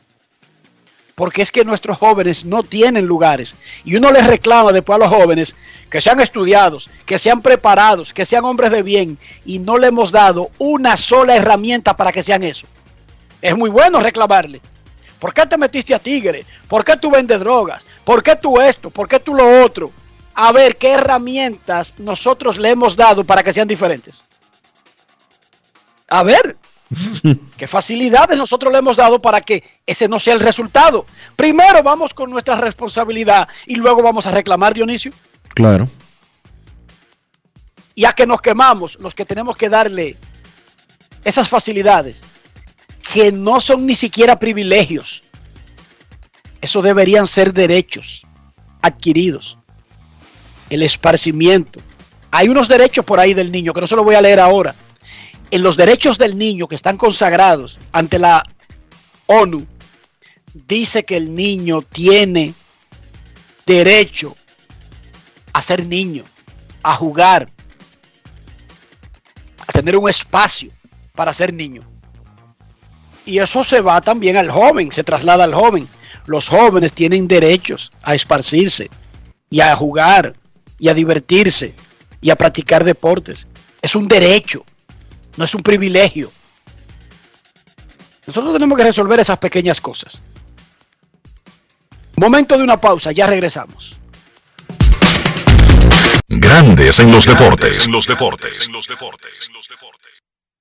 [1.14, 3.54] Porque es que nuestros jóvenes no tienen lugares.
[3.84, 5.54] Y uno les reclama después a los jóvenes
[5.90, 9.18] que sean estudiados, que sean preparados, que sean hombres de bien.
[9.44, 12.66] Y no le hemos dado una sola herramienta para que sean eso.
[13.42, 14.60] Es muy bueno reclamarle.
[15.22, 16.44] ¿Por qué te metiste a Tigre?
[16.66, 17.80] ¿Por qué tú vendes drogas?
[18.04, 18.90] ¿Por qué tú esto?
[18.90, 19.92] ¿Por qué tú lo otro?
[20.34, 24.24] A ver qué herramientas nosotros le hemos dado para que sean diferentes.
[26.08, 26.56] A ver,
[27.56, 31.06] qué facilidades nosotros le hemos dado para que ese no sea el resultado.
[31.36, 35.12] Primero vamos con nuestra responsabilidad y luego vamos a reclamar, Dionisio.
[35.54, 35.88] Claro.
[37.94, 40.16] Y a que nos quemamos, los que tenemos que darle
[41.22, 42.24] esas facilidades,
[43.02, 45.22] que no son ni siquiera privilegios.
[46.60, 48.22] Eso deberían ser derechos
[48.80, 49.58] adquiridos.
[50.70, 51.80] El esparcimiento.
[52.30, 54.74] Hay unos derechos por ahí del niño que no se lo voy a leer ahora.
[55.50, 58.42] En los derechos del niño que están consagrados ante la
[59.26, 59.66] ONU,
[60.54, 62.54] dice que el niño tiene
[63.66, 64.34] derecho
[65.52, 66.24] a ser niño,
[66.82, 67.50] a jugar,
[69.58, 70.70] a tener un espacio
[71.14, 71.91] para ser niño.
[73.24, 75.88] Y eso se va también al joven, se traslada al joven.
[76.26, 78.90] Los jóvenes tienen derechos a esparcirse
[79.50, 80.34] y a jugar
[80.78, 81.74] y a divertirse
[82.20, 83.46] y a practicar deportes.
[83.80, 84.64] Es un derecho,
[85.36, 86.32] no es un privilegio.
[88.26, 90.20] Nosotros tenemos que resolver esas pequeñas cosas.
[92.16, 93.98] Momento de una pausa, ya regresamos.
[96.28, 97.86] Grandes en los deportes.
[97.86, 98.68] En los deportes.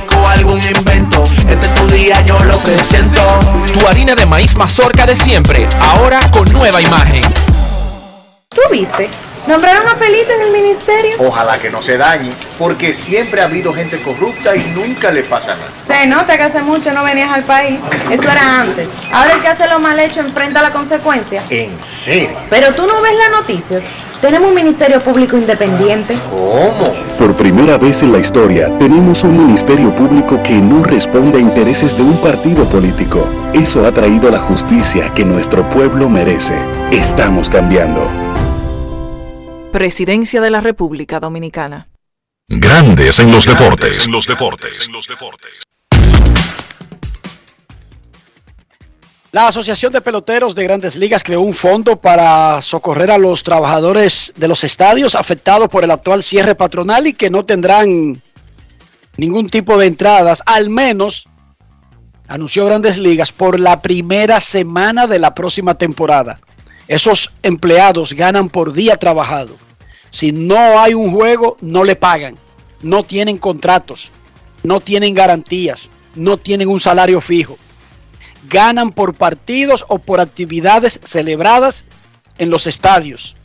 [0.00, 1.24] algún invento.
[1.48, 3.20] Este es tu día, yo lo que siento.
[3.72, 7.22] Tu harina de maíz mazorca de siempre, ahora con nueva imagen.
[8.48, 9.08] ¿Tú viste?
[9.46, 11.16] Nombraron a Felito en el ministerio.
[11.18, 15.56] Ojalá que no se dañe, porque siempre ha habido gente corrupta y nunca le pasa
[15.56, 15.70] nada.
[15.84, 17.80] Se nota que hace mucho no venías al país.
[18.10, 18.88] Eso era antes.
[19.12, 21.42] Ahora el que hace lo mal hecho enfrenta la consecuencia.
[21.50, 22.38] ¿En serio?
[22.50, 23.82] Pero tú no ves las noticias.
[24.22, 26.16] Tenemos un Ministerio Público Independiente.
[26.30, 26.94] ¿Cómo?
[27.18, 31.96] Por primera vez en la historia, tenemos un ministerio público que no responde a intereses
[31.96, 33.28] de un partido político.
[33.52, 36.54] Eso ha traído la justicia que nuestro pueblo merece.
[36.92, 38.08] Estamos cambiando.
[39.72, 41.88] Presidencia de la República Dominicana.
[42.46, 44.06] Grandes en los deportes.
[44.06, 44.88] En los deportes.
[49.34, 54.30] La Asociación de Peloteros de Grandes Ligas creó un fondo para socorrer a los trabajadores
[54.36, 58.20] de los estadios afectados por el actual cierre patronal y que no tendrán
[59.16, 61.26] ningún tipo de entradas, al menos,
[62.28, 66.38] anunció Grandes Ligas, por la primera semana de la próxima temporada.
[66.86, 69.56] Esos empleados ganan por día trabajado.
[70.10, 72.36] Si no hay un juego, no le pagan.
[72.82, 74.10] No tienen contratos,
[74.62, 77.56] no tienen garantías, no tienen un salario fijo
[78.48, 81.84] ganan por partidos o por actividades celebradas
[82.38, 83.36] en los estadios.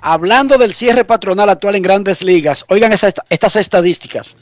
[0.00, 4.36] Hablando del cierre patronal actual en grandes ligas, oigan estas estadísticas.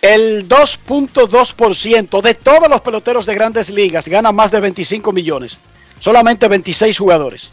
[0.00, 5.58] El 2.2% de todos los peloteros de grandes ligas gana más de 25 millones.
[6.00, 7.52] Solamente 26 jugadores.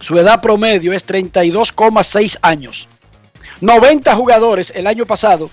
[0.00, 2.88] Su edad promedio es 32,6 años.
[3.60, 5.50] 90 jugadores el año pasado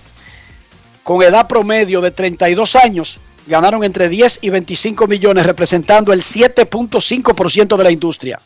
[1.04, 7.76] con edad promedio de 32 años ganaron entre 10 y 25 millones, representando el 7.5%
[7.76, 8.40] de la industria.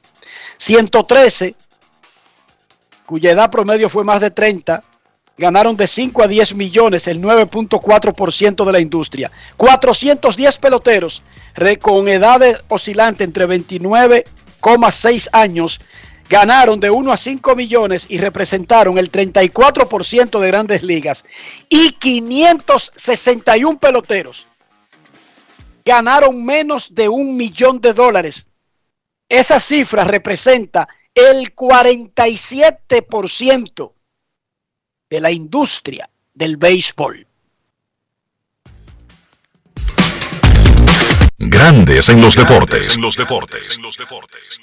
[0.59, 1.55] 113,
[3.07, 4.83] cuya edad promedio fue más de 30,
[5.39, 9.31] ganaron de 5 a 10 millones, el 9.4% de la industria.
[9.57, 11.23] 410 peloteros
[11.81, 15.81] con edad oscilante entre 29,6 años
[16.29, 21.25] ganaron de 1 a 5 millones y representaron el 34% de grandes ligas.
[21.69, 24.47] Y 561 peloteros
[25.85, 28.47] ganaron menos de un millón de dólares.
[29.29, 33.93] Esa cifra representa el 47%
[35.09, 37.27] de la industria del béisbol.
[41.39, 42.97] Grandes en los deportes.
[42.97, 43.77] En los deportes.
[43.77, 44.61] En los deportes.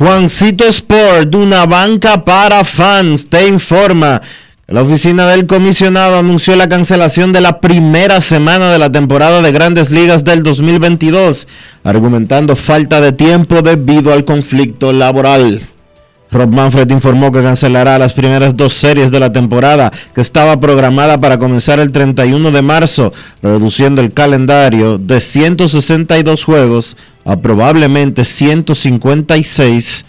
[0.00, 4.22] Juancito Sport, una banca para fans, te informa.
[4.66, 9.52] La oficina del comisionado anunció la cancelación de la primera semana de la temporada de
[9.52, 11.46] grandes ligas del 2022,
[11.84, 15.60] argumentando falta de tiempo debido al conflicto laboral.
[16.32, 21.20] Rob Manfred informó que cancelará las primeras dos series de la temporada, que estaba programada
[21.20, 23.12] para comenzar el 31 de marzo,
[23.42, 30.04] reduciendo el calendario de 162 juegos a probablemente 156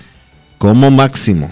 [0.57, 1.51] como máximo.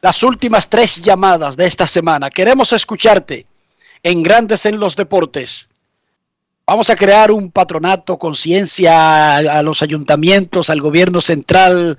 [0.00, 2.28] Las últimas tres llamadas de esta semana.
[2.30, 3.46] Queremos escucharte
[4.02, 5.68] en Grandes en los Deportes.
[6.68, 11.96] Vamos a crear un patronato, conciencia a, los ayuntamientos, al gobierno central,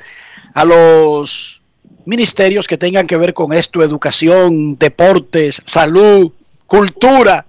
[0.53, 1.61] a los
[2.05, 6.33] ministerios que tengan que ver con esto, educación, deportes, salud,
[6.65, 7.45] cultura.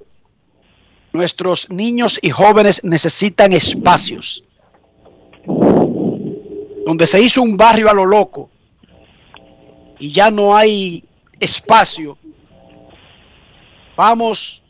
[1.13, 4.45] Nuestros niños y jóvenes necesitan espacios
[6.87, 8.49] donde se hizo un barrio a lo loco
[9.99, 11.03] y ya no hay
[11.41, 12.17] espacio.
[13.97, 14.63] Vamos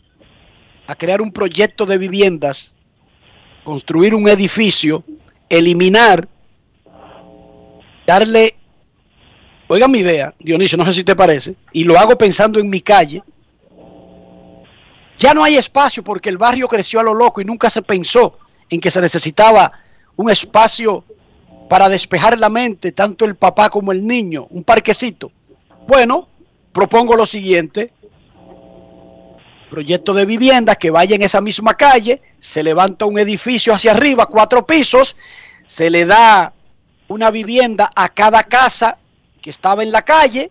[0.88, 2.72] a crear un proyecto de viviendas,
[3.62, 5.04] construir un edificio
[5.50, 6.26] eliminar,
[8.06, 8.54] darle,
[9.68, 12.80] oiga mi idea, Dionisio, no sé si te parece, y lo hago pensando en mi
[12.80, 13.22] calle,
[15.18, 18.38] ya no hay espacio porque el barrio creció a lo loco y nunca se pensó
[18.70, 19.70] en que se necesitaba
[20.16, 21.04] un espacio
[21.68, 25.32] para despejar la mente, tanto el papá como el niño, un parquecito.
[25.86, 26.28] Bueno,
[26.72, 27.92] propongo lo siguiente,
[29.68, 34.26] proyecto de vivienda que vaya en esa misma calle, se levanta un edificio hacia arriba,
[34.26, 35.16] cuatro pisos,
[35.66, 36.52] se le da
[37.08, 38.98] una vivienda a cada casa
[39.40, 40.50] que estaba en la calle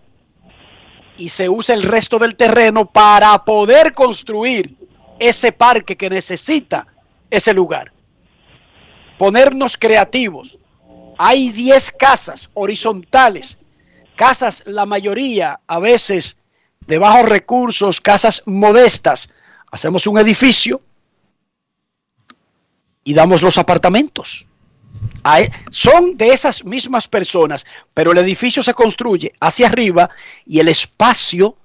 [1.17, 4.75] y se usa el resto del terreno para poder construir
[5.19, 6.87] ese parque que necesita
[7.29, 7.91] ese lugar.
[9.17, 10.57] Ponernos creativos.
[11.17, 13.57] Hay 10 casas horizontales,
[14.15, 16.37] casas la mayoría a veces
[16.87, 19.33] de bajos recursos, casas modestas.
[19.71, 20.81] Hacemos un edificio
[23.03, 24.47] y damos los apartamentos.
[25.37, 30.09] E- son de esas mismas personas, pero el edificio se construye hacia arriba
[30.45, 31.57] y el espacio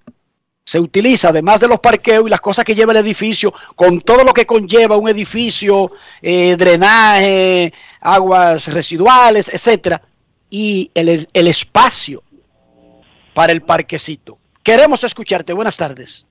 [0.64, 4.22] se utiliza, además de los parqueos y las cosas que lleva el edificio, con todo
[4.22, 5.90] lo que conlleva un edificio,
[6.20, 10.02] eh, drenaje, aguas residuales, etcétera,
[10.50, 12.22] y el, el espacio
[13.34, 14.38] para el parquecito.
[14.62, 15.52] Queremos escucharte.
[15.52, 16.26] Buenas tardes.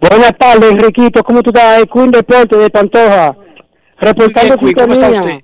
[0.00, 1.22] Buenas tardes, Enriquito.
[1.22, 1.84] ¿Cómo tú estás?
[1.92, 3.36] Queen Deporte de Pantoja.
[4.00, 5.40] Reportando bien, ¿cómo está usted?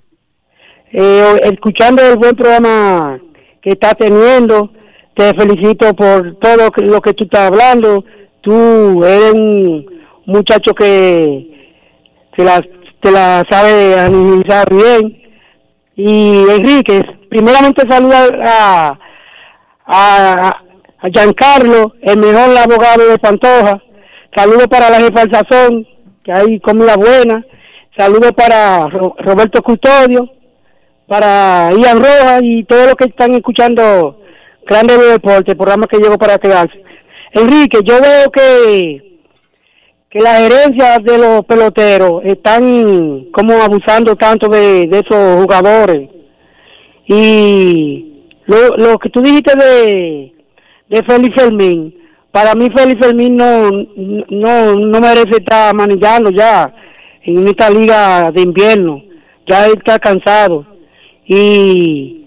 [0.93, 3.19] Eh, escuchando el buen programa
[3.61, 4.71] que está teniendo.
[5.15, 8.05] Te felicito por todo lo que tú estás hablando.
[8.41, 9.87] Tú eres un
[10.27, 11.75] muchacho que
[12.37, 12.65] te la,
[13.01, 15.23] te la sabe analizar bien.
[15.97, 18.99] Y Enrique, primeramente saluda a,
[19.87, 20.64] a,
[21.05, 23.83] a Giancarlo, el mejor abogado de Pantoja.
[24.35, 25.87] Saludos para la jefa sazón,
[26.25, 27.45] que hay comida buena.
[27.97, 30.31] Saludos para Ro- Roberto Custodio,
[31.07, 34.21] para Ian Rojas y todos los que están escuchando
[34.67, 36.83] Grande de Deporte, programa que llegó para quedarse.
[37.33, 39.19] Enrique, yo veo que,
[40.09, 46.09] que las gerencias de los peloteros están como abusando tanto de, de esos jugadores.
[47.07, 50.33] Y lo, lo que tú dijiste de,
[50.89, 51.95] de Félix Fermín,
[52.31, 53.71] para mí Félix Fermín no,
[54.29, 56.75] no, no merece estar manejando ya
[57.23, 59.03] en esta liga de invierno.
[59.47, 60.67] Ya está cansado.
[61.27, 62.27] Y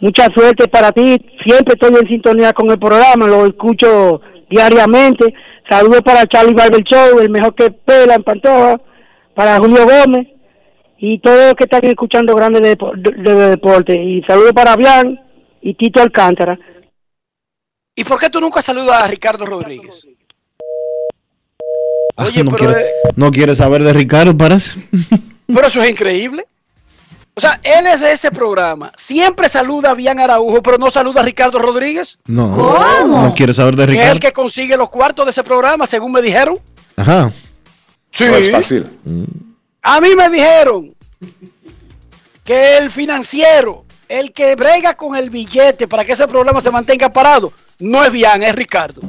[0.00, 1.16] mucha suerte para ti.
[1.44, 5.34] Siempre estoy en sintonía con el programa, lo escucho diariamente.
[5.68, 8.80] Saludos para Charlie Barber Show, el mejor que pela en Pantoja,
[9.34, 10.28] para Julio Gómez
[10.98, 14.00] y todos los que están escuchando grandes de- de deporte.
[14.00, 15.20] Y saludos para Bian
[15.60, 16.58] y Tito Alcántara.
[17.96, 20.06] ¿Y por qué tú nunca saludas a Ricardo Rodríguez?
[22.16, 24.78] Ah, Oye, no, pero, quiere, eh, no quiere saber de Ricardo, parece.
[25.46, 26.46] pero eso es increíble.
[27.34, 28.92] O sea, él es de ese programa.
[28.96, 32.18] Siempre saluda a Bian Araujo, pero no saluda a Ricardo Rodríguez.
[32.26, 34.20] No, no quiere saber de Que es el Ricardo.
[34.20, 36.58] que consigue los cuartos de ese programa, según me dijeron.
[36.96, 37.30] Ajá.
[38.10, 38.24] Sí.
[38.24, 38.86] No es fácil.
[39.82, 40.94] A mí me dijeron
[42.44, 47.12] que el financiero, el que brega con el billete para que ese programa se mantenga
[47.12, 49.02] parado, no es Bian, es Ricardo.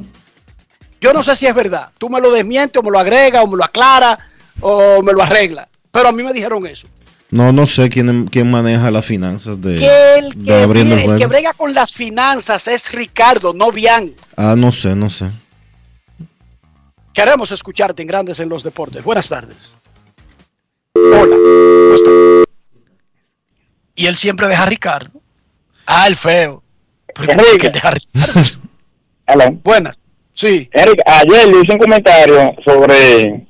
[0.99, 1.89] Yo no sé si es verdad.
[1.97, 4.17] Tú me lo desmientes o me lo agrega o me lo aclara
[4.59, 5.67] o me lo arregla.
[5.91, 6.87] Pero a mí me dijeron eso.
[7.29, 11.11] No, no sé quién, quién maneja las finanzas de, Que el de que, abriendo el
[11.11, 14.13] el que brega con las finanzas es Ricardo, no Bian.
[14.37, 15.29] Ah, no sé, no sé.
[17.13, 19.03] Queremos escucharte en Grandes en los Deportes.
[19.03, 19.73] Buenas tardes.
[20.93, 21.35] Hola.
[23.95, 25.19] Y él siempre deja a Ricardo.
[25.85, 26.63] Ah, el feo.
[27.19, 29.59] Pero ¿por qué él deja a Ricardo?
[29.63, 29.99] Buenas.
[30.33, 30.69] Sí.
[30.71, 33.47] Eric, ayer le hice un comentario sobre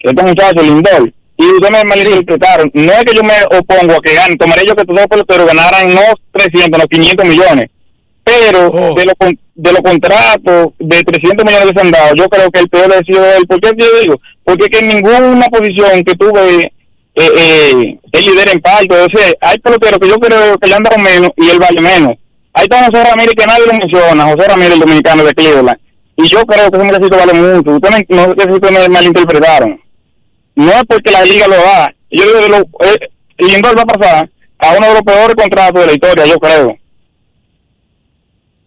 [0.00, 2.70] este muchacho Lindor y ustedes me malinterpretaron.
[2.74, 5.46] No es que yo me opongo a que gane, tomaré yo que todos los peloteros
[5.46, 6.02] ganaran no
[6.32, 7.66] 300, no 500 millones.
[8.24, 8.94] Pero Oh.
[8.94, 9.14] de, los
[9.54, 12.92] de los contratos de 300 millones que se han dado, yo creo que el peor
[12.92, 13.46] ha sido él.
[13.46, 14.20] ¿Por qué yo digo?
[14.44, 16.72] Porque que en ninguna posición que tuve
[17.14, 18.94] eh, eh, el líder en parte.
[18.94, 21.80] O sea, hay peloteros que yo creo que le han dado menos y él vale
[21.80, 22.14] menos.
[22.58, 25.78] Ahí está José Ramírez, que nadie lo menciona, José Ramírez, el dominicano de Cleveland.
[26.16, 27.70] Y yo creo que ese muchachito vale mucho.
[27.76, 29.80] Ustedes me- no sé si me malinterpretaron.
[30.56, 31.94] No es porque la liga lo da.
[32.10, 33.08] Yo digo que lo, eh,
[33.38, 36.76] Lindor va a pasar a uno de los peores contratos de la historia, yo creo.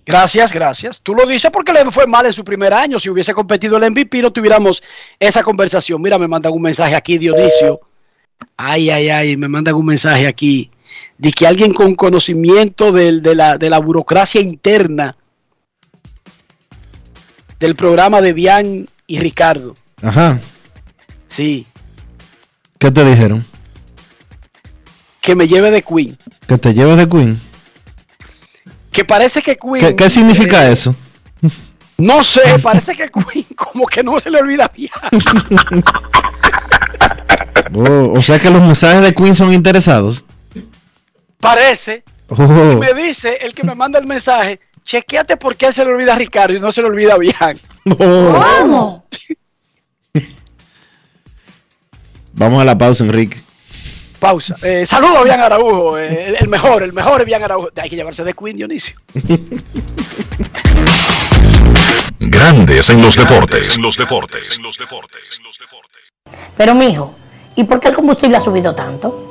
[0.06, 1.00] Gracias, gracias.
[1.02, 3.00] Tú lo dices porque le fue mal en su primer año.
[3.00, 4.82] Si hubiese competido el MVP, no tuviéramos
[5.20, 6.02] esa conversación.
[6.02, 7.80] Mira, me mandan un mensaje aquí, Dionisio.
[8.58, 10.72] Ay, ay, ay, me mandan un mensaje aquí.
[11.18, 15.16] De que alguien con conocimiento del- de, la, de la burocracia interna
[17.60, 19.76] del programa de Bian y Ricardo.
[20.02, 20.40] Ajá.
[21.28, 21.68] Sí.
[22.80, 23.46] ¿Qué te dijeron?
[25.22, 26.18] que me lleve de Queen.
[26.48, 27.40] Que te lleves de Queen.
[28.92, 29.80] Que parece que Queen.
[29.80, 30.96] ¿Qué, qué significa eh, eso?
[32.00, 34.90] No sé, parece que Queen como que no se le olvida bien.
[37.74, 40.26] Oh, o sea que los mensajes de Queen son interesados.
[41.42, 42.04] Parece.
[42.30, 42.72] Oh.
[42.72, 46.14] Y me dice el que me manda el mensaje, chequeate por qué se le olvida
[46.14, 47.60] a Ricardo y no se le olvida bien.
[48.00, 49.04] Oh.
[52.34, 53.42] Vamos a la pausa, Enrique.
[54.20, 54.56] Pausa.
[54.62, 57.70] Eh, saludo a Bian Araujo, eh, el, el mejor, el mejor es Bian Araujo.
[57.76, 58.96] Hay que llevarse de Queen, Dionisio.
[62.20, 63.76] Grandes en los deportes.
[63.76, 64.58] En los deportes.
[64.58, 65.34] En los deportes.
[66.56, 67.16] Pero mijo,
[67.56, 69.31] ¿y por qué el combustible ha subido tanto?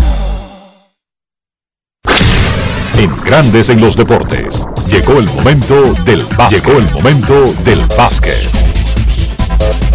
[3.01, 4.61] En Grandes en los deportes.
[4.87, 6.63] Llegó el momento del básquet.
[6.63, 8.47] Llegó el momento del básquet.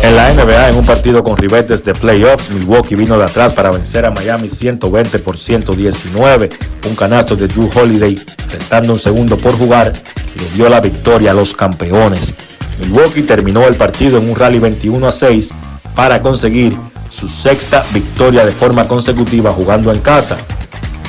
[0.03, 3.71] En la NBA, en un partido con ribetes de playoffs, Milwaukee vino de atrás para
[3.71, 6.49] vencer a Miami 120 por 119.
[6.89, 8.21] Un canasto de Drew Holiday,
[8.51, 9.93] restando un segundo por jugar,
[10.35, 12.35] le dio la victoria a los campeones.
[12.81, 15.55] Milwaukee terminó el partido en un rally 21 a 6
[15.95, 16.77] para conseguir
[17.09, 20.37] su sexta victoria de forma consecutiva jugando en casa.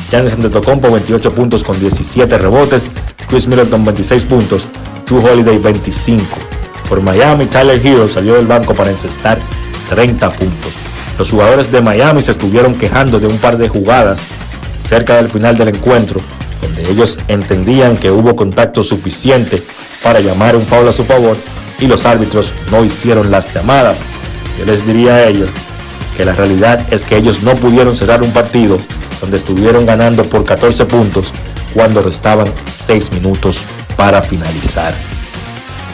[0.09, 2.89] Giannis Antetokounmpo 28 puntos con 17 rebotes,
[3.27, 4.67] Chris Middleton 26 puntos,
[5.05, 6.23] Drew Holiday 25.
[6.87, 9.37] Por Miami, Tyler Hero salió del banco para encestar
[9.89, 10.73] 30 puntos.
[11.19, 14.25] Los jugadores de Miami se estuvieron quejando de un par de jugadas
[14.77, 16.21] cerca del final del encuentro,
[16.61, 19.61] donde ellos entendían que hubo contacto suficiente
[20.01, 21.35] para llamar un foul a su favor
[21.79, 23.97] y los árbitros no hicieron las llamadas.
[24.57, 25.49] Yo les diría a ellos
[26.15, 28.79] que la realidad es que ellos no pudieron cerrar un partido
[29.21, 31.31] donde estuvieron ganando por 14 puntos
[31.73, 33.63] cuando restaban 6 minutos
[33.95, 34.93] para finalizar.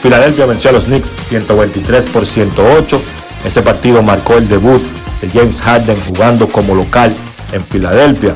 [0.01, 3.01] Filadelfia venció a los Knicks 123 por 108.
[3.45, 4.81] Ese partido marcó el debut
[5.21, 7.13] de James Harden jugando como local
[7.53, 8.33] en Filadelfia.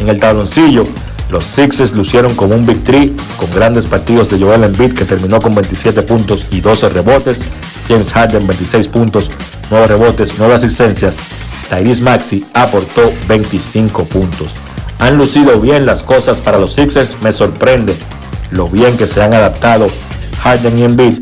[0.00, 0.86] En el tabloncillo,
[1.30, 5.40] los Sixers lucieron como un Big Three con grandes partidos de Joel Embiid que terminó
[5.40, 7.42] con 27 puntos y 12 rebotes.
[7.88, 9.30] James Harden 26 puntos,
[9.70, 11.18] 9 rebotes, 9 asistencias.
[11.74, 14.52] Tyrese Maxi aportó 25 puntos.
[15.00, 17.96] Han lucido bien las cosas para los Sixers, me sorprende
[18.50, 19.88] lo bien que se han adaptado
[20.40, 21.14] Harden y Embiid,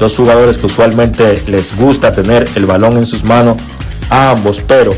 [0.00, 3.56] dos jugadores que usualmente les gusta tener el balón en sus manos
[4.08, 4.92] a ambos, pero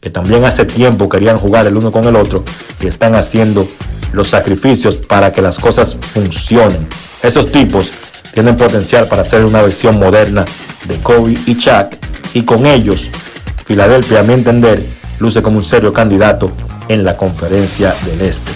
[0.00, 2.44] que también hace tiempo querían jugar el uno con el otro
[2.80, 3.66] y están haciendo
[4.12, 6.86] los sacrificios para que las cosas funcionen.
[7.22, 7.90] Esos tipos
[8.32, 10.44] tienen potencial para ser una versión moderna
[10.84, 11.96] de Kobe y Shaq
[12.34, 13.08] y con ellos
[13.66, 14.84] Filadelfia, a mi entender,
[15.18, 16.50] luce como un serio candidato
[16.88, 18.50] en la conferencia del Este.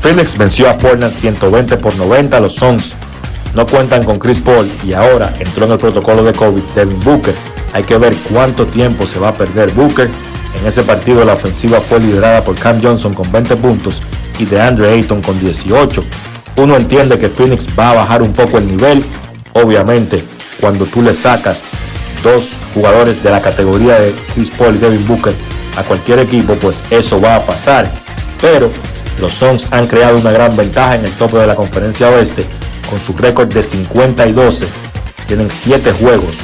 [0.00, 2.40] Phoenix venció a Portland 120 por 90.
[2.40, 2.94] Los Suns
[3.54, 7.34] no cuentan con Chris Paul y ahora entró en el protocolo de COVID Devin Booker.
[7.72, 10.10] Hay que ver cuánto tiempo se va a perder Booker.
[10.58, 14.02] En ese partido la ofensiva fue liderada por Cam Johnson con 20 puntos
[14.38, 16.02] y de Andre Ayton con 18.
[16.56, 19.04] Uno entiende que Phoenix va a bajar un poco el nivel.
[19.52, 20.24] Obviamente,
[20.60, 21.62] cuando tú le sacas
[22.22, 25.34] dos jugadores de la categoría de Chris Paul y Devin Booker
[25.76, 27.90] a cualquier equipo, pues eso va a pasar.
[28.40, 28.70] Pero
[29.20, 32.44] los Suns han creado una gran ventaja en el tope de la conferencia oeste
[32.88, 34.66] con su récord de 50 y 12.
[35.26, 36.36] Tienen 7 juegos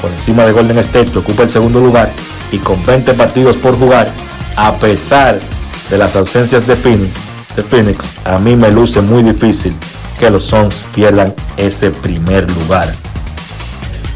[0.00, 2.10] por encima de Golden State que ocupa el segundo lugar
[2.52, 4.08] y con 20 partidos por jugar
[4.56, 5.38] a pesar
[5.90, 7.14] de las ausencias de Phoenix,
[7.56, 9.74] de Phoenix a mí me luce muy difícil
[10.18, 12.92] que los Suns pierdan ese primer lugar.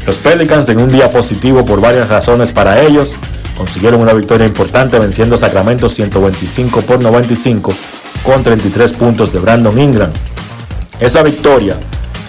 [0.05, 3.15] Los Pelicans en un día positivo por varias razones para ellos
[3.57, 7.73] consiguieron una victoria importante venciendo a Sacramento 125 por 95
[8.23, 10.11] con 33 puntos de Brandon Ingram.
[10.99, 11.75] Esa victoria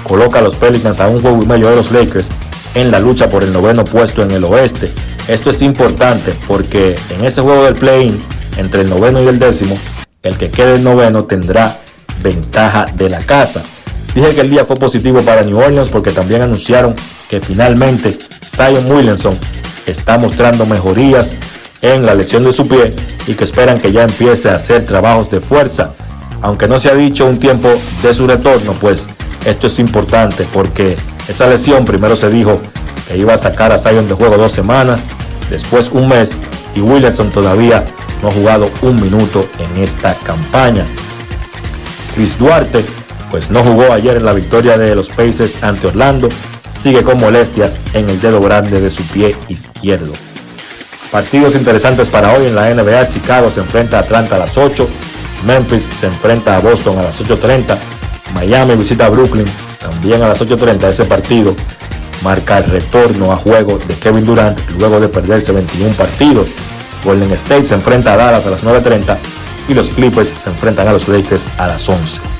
[0.03, 2.31] coloca a los Pelicans a un juego y medio de los Lakers
[2.75, 4.91] en la lucha por el noveno puesto en el oeste.
[5.29, 8.21] Esto es importante porque en ese juego del play-in,
[8.57, 9.79] entre el noveno y el décimo,
[10.23, 11.79] el que quede el noveno tendrá
[12.23, 13.63] ventaja de la casa.
[14.15, 16.97] Dije que el día fue positivo para New Orleans porque también anunciaron
[17.29, 19.39] que finalmente Zion Williamson
[19.87, 21.37] está mostrando mejorías
[21.81, 22.93] en la lesión de su pie
[23.27, 25.93] y que esperan que ya empiece a hacer trabajos de fuerza.
[26.43, 27.69] Aunque no se ha dicho un tiempo
[28.03, 29.09] de su retorno, pues
[29.45, 30.97] esto es importante porque
[31.29, 32.61] esa lesión primero se dijo
[33.09, 35.05] que iba a sacar a Zion de juego dos semanas,
[35.51, 36.37] después un mes
[36.75, 37.85] y Williamson todavía
[38.23, 40.85] no ha jugado un minuto en esta campaña.
[42.15, 42.85] Chris Duarte
[43.31, 46.29] pues no jugó ayer en la victoria de los Pacers ante Orlando,
[46.73, 50.13] sigue con molestias en el dedo grande de su pie izquierdo.
[51.11, 54.89] Partidos interesantes para hoy en la NBA, Chicago se enfrenta a Atlanta a las 8,
[55.47, 57.77] Memphis se enfrenta a Boston a las 8.30,
[58.35, 59.47] Miami visita a Brooklyn
[59.81, 61.57] también a las 8.30 ese partido
[62.23, 66.51] marca el retorno a juego de Kevin Durant luego de perderse 21 partidos.
[67.05, 69.17] Golden State se enfrenta a Dallas a las 9.30
[69.69, 72.40] y los Clippers se enfrentan a los Lakers a las 11.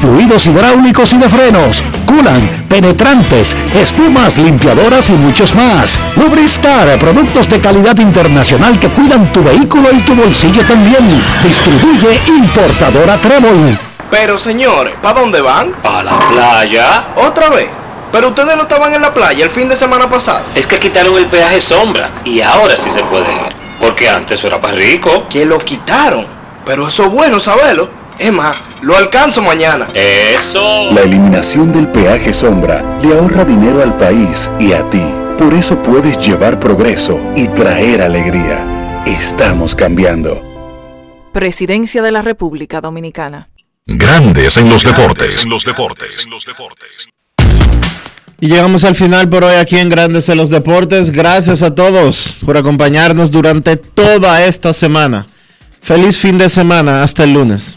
[0.00, 5.98] fluidos hidráulicos y de frenos, culan, penetrantes, espumas, limpiadoras y muchos más.
[6.16, 11.22] Lubristar, productos de calidad internacional que cuidan tu vehículo y tu bolsillo también.
[11.42, 13.78] Distribuye importadora Trébol.
[14.10, 15.74] Pero señores, ¿para dónde van?
[15.84, 17.08] A la playa.
[17.16, 17.68] ¿Otra vez?
[18.10, 20.44] Pero ustedes no estaban en la playa el fin de semana pasado.
[20.54, 23.54] Es que quitaron el peaje sombra y ahora sí se puede ir.
[23.78, 25.26] Porque antes era para rico.
[25.28, 26.24] Que lo quitaron.
[26.64, 27.90] Pero eso es bueno saberlo.
[28.18, 29.88] Es más, lo alcanzo mañana.
[29.94, 30.90] Eso.
[30.92, 35.02] La eliminación del peaje sombra le ahorra dinero al país y a ti.
[35.36, 39.02] Por eso puedes llevar progreso y traer alegría.
[39.06, 40.42] Estamos cambiando.
[41.32, 43.48] Presidencia de la República Dominicana.
[43.86, 45.44] Grandes en los deportes.
[45.44, 46.24] En los deportes.
[46.24, 47.08] En los deportes.
[48.40, 51.10] Y llegamos al final por hoy aquí en Grandes en los Deportes.
[51.10, 55.26] Gracias a todos por acompañarnos durante toda esta semana.
[55.80, 57.02] Feliz fin de semana.
[57.02, 57.76] Hasta el lunes.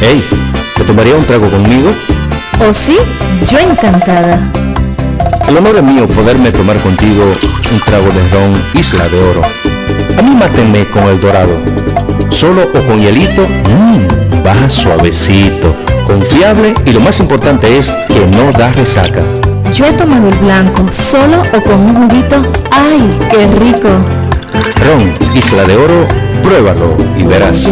[0.00, 0.22] Hey,
[0.76, 1.90] ¿te tomaría un trago conmigo?
[2.66, 2.96] ¿O sí?
[3.50, 4.38] Yo encantada.
[5.48, 7.24] El honor es mío poderme tomar contigo
[7.72, 9.42] un trago de ron Isla de Oro.
[10.18, 11.58] A mí mátenme con el dorado.
[12.30, 15.74] Solo o con hielito, mmm, baja suavecito,
[16.06, 19.22] confiable y lo más importante es que no da resaca.
[19.72, 22.42] Yo he tomado el blanco, solo o con un juguito.
[22.70, 23.88] ¡Ay, qué rico!
[24.84, 26.06] Ron Isla de Oro,
[26.42, 27.66] pruébalo y verás.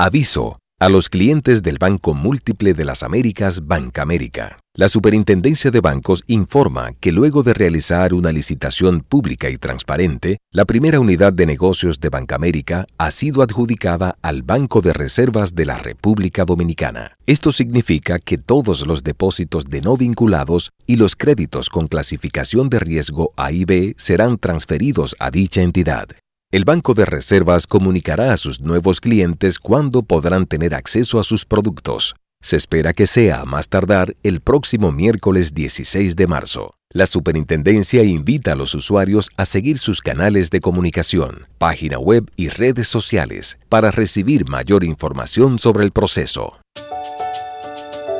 [0.00, 4.60] Aviso a los clientes del Banco Múltiple de las Américas, Bancamérica.
[4.76, 10.66] La Superintendencia de Bancos informa que luego de realizar una licitación pública y transparente, la
[10.66, 15.78] primera unidad de negocios de Bancamérica ha sido adjudicada al Banco de Reservas de la
[15.78, 17.16] República Dominicana.
[17.26, 22.78] Esto significa que todos los depósitos de no vinculados y los créditos con clasificación de
[22.78, 26.06] riesgo A y B serán transferidos a dicha entidad.
[26.50, 31.44] El Banco de Reservas comunicará a sus nuevos clientes cuándo podrán tener acceso a sus
[31.44, 32.16] productos.
[32.40, 36.72] Se espera que sea a más tardar el próximo miércoles 16 de marzo.
[36.88, 42.48] La superintendencia invita a los usuarios a seguir sus canales de comunicación, página web y
[42.48, 46.60] redes sociales para recibir mayor información sobre el proceso.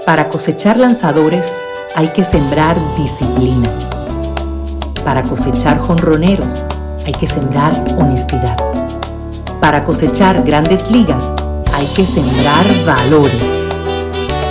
[0.05, 1.51] Para cosechar lanzadores
[1.95, 3.71] hay que sembrar disciplina.
[5.03, 6.63] Para cosechar jonroneros
[7.09, 8.55] hay que sembrar honestidad.
[9.63, 11.33] Para cosechar grandes ligas
[11.73, 13.43] hay que sembrar valores.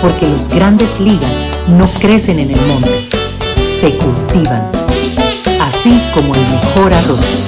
[0.02, 1.30] Porque los grandes ligas
[1.68, 3.08] no crecen en el monte,
[3.80, 4.68] se cultivan,
[5.60, 7.44] así como el mejor arroz.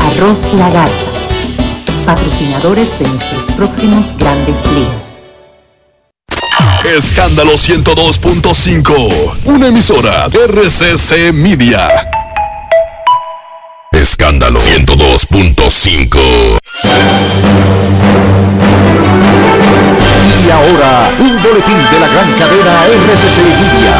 [0.00, 1.10] Arroz La Garza,
[2.04, 5.18] patrocinadores de nuestros próximos grandes ligas.
[6.84, 12.23] Escándalo 102.5, una emisora RCC Media.
[14.04, 16.58] Escándalo 102.5.
[20.46, 23.94] Y ahora, un boletín de la gran cadena RCC Media.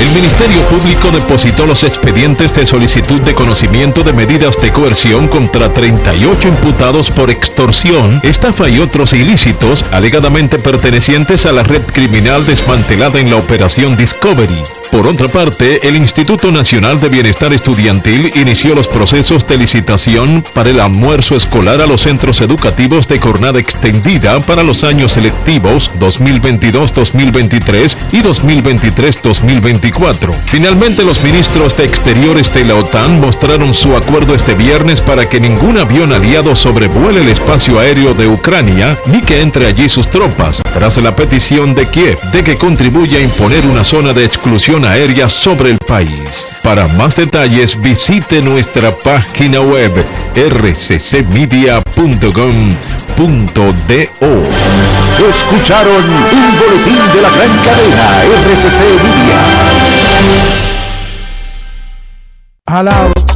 [0.00, 5.72] El Ministerio Público depositó los expedientes de solicitud de conocimiento de medidas de coerción contra
[5.72, 13.20] 38 imputados por extorsión, estafa y otros ilícitos alegadamente pertenecientes a la red criminal desmantelada
[13.20, 14.60] en la operación Discovery.
[14.90, 20.70] Por otra parte, el Instituto Nacional de Bienestar Estudiantil inició los procesos de licitación para
[20.70, 27.96] el almuerzo escolar a los centros educativos de jornada extendida para los años selectivos 2022-2023
[28.12, 30.32] y 2023-2024.
[30.46, 35.40] Finalmente, los ministros de Exteriores de la OTAN mostraron su acuerdo este viernes para que
[35.40, 40.62] ningún avión aliado sobrevuele el espacio aéreo de Ucrania ni que entre allí sus tropas,
[40.76, 45.26] tras la petición de Kiev de que contribuya a imponer una zona de exclusión aérea
[45.26, 46.46] sobre el país.
[46.62, 49.90] Para más detalles visite nuestra página web
[50.34, 51.72] rccmedia.com.do.
[55.30, 58.22] Escucharon un boletín de la gran cadena
[58.52, 59.40] RCC Media.
[62.68, 63.35] Jalao.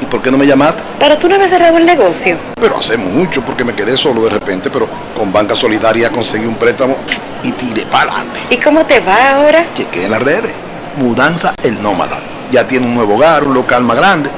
[0.00, 0.82] ¿Y por qué no me llamaste?
[0.98, 2.36] Pero tú no habías cerrado el negocio.
[2.60, 6.56] Pero hace mucho, porque me quedé solo de repente, pero con Banca Solidaria conseguí un
[6.56, 6.96] préstamo
[7.42, 8.40] y tiré para adelante.
[8.50, 9.66] ¿Y cómo te va ahora?
[9.72, 10.52] Chequé en las redes.
[10.96, 12.18] Mudanza El Nómada.
[12.50, 14.30] Ya tiene un nuevo hogar, un local más grande.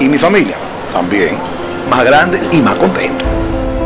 [0.00, 0.56] Y mi familia
[0.92, 1.36] también.
[1.90, 3.31] Más grande y más contento.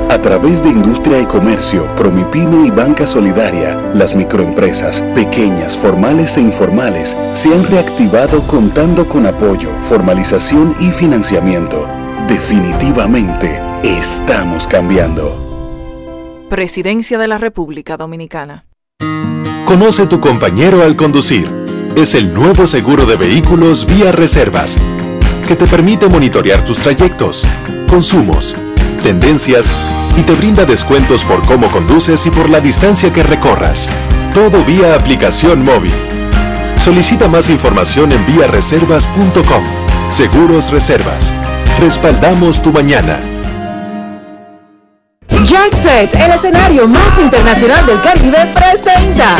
[0.08, 6.42] A través de Industria y Comercio, Promipyme y Banca Solidaria, las microempresas, pequeñas, formales e
[6.42, 11.88] informales, se han reactivado contando con apoyo, formalización y financiamiento.
[12.28, 16.46] Definitivamente, estamos cambiando.
[16.48, 18.64] Presidencia de la República Dominicana.
[19.66, 21.50] Conoce tu compañero al conducir.
[21.96, 24.78] Es el nuevo seguro de vehículos vía reservas,
[25.48, 27.44] que te permite monitorear tus trayectos,
[27.88, 28.56] consumos,
[28.98, 29.70] tendencias
[30.16, 33.88] y te brinda descuentos por cómo conduces y por la distancia que recorras.
[34.34, 35.94] Todo vía aplicación móvil.
[36.78, 39.64] Solicita más información en viareservas.com.
[40.10, 41.34] Seguros Reservas.
[41.80, 43.18] Respaldamos tu mañana.
[45.44, 49.36] Jackset, el escenario más internacional del Caribe, presenta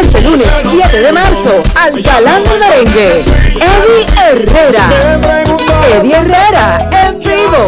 [0.00, 3.20] este lunes 7 de marzo al galán merengue,
[3.54, 5.69] Eddie Herrera.
[5.92, 7.66] Eddie Herrera en vivo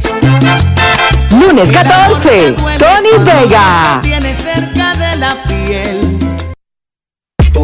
[1.31, 3.99] Lunes 14, Tony Vega.
[4.01, 5.98] Tiene cerca de la piel.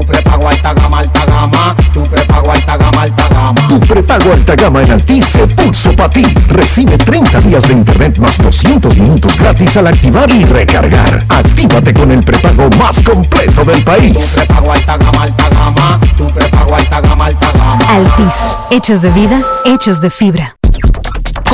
[0.05, 1.75] Tu prepago alta gama, alta gama.
[1.91, 3.67] Tu prepago alta gama, alta gama.
[3.67, 6.31] Tu prepago alta gama en Altis se puso para ti.
[6.47, 11.25] Recibe 30 días de internet más 200 minutos gratis al activar y recargar.
[11.29, 14.35] Actívate con el prepago más completo del país.
[14.35, 15.99] Tu prepago alta gama, alta gama.
[16.15, 17.85] Tu prepago alta gama, alta gama.
[17.89, 20.55] Altis, hechos de vida, hechos de fibra.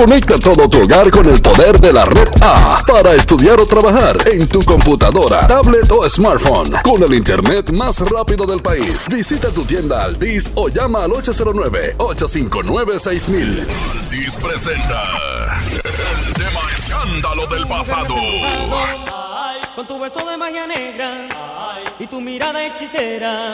[0.02, 4.18] Conecta todo tu hogar con el poder de la red A para estudiar o trabajar
[4.26, 9.06] en tu computadora, tablet o smartphone con el internet más rápido del país.
[9.08, 13.68] Visita tu tienda Altis o llama al 809-859-6000.
[13.92, 15.04] Altis presenta
[15.70, 18.16] el tema escándalo del pasado.
[19.76, 21.30] Con tu beso de magia negra
[22.00, 23.54] y tu mirada hechicera,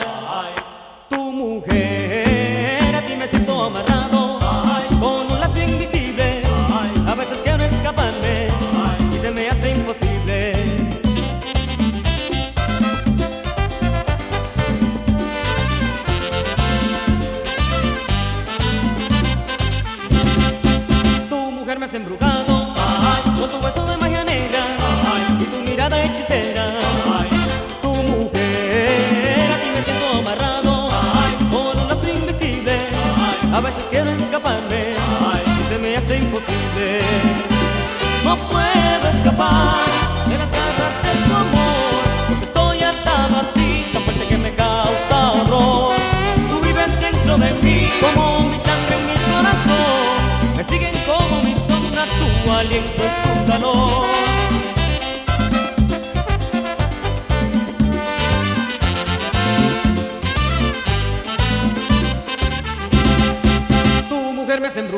[1.10, 4.37] tu mujer, a ti me siento amarrado
[38.24, 39.78] no puedo escapar
[40.28, 44.54] de las garras de tu amor, porque estoy atado a ti, tan fuerte que me
[44.54, 45.96] causa horror.
[46.48, 51.58] Tú vives dentro de mí como mi sangre en mi corazón, me siguen como mis
[51.68, 52.08] sombras,
[52.44, 54.08] tu aliento es tu calor.
[64.60, 64.88] me hacen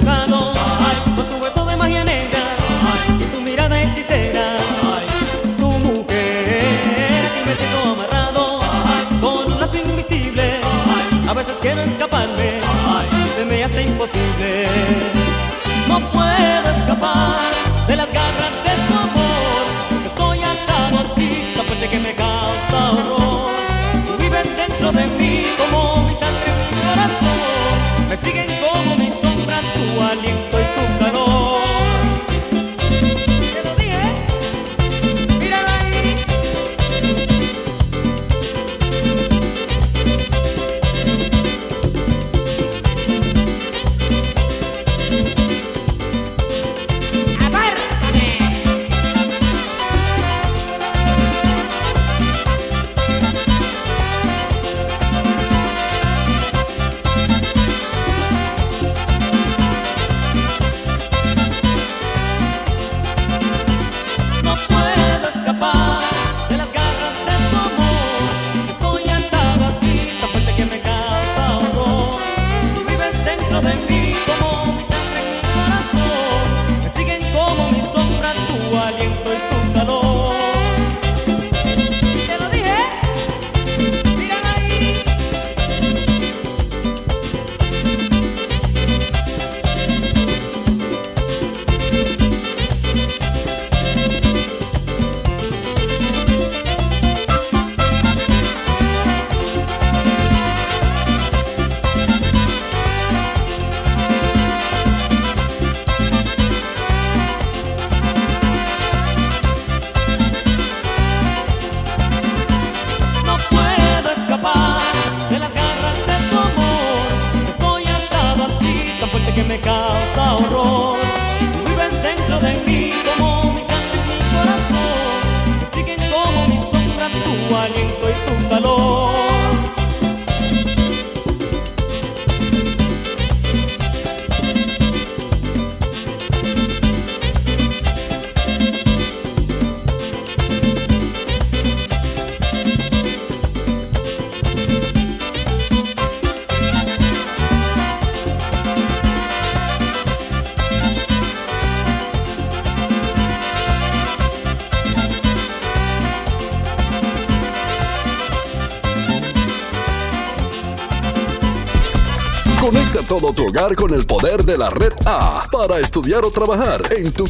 [163.61, 167.29] con el poder de la red A para estudiar o trabajar en tu